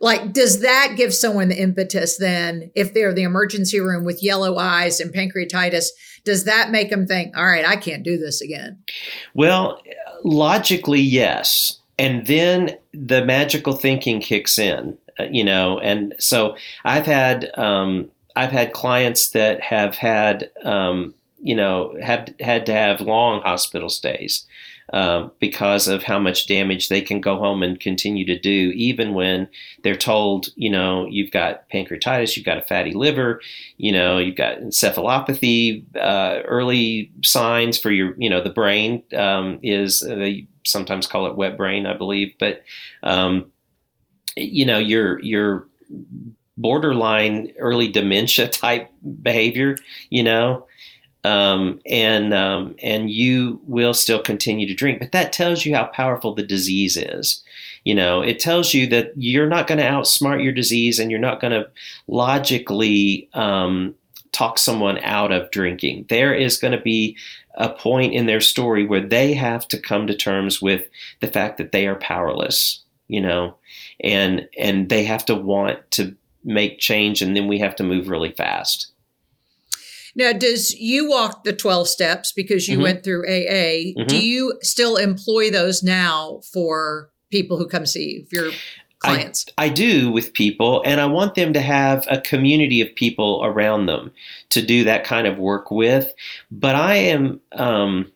like 0.00 0.32
does 0.32 0.60
that 0.60 0.94
give 0.96 1.14
someone 1.14 1.48
the 1.48 1.60
impetus 1.62 2.18
then 2.18 2.70
if 2.74 2.92
they're 2.92 3.10
in 3.10 3.14
the 3.14 3.22
emergency 3.22 3.78
room 3.78 4.04
with 4.04 4.22
yellow 4.24 4.58
eyes 4.58 4.98
and 5.00 5.14
pancreatitis 5.14 5.86
does 6.24 6.44
that 6.44 6.70
make 6.70 6.90
them 6.90 7.06
think 7.06 7.36
all 7.36 7.44
right 7.44 7.66
i 7.66 7.76
can't 7.76 8.02
do 8.02 8.16
this 8.18 8.40
again 8.40 8.78
Well, 9.34 9.80
logically, 10.24 11.00
yes. 11.00 11.78
And 11.98 12.26
then 12.26 12.76
the 12.92 13.24
magical 13.24 13.74
thinking 13.74 14.20
kicks 14.20 14.58
in, 14.58 14.98
uh, 15.20 15.24
you 15.30 15.44
know. 15.44 15.78
And 15.78 16.14
so 16.18 16.56
I've 16.84 17.06
had 17.06 17.56
um, 17.56 18.10
I've 18.34 18.50
had 18.50 18.72
clients 18.72 19.30
that 19.30 19.60
have 19.60 19.94
had 19.96 20.50
um, 20.64 21.14
you 21.40 21.54
know 21.54 21.94
have 22.02 22.34
had 22.40 22.66
to 22.66 22.72
have 22.72 23.00
long 23.00 23.42
hospital 23.42 23.88
stays 23.88 24.44
um, 24.92 25.32
because 25.40 25.88
of 25.88 26.02
how 26.02 26.18
much 26.18 26.46
damage 26.46 26.88
they 26.88 27.00
can 27.00 27.20
go 27.20 27.38
home 27.38 27.62
and 27.62 27.80
continue 27.80 28.24
to 28.26 28.38
do, 28.38 28.72
even 28.74 29.14
when 29.14 29.48
they're 29.82 29.96
told, 29.96 30.48
you 30.56 30.70
know, 30.70 31.06
you've 31.08 31.30
got 31.30 31.68
pancreatitis, 31.70 32.36
you've 32.36 32.44
got 32.44 32.58
a 32.58 32.64
fatty 32.64 32.92
liver, 32.92 33.40
you 33.76 33.92
know, 33.92 34.18
you've 34.18 34.36
got 34.36 34.58
encephalopathy, 34.58 35.84
uh, 35.96 36.42
early 36.44 37.10
signs 37.22 37.78
for 37.78 37.90
your, 37.90 38.14
you 38.18 38.28
know, 38.28 38.42
the 38.42 38.50
brain 38.50 39.02
um, 39.16 39.58
is, 39.62 40.02
uh, 40.02 40.14
they 40.14 40.46
sometimes 40.64 41.06
call 41.06 41.26
it 41.26 41.36
wet 41.36 41.56
brain, 41.56 41.86
I 41.86 41.96
believe, 41.96 42.34
but, 42.38 42.62
um, 43.02 43.50
you 44.36 44.66
know, 44.66 44.78
your, 44.78 45.20
your 45.22 45.66
borderline 46.56 47.52
early 47.58 47.88
dementia 47.88 48.48
type 48.48 48.90
behavior, 49.22 49.76
you 50.10 50.22
know, 50.22 50.66
um, 51.24 51.80
and 51.86 52.34
um, 52.34 52.76
and 52.82 53.10
you 53.10 53.60
will 53.66 53.94
still 53.94 54.20
continue 54.20 54.66
to 54.66 54.74
drink. 54.74 55.00
But 55.00 55.12
that 55.12 55.32
tells 55.32 55.64
you 55.64 55.74
how 55.74 55.86
powerful 55.86 56.34
the 56.34 56.42
disease 56.42 56.96
is. 56.96 57.42
You 57.84 57.94
know, 57.94 58.22
it 58.22 58.38
tells 58.38 58.72
you 58.72 58.86
that 58.88 59.12
you're 59.16 59.48
not 59.48 59.66
going 59.66 59.78
to 59.78 59.84
outsmart 59.84 60.42
your 60.42 60.52
disease, 60.52 60.98
and 60.98 61.10
you're 61.10 61.20
not 61.20 61.40
going 61.40 61.52
to 61.52 61.68
logically 62.06 63.28
um, 63.34 63.94
talk 64.32 64.58
someone 64.58 64.98
out 64.98 65.32
of 65.32 65.50
drinking. 65.50 66.06
There 66.08 66.34
is 66.34 66.58
going 66.58 66.72
to 66.72 66.80
be 66.80 67.16
a 67.56 67.68
point 67.68 68.12
in 68.12 68.26
their 68.26 68.40
story 68.40 68.86
where 68.86 69.06
they 69.06 69.32
have 69.34 69.66
to 69.68 69.80
come 69.80 70.06
to 70.06 70.16
terms 70.16 70.60
with 70.60 70.88
the 71.20 71.28
fact 71.28 71.56
that 71.58 71.72
they 71.72 71.86
are 71.86 71.96
powerless. 71.96 72.82
You 73.08 73.20
know, 73.20 73.56
and 74.00 74.46
and 74.58 74.88
they 74.88 75.04
have 75.04 75.24
to 75.26 75.34
want 75.34 75.90
to 75.92 76.14
make 76.44 76.78
change, 76.80 77.22
and 77.22 77.34
then 77.34 77.48
we 77.48 77.58
have 77.58 77.76
to 77.76 77.82
move 77.82 78.08
really 78.08 78.32
fast. 78.32 78.93
Now 80.14 80.32
does 80.32 80.74
you 80.74 81.08
walk 81.08 81.44
the 81.44 81.52
12 81.52 81.88
steps 81.88 82.32
because 82.32 82.68
you 82.68 82.78
Mhm. 82.78 82.82
went 82.82 83.04
through 83.04 83.24
aa 83.28 84.06
do 84.06 84.16
Mhm. 84.16 84.22
you 84.22 84.58
still 84.62 84.96
employ 84.96 85.50
those 85.50 85.82
now 85.82 86.40
for 86.52 87.10
people 87.30 87.56
who 87.56 87.66
come 87.66 87.86
see 87.86 88.26
you 88.30 88.42
your 88.42 88.52
clients 89.00 89.46
I 89.58 89.68
do 89.68 90.10
with 90.10 90.32
people, 90.32 90.82
and 90.84 91.00
I 91.00 91.06
want 91.06 91.34
them 91.34 91.52
to 91.52 91.60
have 91.60 92.06
a 92.10 92.20
community 92.20 92.80
of 92.80 92.94
people 92.94 93.42
around 93.44 93.86
them 93.86 94.10
to 94.50 94.62
do 94.62 94.84
that 94.84 95.04
kind 95.04 95.26
of 95.26 95.36
work 95.38 95.70
with. 95.70 96.12
But 96.50 96.74
I 96.74 96.96
am, 96.96 97.40
um, 97.52 98.10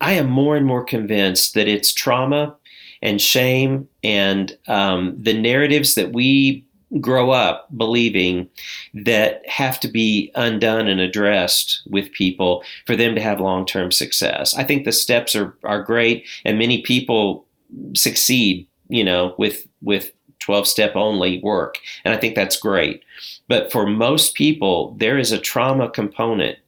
I 0.00 0.12
am 0.14 0.28
more 0.28 0.56
and 0.56 0.66
more 0.66 0.84
convinced 0.84 1.54
that 1.54 1.68
it's 1.68 1.92
trauma 1.92 2.56
and 3.02 3.20
shame 3.20 3.88
and 4.02 4.56
um, 4.66 5.16
the 5.20 5.34
narratives 5.34 5.94
that 5.94 6.12
we 6.12 6.64
grow 7.00 7.30
up 7.30 7.68
believing 7.76 8.48
that 8.94 9.46
have 9.48 9.80
to 9.80 9.88
be 9.88 10.30
undone 10.34 10.88
and 10.88 11.00
addressed 11.00 11.82
with 11.90 12.12
people 12.12 12.62
for 12.86 12.96
them 12.96 13.14
to 13.14 13.20
have 13.20 13.40
long-term 13.40 13.90
success. 13.90 14.54
I 14.54 14.64
think 14.64 14.84
the 14.84 14.92
steps 14.92 15.34
are 15.34 15.56
are 15.64 15.82
great, 15.82 16.26
and 16.44 16.58
many 16.58 16.82
people 16.82 17.46
succeed, 17.94 18.66
you 18.88 19.04
know, 19.04 19.34
with 19.38 19.66
with 19.80 20.12
12 20.42 20.66
step 20.66 20.96
only 20.96 21.40
work. 21.40 21.76
And 22.04 22.12
I 22.12 22.18
think 22.18 22.34
that's 22.34 22.58
great. 22.58 23.02
But 23.48 23.70
for 23.70 23.86
most 23.86 24.34
people, 24.34 24.96
there 24.98 25.18
is 25.18 25.32
a 25.32 25.38
trauma 25.38 25.88
component 25.88 26.58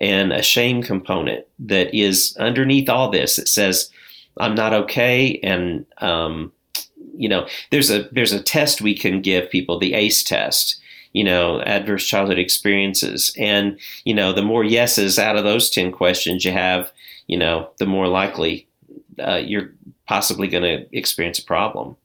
and 0.00 0.32
a 0.32 0.42
shame 0.42 0.82
component 0.82 1.46
that 1.58 1.94
is 1.94 2.36
underneath 2.38 2.88
all 2.88 3.10
this. 3.10 3.38
It 3.38 3.48
says, 3.48 3.90
I'm 4.38 4.54
not 4.54 4.74
okay. 4.74 5.38
And, 5.42 5.86
um, 5.98 6.52
you 7.14 7.28
know, 7.28 7.46
there's 7.70 7.90
a, 7.90 8.08
there's 8.12 8.32
a 8.32 8.42
test 8.42 8.80
we 8.80 8.96
can 8.96 9.20
give 9.20 9.50
people, 9.50 9.78
the 9.78 9.94
ACE 9.94 10.22
test, 10.22 10.80
you 11.12 11.24
know, 11.24 11.60
adverse 11.62 12.06
childhood 12.06 12.38
experiences. 12.38 13.34
And, 13.38 13.78
you 14.04 14.14
know, 14.14 14.32
the 14.32 14.42
more 14.42 14.64
yeses 14.64 15.18
out 15.18 15.36
of 15.36 15.44
those 15.44 15.70
10 15.70 15.92
questions 15.92 16.44
you 16.44 16.52
have, 16.52 16.90
you 17.26 17.36
know, 17.36 17.70
the 17.78 17.86
more 17.86 18.08
likely 18.08 18.66
uh, 19.18 19.36
you're 19.36 19.72
possibly 20.06 20.48
going 20.48 20.64
to 20.64 20.96
experience 20.96 21.38
a 21.38 21.44
problem. 21.44 21.96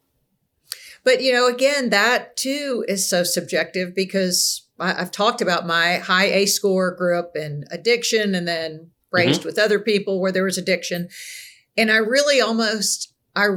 But 1.08 1.22
you 1.22 1.32
know, 1.32 1.48
again, 1.48 1.90
that 1.92 2.36
too 2.36 2.84
is 2.90 3.08
so 3.08 3.24
subjective 3.24 3.96
because 3.96 4.64
I've 4.78 5.10
talked 5.10 5.42
about 5.42 5.66
my 5.66 6.00
high 6.00 6.26
ACE 6.26 6.54
score, 6.54 6.92
grew 6.92 7.18
up 7.18 7.38
in 7.38 7.64
addiction, 7.72 8.36
and 8.36 8.46
then 8.46 8.92
raised 9.10 9.46
with 9.46 9.58
other 9.58 9.80
people 9.80 10.20
where 10.20 10.34
there 10.34 10.44
was 10.44 10.58
addiction, 10.58 11.08
and 11.78 11.90
I 11.90 11.96
really 11.96 12.42
almost 12.42 13.14
I 13.38 13.48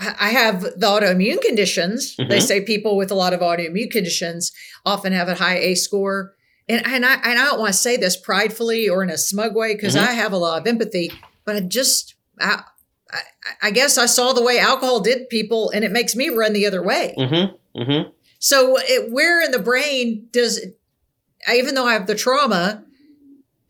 I 0.00 0.30
have 0.30 0.62
the 0.62 0.86
autoimmune 0.86 1.40
conditions. 1.40 2.16
They 2.16 2.24
Mhm. 2.38 2.42
say 2.42 2.60
people 2.60 2.96
with 2.96 3.10
a 3.10 3.14
lot 3.16 3.32
of 3.32 3.40
autoimmune 3.40 3.90
conditions 3.90 4.52
often 4.86 5.12
have 5.12 5.28
a 5.28 5.34
high 5.34 5.58
ACE 5.58 5.82
score. 5.82 6.34
And, 6.68 6.86
and 6.86 7.04
I 7.04 7.14
and 7.14 7.38
I 7.38 7.44
don't 7.46 7.58
want 7.58 7.72
to 7.72 7.78
say 7.78 7.96
this 7.96 8.16
pridefully 8.16 8.88
or 8.88 9.02
in 9.02 9.10
a 9.10 9.18
smug 9.18 9.56
way 9.56 9.74
because 9.74 9.96
Mhm. 9.96 10.06
I 10.06 10.12
have 10.12 10.32
a 10.32 10.36
lot 10.38 10.60
of 10.60 10.66
empathy, 10.66 11.10
but 11.44 11.56
I 11.56 11.60
just 11.60 12.14
I, 12.40 12.62
I, 13.10 13.18
I 13.62 13.70
guess 13.72 13.98
I 13.98 14.06
saw 14.06 14.32
the 14.32 14.42
way 14.42 14.58
alcohol 14.58 15.00
did 15.00 15.28
people, 15.28 15.70
and 15.70 15.84
it 15.84 15.90
makes 15.90 16.14
me 16.14 16.28
run 16.28 16.52
the 16.52 16.66
other 16.66 16.82
way. 16.82 17.14
Mm-hmm. 17.18 17.80
Mm-hmm. 17.80 18.10
So, 18.38 18.76
it, 18.78 19.10
where 19.10 19.42
in 19.44 19.50
the 19.50 19.58
brain 19.58 20.28
does, 20.30 20.60
even 21.52 21.74
though 21.74 21.86
I 21.86 21.94
have 21.94 22.06
the 22.06 22.14
trauma, 22.14 22.84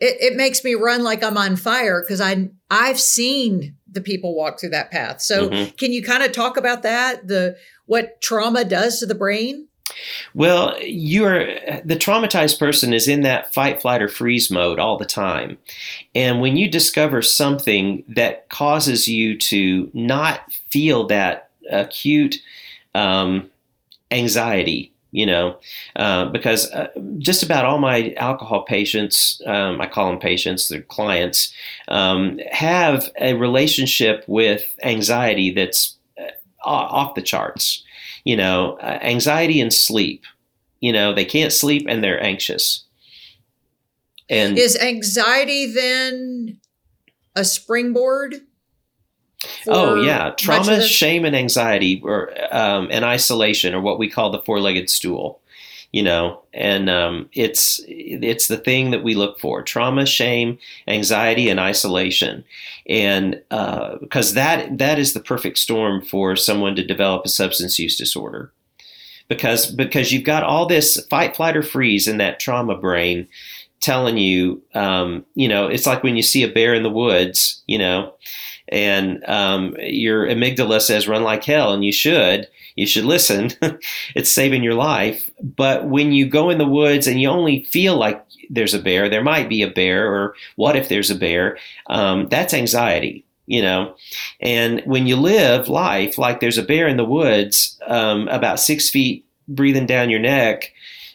it, 0.01 0.17
it 0.21 0.37
makes 0.37 0.63
me 0.63 0.75
run 0.75 1.03
like 1.03 1.23
I'm 1.23 1.39
on 1.39 1.57
fire 1.57 2.03
because 2.03 2.21
I 2.21 2.51
I've 2.71 3.01
seen 3.01 3.77
the 3.91 4.01
people 4.01 4.35
walk 4.35 4.61
through 4.61 4.71
that 4.71 4.91
path. 4.91 5.21
So, 5.21 5.49
Mhm. 5.49 5.77
can 5.77 5.93
you 5.93 6.03
kind 6.03 6.23
of 6.23 6.33
talk 6.33 6.57
about 6.57 6.83
that? 6.83 7.27
The 7.27 7.57
what 7.87 8.21
trauma 8.21 8.65
does 8.65 9.01
to 9.01 9.07
the 9.07 9.15
brain? 9.15 9.67
Well, 10.35 10.79
you 10.83 11.25
are 11.25 11.47
the 11.85 11.97
traumatized 11.97 12.59
person 12.59 12.93
is 12.93 13.09
in 13.09 13.23
that 13.23 13.53
fight, 13.55 13.81
flight, 13.81 14.03
or 14.03 14.09
freeze 14.09 14.51
mode 14.51 14.79
all 14.79 14.99
the 14.99 15.07
time. 15.07 15.59
And 16.15 16.41
when 16.41 16.57
you 16.57 16.71
discover 16.71 17.23
something 17.23 18.05
that 18.09 18.49
causes 18.51 19.09
you 19.09 19.39
to 19.39 19.91
not 19.95 20.53
feel 20.71 21.07
that 21.07 21.49
acute 21.71 22.37
um, 22.95 23.51
anxiety, 24.11 24.93
you 25.11 25.27
know, 25.27 25.59
uh, 25.97 26.27
because 26.27 26.71
uh, 26.73 26.89
just 27.19 27.43
about 27.43 27.65
all 27.65 27.79
my 27.79 28.15
alcohol 28.19 28.63
patients, 28.63 29.41
um, 29.47 29.81
I 29.81 29.87
call 29.87 30.11
them 30.11 30.19
patients, 30.19 30.69
they're 30.69 30.83
clients, 30.83 31.53
um, 31.89 32.39
have 32.51 33.09
a 33.21 33.35
relationship 33.35 34.25
with 34.27 34.65
anxiety 34.83 35.51
that's 35.51 35.97
uh, 36.19 36.31
off 36.65 37.15
the 37.15 37.23
charts 37.23 37.83
you 38.29 38.37
know, 38.37 38.77
uh, 38.83 38.99
anxiety 39.01 39.59
and 39.59 39.73
sleep. 39.73 40.25
You 40.81 40.93
know, 40.93 41.15
they 41.15 41.25
can't 41.25 41.51
sleep 41.51 41.87
and 41.89 42.05
they're 42.05 42.23
anxious. 42.23 42.85
And 44.29 44.59
Is 44.59 44.77
anxiety 44.77 45.73
then 45.73 46.61
a 47.35 47.43
springboard? 47.43 48.35
Oh 49.67 50.03
yeah, 50.03 50.31
trauma, 50.37 50.83
shame, 50.83 51.25
and 51.25 51.37
anxiety, 51.37 52.01
or 52.05 52.33
um, 52.55 52.89
and 52.91 53.05
isolation, 53.05 53.75
or 53.75 53.81
what 53.81 53.99
we 53.99 54.11
call 54.11 54.31
the 54.31 54.43
four-legged 54.43 54.91
stool. 54.91 55.41
You 55.91 56.03
know, 56.03 56.43
and 56.53 56.91
um, 56.91 57.31
it's 57.33 57.81
it's 57.89 58.49
the 58.49 58.59
thing 58.59 58.91
that 58.91 59.03
we 59.03 59.15
look 59.15 59.41
for: 59.41 59.63
trauma, 59.63 60.05
shame, 60.05 60.59
anxiety, 60.87 61.49
and 61.49 61.59
isolation, 61.59 62.45
and 62.87 63.43
because 64.01 64.35
that 64.35 64.77
that 64.77 64.99
is 64.99 65.15
the 65.15 65.21
perfect 65.21 65.57
storm 65.57 66.05
for 66.05 66.37
someone 66.37 66.77
to 66.77 66.85
develop 66.85 67.25
a 67.25 67.31
substance 67.31 67.79
use 67.79 67.97
disorder. 67.97 68.53
because 69.29 69.71
because 69.71 70.13
you've 70.13 70.25
got 70.25 70.43
all 70.43 70.67
this 70.67 71.05
fight, 71.09 71.37
flight, 71.37 71.57
or 71.57 71.63
freeze 71.63 72.09
in 72.09 72.19
that 72.19 72.41
trauma 72.41 72.77
brain 72.77 73.29
telling 73.81 74.19
you, 74.19 74.63
um, 74.75 75.25
you 75.35 75.49
know, 75.49 75.67
it's 75.67 75.87
like 75.87 76.03
when 76.03 76.17
you 76.17 76.23
see 76.23 76.43
a 76.43 76.53
bear 76.53 76.75
in 76.75 76.83
the 76.83 76.91
woods, 76.91 77.63
you 77.67 77.79
know, 77.79 78.15
and 78.69 79.25
um, 79.29 79.75
your 79.81 80.27
amygdala 80.27 80.81
says 80.81 81.09
run 81.09 81.23
like 81.23 81.45
hell, 81.45 81.73
and 81.73 81.85
you 81.85 81.93
should. 81.93 82.49
You 82.77 82.87
should 82.87 83.05
listen. 83.05 83.51
it's 84.15 84.31
saving 84.31 84.63
your 84.63 84.75
life. 84.75 85.31
But 85.43 85.87
when 85.87 86.13
you 86.13 86.29
go 86.29 86.51
in 86.51 86.59
the 86.59 86.67
woods 86.67 87.07
and 87.07 87.21
you 87.21 87.29
only 87.29 87.65
feel 87.65 87.97
like 87.97 88.25
there's 88.51 88.75
a 88.75 88.79
bear, 88.79 89.09
there 89.09 89.25
might 89.25 89.49
be 89.49 89.63
a 89.63 89.71
bear, 89.71 90.13
or 90.13 90.35
what 90.57 90.77
if 90.77 90.89
there's 90.89 91.11
a 91.11 91.15
bear? 91.17 91.59
Um, 91.89 92.29
that's 92.29 92.55
anxiety 92.55 93.25
you 93.49 93.63
know 93.63 93.95
and 94.41 94.83
when 94.85 95.07
you 95.07 95.17
live 95.17 95.69
life 95.69 96.19
like 96.19 96.39
there's 96.39 96.59
a 96.59 96.63
bear 96.63 96.87
in 96.87 96.99
the 96.99 97.05
woods 97.05 97.81
um, 97.87 98.29
about 98.29 98.61
six 98.61 98.91
feet 98.91 99.25
breathing 99.49 99.87
down 99.87 100.11
your 100.11 100.21
neck 100.21 100.73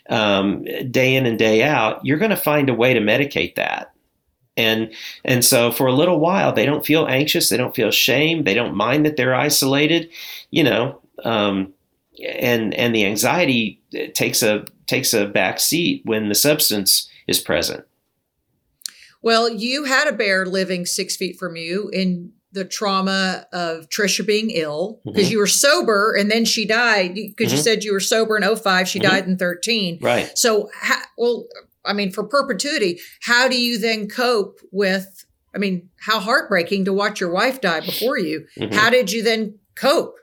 um, 0.09 0.63
day 0.89 1.15
in 1.15 1.25
and 1.25 1.39
day 1.39 1.63
out 1.63 2.05
you're 2.05 2.17
going 2.17 2.31
to 2.31 2.37
find 2.37 2.69
a 2.69 2.73
way 2.73 2.93
to 2.93 2.99
medicate 2.99 3.55
that. 3.55 3.91
And 4.55 4.93
and 5.25 5.43
so 5.43 5.71
for 5.71 5.87
a 5.87 5.93
little 5.93 6.19
while 6.19 6.53
they 6.53 6.65
don't 6.65 6.85
feel 6.85 7.07
anxious 7.07 7.49
they 7.49 7.57
don't 7.57 7.75
feel 7.75 7.89
shame 7.89 8.43
they 8.43 8.53
don't 8.53 8.75
mind 8.75 9.05
that 9.05 9.17
they're 9.17 9.33
isolated 9.33 10.09
you 10.51 10.63
know 10.63 11.01
um, 11.23 11.73
and 12.23 12.73
and 12.75 12.93
the 12.93 13.05
anxiety 13.05 13.81
takes 14.13 14.43
a 14.43 14.65
takes 14.87 15.13
a 15.13 15.25
back 15.25 15.59
seat 15.59 16.01
when 16.05 16.29
the 16.29 16.35
substance 16.35 17.09
is 17.27 17.39
present. 17.39 17.85
Well, 19.21 19.49
you 19.49 19.85
had 19.85 20.07
a 20.07 20.13
bear 20.13 20.45
living 20.45 20.85
six 20.85 21.15
feet 21.15 21.39
from 21.39 21.55
you 21.55 21.89
in 21.89 22.33
the 22.53 22.63
trauma 22.63 23.45
of 23.51 23.89
Trisha 23.89 24.25
being 24.25 24.49
ill 24.51 25.01
because 25.03 25.27
Mhm. 25.27 25.31
you 25.31 25.37
were 25.39 25.47
sober 25.47 26.15
and 26.17 26.29
then 26.31 26.45
she 26.45 26.65
died 26.65 27.15
because 27.15 27.51
you 27.51 27.59
Mhm. 27.59 27.63
said 27.63 27.83
you 27.83 27.91
were 27.93 27.99
sober 27.99 28.37
in 28.37 28.43
05, 28.43 28.87
she 28.87 28.99
Mhm. 28.99 29.03
died 29.03 29.27
in 29.27 29.37
13. 29.37 29.97
right 30.01 30.37
So, 30.37 30.69
ha- 30.73 31.07
well, 31.17 31.47
I 31.85 31.93
mean, 31.93 32.11
for 32.11 32.23
perpetuity, 32.23 32.99
how 33.23 33.47
do 33.47 33.59
you 33.59 33.77
then 33.77 34.07
cope 34.07 34.59
with? 34.71 35.25
I 35.55 35.57
mean, 35.57 35.89
how 35.99 36.19
heartbreaking 36.19 36.85
to 36.85 36.93
watch 36.93 37.19
your 37.19 37.31
wife 37.31 37.59
die 37.61 37.81
before 37.81 38.17
you. 38.17 38.45
Mhm. 38.57 38.73
How 38.73 38.89
did 38.89 39.11
you 39.11 39.21
then 39.23 39.59
cope? 39.75 40.15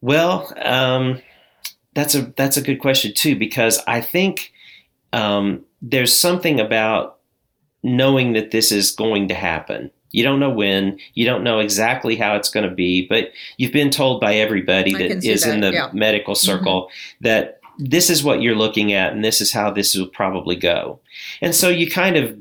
Well, 0.00 0.52
um, 0.62 1.22
that's 1.94 2.14
a 2.14 2.32
that's 2.36 2.56
a 2.56 2.62
good 2.62 2.80
question 2.80 3.12
too 3.14 3.36
because 3.36 3.80
I 3.86 4.00
think 4.00 4.52
um, 5.12 5.64
there's 5.80 6.14
something 6.14 6.60
about 6.60 7.18
knowing 7.82 8.32
that 8.34 8.50
this 8.50 8.70
is 8.72 8.90
going 8.90 9.28
to 9.28 9.34
happen. 9.34 9.90
You 10.16 10.22
don't 10.22 10.40
know 10.40 10.48
when, 10.48 10.98
you 11.12 11.26
don't 11.26 11.44
know 11.44 11.58
exactly 11.58 12.16
how 12.16 12.36
it's 12.36 12.48
going 12.48 12.66
to 12.66 12.74
be, 12.74 13.06
but 13.06 13.32
you've 13.58 13.72
been 13.72 13.90
told 13.90 14.18
by 14.18 14.36
everybody 14.36 14.94
I 14.94 14.98
can 14.98 15.20
that 15.20 15.46
in 15.46 15.60
the 15.60 15.72
yeah. 15.72 15.90
medical 15.92 16.32
mm-hmm. 16.32 16.46
circle 16.46 16.88
that 17.20 17.60
this 17.78 18.08
is 18.08 18.24
what 18.24 18.40
you're 18.40 18.54
looking 18.54 18.94
at 18.94 19.12
and 19.12 19.22
this 19.22 19.42
is 19.42 19.52
how 19.52 19.70
this 19.70 19.94
will 19.94 20.06
probably 20.06 20.56
go. 20.56 20.98
And 21.42 21.54
so 21.54 21.68
you 21.68 21.90
kind 21.90 22.16
of 22.16 22.34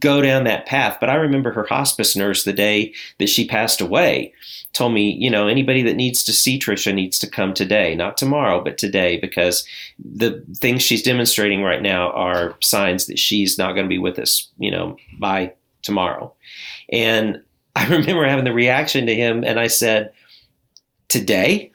go 0.00 0.20
down 0.20 0.42
that 0.42 0.66
path. 0.66 0.98
But 1.00 1.08
I 1.08 1.14
remember 1.14 1.52
her 1.52 1.66
hospice 1.66 2.16
nurse 2.16 2.42
the 2.42 2.52
day 2.52 2.92
that 3.20 3.28
she 3.28 3.46
passed 3.46 3.80
away 3.80 4.34
told 4.72 4.92
me, 4.92 5.12
you 5.12 5.30
know, 5.30 5.46
anybody 5.46 5.82
that 5.82 5.94
needs 5.94 6.24
to 6.24 6.32
see 6.32 6.58
Trisha 6.58 6.92
needs 6.92 7.16
to 7.20 7.30
come 7.30 7.54
today, 7.54 7.94
not 7.94 8.16
tomorrow, 8.16 8.60
but 8.60 8.76
today, 8.76 9.18
because 9.18 9.64
the 10.04 10.44
things 10.56 10.82
she's 10.82 11.04
demonstrating 11.04 11.62
right 11.62 11.82
now 11.82 12.10
are 12.10 12.56
signs 12.60 13.06
that 13.06 13.20
she's 13.20 13.56
not 13.56 13.74
going 13.74 13.84
to 13.84 13.88
be 13.88 13.98
with 13.98 14.18
us, 14.18 14.50
you 14.58 14.70
know, 14.70 14.96
by 15.20 15.52
tomorrow. 15.82 16.34
And 16.90 17.42
I 17.76 17.86
remember 17.88 18.26
having 18.26 18.44
the 18.44 18.52
reaction 18.52 19.06
to 19.06 19.14
him, 19.14 19.44
and 19.44 19.58
I 19.58 19.66
said, 19.68 20.12
Today? 21.08 21.72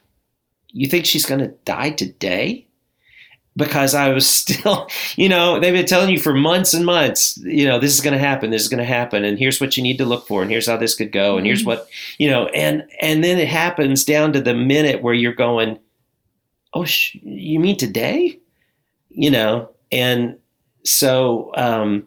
You 0.72 0.88
think 0.88 1.06
she's 1.06 1.26
going 1.26 1.40
to 1.40 1.54
die 1.66 1.92
today? 1.92 2.68
Because 3.58 3.94
I 3.96 4.10
was 4.10 4.30
still, 4.36 4.90
you 5.16 5.30
know, 5.30 5.60
they've 5.60 5.74
been 5.74 5.86
telling 5.86 6.10
you 6.10 6.20
for 6.20 6.34
months 6.34 6.74
and 6.74 6.86
months, 6.86 7.38
you 7.38 7.66
know, 7.66 7.80
this 7.80 7.94
is 7.94 8.02
going 8.02 8.14
to 8.14 8.20
happen, 8.20 8.50
this 8.52 8.62
is 8.64 8.68
going 8.68 8.80
to 8.80 8.86
happen, 8.86 9.24
and 9.24 9.40
here's 9.40 9.62
what 9.62 9.78
you 9.78 9.84
need 9.84 9.98
to 10.00 10.06
look 10.06 10.28
for, 10.28 10.42
and 10.42 10.52
here's 10.52 10.68
how 10.68 10.76
this 10.76 10.96
could 10.96 11.14
go, 11.14 11.38
and 11.38 11.46
here's 11.46 11.64
Mhm. 11.64 11.68
what, 11.68 11.88
you 12.18 12.30
know, 12.30 12.48
and 12.48 12.84
and 13.02 13.24
then 13.24 13.38
it 13.40 13.48
happens 13.48 14.04
down 14.04 14.34
to 14.34 14.42
the 14.42 14.54
minute 14.54 15.02
where 15.02 15.14
you're 15.14 15.34
going, 15.34 15.80
oh, 16.74 16.84
sh- 16.84 17.16
you 17.24 17.60
mean 17.62 17.78
today? 17.78 18.38
You 19.10 19.32
know, 19.32 19.70
and 19.94 20.36
so 20.84 21.52
um, 21.56 22.06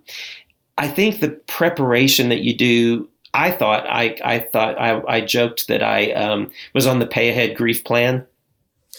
I 0.79 0.89
think 0.89 1.21
the 1.21 1.31
preparation 1.31 2.29
that 2.31 2.41
you 2.41 2.57
do. 2.57 3.09
I 3.35 3.51
thought 3.51 3.87
I, 3.87 4.17
I 4.25 4.39
thought 4.39 4.81
I, 4.81 5.03
I 5.07 5.21
joked 5.21 5.69
that 5.69 5.83
I 5.83 6.13
um, 6.13 6.51
was 6.73 6.87
on 6.87 6.99
the 6.99 7.07
pay 7.07 7.29
ahead 7.29 7.57
grief 7.57 7.85
plan 7.85 8.27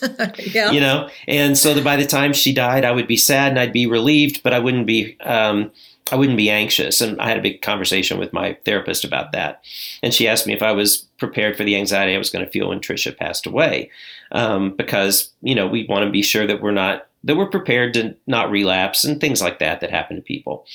yeah. 0.54 0.72
you 0.72 0.80
know 0.80 1.10
and 1.28 1.58
so 1.58 1.74
that 1.74 1.84
by 1.84 1.96
the 1.96 2.06
time 2.06 2.34
she 2.34 2.54
died 2.54 2.86
i 2.86 2.92
would 2.92 3.08
be 3.08 3.18
sad 3.18 3.52
and 3.52 3.60
i'd 3.60 3.74
be 3.74 3.86
relieved 3.86 4.42
but 4.44 4.54
i 4.54 4.60
wouldn't 4.60 4.88
be 4.88 5.20
um, 5.22 5.72
i 6.12 6.16
wouldn't 6.16 6.38
be 6.38 6.50
anxious 6.50 7.02
and 7.02 7.20
i 7.20 7.28
had 7.28 7.38
a 7.38 7.42
big 7.42 7.62
conversation 7.62 8.18
with 8.18 8.32
my 8.32 8.58
therapist 8.66 9.04
about 9.04 9.32
that 9.32 9.62
and 10.02 10.14
she 10.14 10.28
asked 10.28 10.48
me 10.48 10.54
if 10.54 10.62
i 10.62 10.72
was 10.72 11.08
prepared 11.18 11.58
for 11.58 11.64
the 11.64 11.76
anxiety 11.76 12.16
i 12.16 12.18
was 12.18 12.30
going 12.30 12.44
to 12.44 12.52
feel 12.52 12.70
when 12.70 12.80
trisha 12.80 13.16
passed 13.16 13.46
away 13.46 13.90
um, 14.32 14.76
because 14.76 15.32
you 15.42 15.56
know 15.56 15.68
we 15.68 15.86
want 15.88 16.06
to 16.06 16.12
be 16.12 16.22
sure 16.22 16.48
that 16.48 16.62
we're 16.62 16.72
not 16.72 17.09
that 17.24 17.36
we're 17.36 17.50
prepared 17.50 17.94
to 17.94 18.16
not 18.28 18.50
relapse 18.50 19.04
and 19.04 19.20
things 19.20 19.42
like 19.42 19.60
that 19.60 19.82
that 19.82 19.90
happen 19.90 20.16
to 20.16 20.22
people 20.22 20.66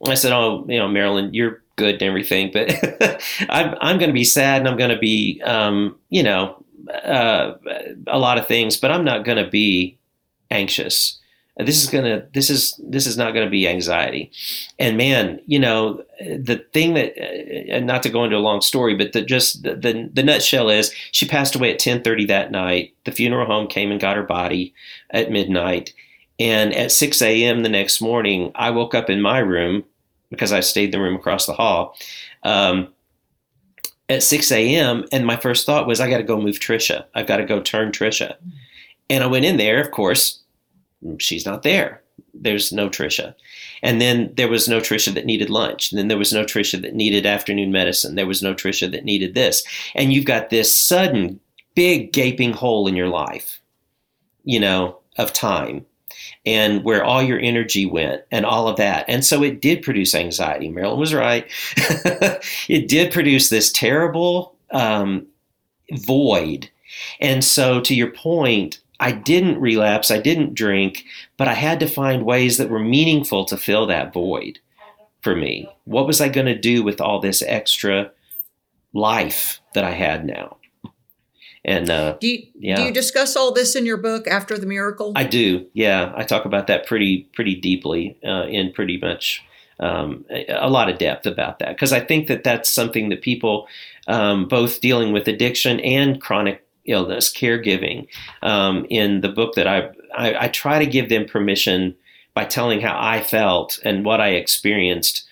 and 0.00 0.10
i 0.10 0.14
said 0.14 0.32
oh 0.32 0.64
you 0.68 0.78
know 0.78 0.88
marilyn 0.88 1.32
you're 1.34 1.62
good 1.76 1.94
and 1.94 2.02
everything 2.02 2.50
but 2.52 2.70
I'm, 3.48 3.74
I'm 3.80 3.98
going 3.98 4.10
to 4.10 4.14
be 4.14 4.24
sad 4.24 4.60
and 4.60 4.68
i'm 4.68 4.76
going 4.76 4.90
to 4.90 4.98
be 4.98 5.40
um, 5.42 5.96
you 6.08 6.22
know 6.22 6.62
uh, 6.90 7.54
a 8.06 8.18
lot 8.18 8.38
of 8.38 8.46
things, 8.46 8.76
but 8.76 8.90
I'm 8.90 9.04
not 9.04 9.24
going 9.24 9.42
to 9.42 9.50
be 9.50 9.98
anxious. 10.50 11.19
This 11.62 11.82
is 11.82 11.90
gonna. 11.90 12.26
This 12.32 12.50
is 12.50 12.78
this 12.82 13.06
is 13.06 13.16
not 13.16 13.32
to 13.32 13.48
be 13.48 13.68
anxiety. 13.68 14.30
And 14.78 14.96
man, 14.96 15.40
you 15.46 15.58
know, 15.58 16.02
the 16.20 16.64
thing 16.72 16.94
that, 16.94 17.14
uh, 17.18 17.74
and 17.74 17.86
not 17.86 18.02
to 18.04 18.08
go 18.08 18.24
into 18.24 18.36
a 18.36 18.38
long 18.38 18.60
story, 18.60 18.94
but 18.94 19.12
the 19.12 19.22
just 19.22 19.62
the 19.62 19.74
the, 19.74 20.10
the 20.12 20.22
nutshell 20.22 20.68
is 20.68 20.92
she 21.12 21.26
passed 21.26 21.54
away 21.54 21.72
at 21.72 21.80
10:30 21.80 22.28
that 22.28 22.50
night. 22.50 22.94
The 23.04 23.12
funeral 23.12 23.46
home 23.46 23.66
came 23.66 23.90
and 23.90 24.00
got 24.00 24.16
her 24.16 24.22
body 24.22 24.74
at 25.10 25.30
midnight, 25.30 25.92
and 26.38 26.74
at 26.74 26.92
6 26.92 27.20
a.m. 27.22 27.62
the 27.62 27.68
next 27.68 28.00
morning, 28.00 28.52
I 28.54 28.70
woke 28.70 28.94
up 28.94 29.10
in 29.10 29.20
my 29.20 29.38
room 29.38 29.84
because 30.30 30.52
I 30.52 30.60
stayed 30.60 30.86
in 30.86 30.90
the 30.92 31.00
room 31.00 31.16
across 31.16 31.46
the 31.46 31.52
hall. 31.52 31.96
Um, 32.42 32.88
at 34.08 34.22
6 34.22 34.50
a.m. 34.52 35.04
And 35.12 35.24
my 35.24 35.36
first 35.36 35.64
thought 35.64 35.86
was, 35.86 36.00
I 36.00 36.10
got 36.10 36.18
to 36.18 36.24
go 36.24 36.40
move 36.40 36.58
Trisha. 36.58 37.04
I've 37.14 37.28
got 37.28 37.36
to 37.36 37.44
go 37.44 37.60
turn 37.60 37.92
Trisha. 37.92 38.34
And 39.08 39.22
I 39.22 39.28
went 39.28 39.44
in 39.44 39.56
there, 39.56 39.80
of 39.80 39.92
course, 39.92 40.40
she's 41.18 41.46
not 41.46 41.62
there. 41.62 42.02
There's 42.34 42.72
no 42.72 42.88
Trisha. 42.88 43.34
And 43.82 44.00
then 44.00 44.32
there 44.36 44.48
was 44.48 44.68
no 44.68 44.78
Trisha 44.78 45.12
that 45.14 45.26
needed 45.26 45.50
lunch. 45.50 45.90
And 45.90 45.98
then 45.98 46.08
there 46.08 46.18
was 46.18 46.32
no 46.32 46.44
Trisha 46.44 46.80
that 46.82 46.94
needed 46.94 47.26
afternoon 47.26 47.72
medicine. 47.72 48.14
There 48.14 48.26
was 48.26 48.42
no 48.42 48.54
Trisha 48.54 48.90
that 48.92 49.04
needed 49.04 49.34
this. 49.34 49.64
And 49.94 50.12
you've 50.12 50.26
got 50.26 50.50
this 50.50 50.78
sudden 50.78 51.40
big 51.74 52.12
gaping 52.12 52.52
hole 52.52 52.86
in 52.86 52.96
your 52.96 53.08
life, 53.08 53.60
you 54.44 54.60
know, 54.60 54.98
of 55.16 55.32
time 55.32 55.86
and 56.46 56.84
where 56.84 57.04
all 57.04 57.22
your 57.22 57.38
energy 57.38 57.86
went 57.86 58.22
and 58.30 58.46
all 58.46 58.68
of 58.68 58.76
that. 58.76 59.04
And 59.08 59.24
so 59.24 59.42
it 59.42 59.60
did 59.60 59.82
produce 59.82 60.14
anxiety. 60.14 60.68
Marilyn 60.68 60.98
was 60.98 61.14
right. 61.14 61.46
it 62.68 62.88
did 62.88 63.12
produce 63.12 63.48
this 63.48 63.70
terrible 63.72 64.54
um, 64.70 65.26
void. 65.92 66.70
And 67.20 67.44
so, 67.44 67.80
to 67.82 67.94
your 67.94 68.10
point, 68.10 68.80
I 69.00 69.12
didn't 69.12 69.60
relapse, 69.60 70.10
I 70.10 70.20
didn't 70.20 70.54
drink, 70.54 71.04
but 71.38 71.48
I 71.48 71.54
had 71.54 71.80
to 71.80 71.86
find 71.86 72.24
ways 72.24 72.58
that 72.58 72.68
were 72.68 72.78
meaningful 72.78 73.46
to 73.46 73.56
fill 73.56 73.86
that 73.86 74.12
void 74.12 74.60
for 75.22 75.34
me. 75.34 75.68
What 75.84 76.06
was 76.06 76.20
I 76.20 76.28
going 76.28 76.46
to 76.46 76.58
do 76.58 76.82
with 76.82 77.00
all 77.00 77.18
this 77.18 77.42
extra 77.42 78.12
life 78.92 79.60
that 79.74 79.84
I 79.84 79.92
had 79.92 80.26
now? 80.26 80.58
And 81.64 81.90
uh, 81.90 82.16
do 82.20 82.28
you, 82.28 82.46
yeah. 82.58 82.76
do 82.76 82.82
you 82.84 82.92
discuss 82.92 83.36
all 83.36 83.52
this 83.52 83.74
in 83.74 83.84
your 83.84 83.98
book 83.98 84.26
after 84.26 84.56
the 84.56 84.66
miracle? 84.66 85.12
I 85.16 85.24
do. 85.24 85.66
Yeah, 85.74 86.12
I 86.14 86.22
talk 86.24 86.44
about 86.44 86.68
that 86.68 86.86
pretty 86.86 87.28
pretty 87.34 87.54
deeply 87.54 88.18
uh, 88.24 88.46
in 88.46 88.72
pretty 88.72 88.96
much 88.96 89.44
um, 89.78 90.24
a, 90.30 90.70
lot 90.70 90.88
of 90.88 90.98
depth 90.98 91.26
about 91.26 91.58
that 91.58 91.68
because 91.68 91.92
I 91.92 92.00
think 92.00 92.28
that 92.28 92.44
that's 92.44 92.70
something 92.70 93.10
that 93.10 93.20
people 93.20 93.66
um, 94.06 94.48
both 94.48 94.80
dealing 94.80 95.12
with 95.12 95.28
addiction 95.28 95.80
and 95.80 96.20
chronic 96.20 96.64
illness 96.84 97.32
caregiving 97.32 98.06
um, 98.42 98.86
in 98.90 99.20
the 99.20 99.28
book 99.28 99.54
that 99.54 99.66
I, 99.66 99.90
I 100.16 100.46
I 100.46 100.48
try 100.48 100.78
to 100.78 100.86
give 100.86 101.08
them 101.08 101.26
permission 101.26 101.96
by 102.34 102.44
telling 102.44 102.80
how 102.80 102.96
I 102.98 103.22
felt 103.22 103.80
and 103.84 104.04
what 104.04 104.20
I 104.20 104.30
experienced 104.30 105.26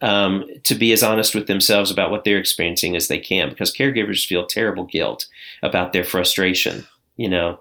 um, 0.00 0.46
to 0.64 0.74
be 0.74 0.92
as 0.92 1.02
honest 1.02 1.34
with 1.34 1.46
themselves 1.46 1.90
about 1.90 2.10
what 2.10 2.24
they're 2.24 2.38
experiencing 2.38 2.96
as 2.96 3.08
they 3.08 3.18
can 3.18 3.50
because 3.50 3.74
caregivers 3.74 4.26
feel 4.26 4.46
terrible 4.46 4.84
guilt 4.84 5.26
about 5.62 5.92
their 5.92 6.04
frustration, 6.04 6.86
you 7.16 7.28
know. 7.28 7.60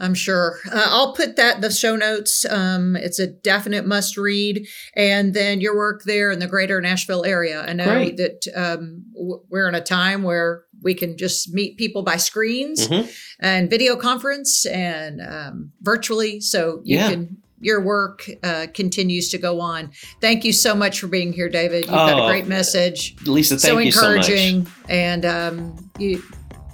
I'm 0.00 0.14
sure. 0.14 0.60
Uh, 0.70 0.86
I'll 0.86 1.12
put 1.12 1.34
that 1.36 1.56
in 1.56 1.60
the 1.60 1.72
show 1.72 1.96
notes. 1.96 2.46
Um, 2.48 2.94
it's 2.94 3.18
a 3.18 3.26
definite 3.26 3.84
must 3.84 4.16
read. 4.16 4.68
And 4.94 5.34
then 5.34 5.60
your 5.60 5.76
work 5.76 6.04
there 6.04 6.30
in 6.30 6.38
the 6.38 6.46
greater 6.46 6.80
Nashville 6.80 7.24
area. 7.24 7.64
I 7.66 7.72
know 7.72 7.84
Great. 7.84 8.16
that 8.16 8.46
um, 8.54 9.04
we're 9.48 9.68
in 9.68 9.74
a 9.74 9.82
time 9.82 10.22
where 10.22 10.62
we 10.82 10.94
can 10.94 11.16
just 11.16 11.52
meet 11.52 11.76
people 11.76 12.02
by 12.02 12.16
screens 12.16 12.88
mm-hmm. 12.88 13.08
and 13.40 13.70
video 13.70 13.96
conference 13.96 14.66
and 14.66 15.20
um, 15.20 15.72
virtually. 15.80 16.40
So 16.40 16.80
you 16.84 16.98
yeah. 16.98 17.10
can 17.10 17.42
your 17.60 17.80
work 17.80 18.28
uh, 18.42 18.66
continues 18.72 19.30
to 19.30 19.38
go 19.38 19.60
on. 19.60 19.90
Thank 20.20 20.44
you 20.44 20.52
so 20.52 20.74
much 20.74 21.00
for 21.00 21.08
being 21.08 21.32
here, 21.32 21.48
David. 21.48 21.86
You've 21.86 21.94
oh, 21.94 22.06
got 22.06 22.24
a 22.24 22.28
great 22.28 22.46
message. 22.46 23.16
Lisa, 23.26 23.56
thank 23.56 23.72
so 23.72 23.78
you 23.78 23.86
encouraging, 23.86 24.66
so. 24.66 24.72
And 24.88 25.26
um, 25.26 25.90
you, 25.98 26.22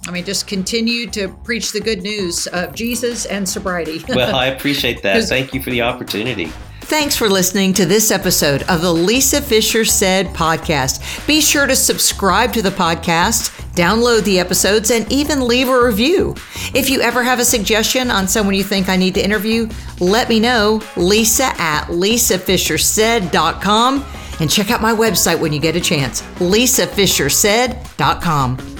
I 0.07 0.11
mean, 0.11 0.25
just 0.25 0.47
continue 0.47 1.09
to 1.11 1.29
preach 1.43 1.71
the 1.71 1.81
good 1.81 2.01
news 2.01 2.47
of 2.47 2.75
Jesus 2.75 3.25
and 3.25 3.47
sobriety. 3.47 4.03
well, 4.09 4.35
I 4.35 4.47
appreciate 4.47 5.01
that. 5.03 5.23
Thank 5.27 5.53
you 5.53 5.61
for 5.61 5.71
the 5.71 5.81
opportunity. 5.81 6.51
Thanks 6.87 7.15
for 7.15 7.27
listening 7.27 7.73
to 7.73 7.87
this 7.87 8.11
episode 8.11 8.61
of 8.63 8.81
the 8.81 8.93
Lisa 8.93 9.41
Fischer 9.41 9.83
Said 9.83 10.27
podcast. 10.27 11.25
Be 11.25 11.41
sure 11.41 11.65
to 11.65 11.75
subscribe 11.75 12.53
to 12.53 12.61
the 12.61 12.69
podcast, 12.69 13.59
download 13.73 14.23
the 14.23 14.39
episodes, 14.39 14.91
and 14.91 15.11
even 15.11 15.47
leave 15.47 15.67
a 15.67 15.83
review. 15.83 16.35
If 16.75 16.91
you 16.91 17.01
ever 17.01 17.23
have 17.23 17.39
a 17.39 17.45
suggestion 17.45 18.11
on 18.11 18.27
someone 18.27 18.53
you 18.53 18.63
think 18.63 18.87
I 18.87 18.97
need 18.97 19.15
to 19.15 19.25
interview, 19.25 19.67
let 19.99 20.29
me 20.29 20.39
know. 20.39 20.79
Lisa 20.95 21.45
at 21.57 21.85
lisafischersaid.com 21.87 24.05
and 24.39 24.51
check 24.51 24.69
out 24.69 24.81
my 24.81 24.93
website 24.93 25.39
when 25.39 25.53
you 25.53 25.59
get 25.59 25.75
a 25.75 25.81
chance. 25.81 26.21
lisafischersaid.com. 26.39 28.74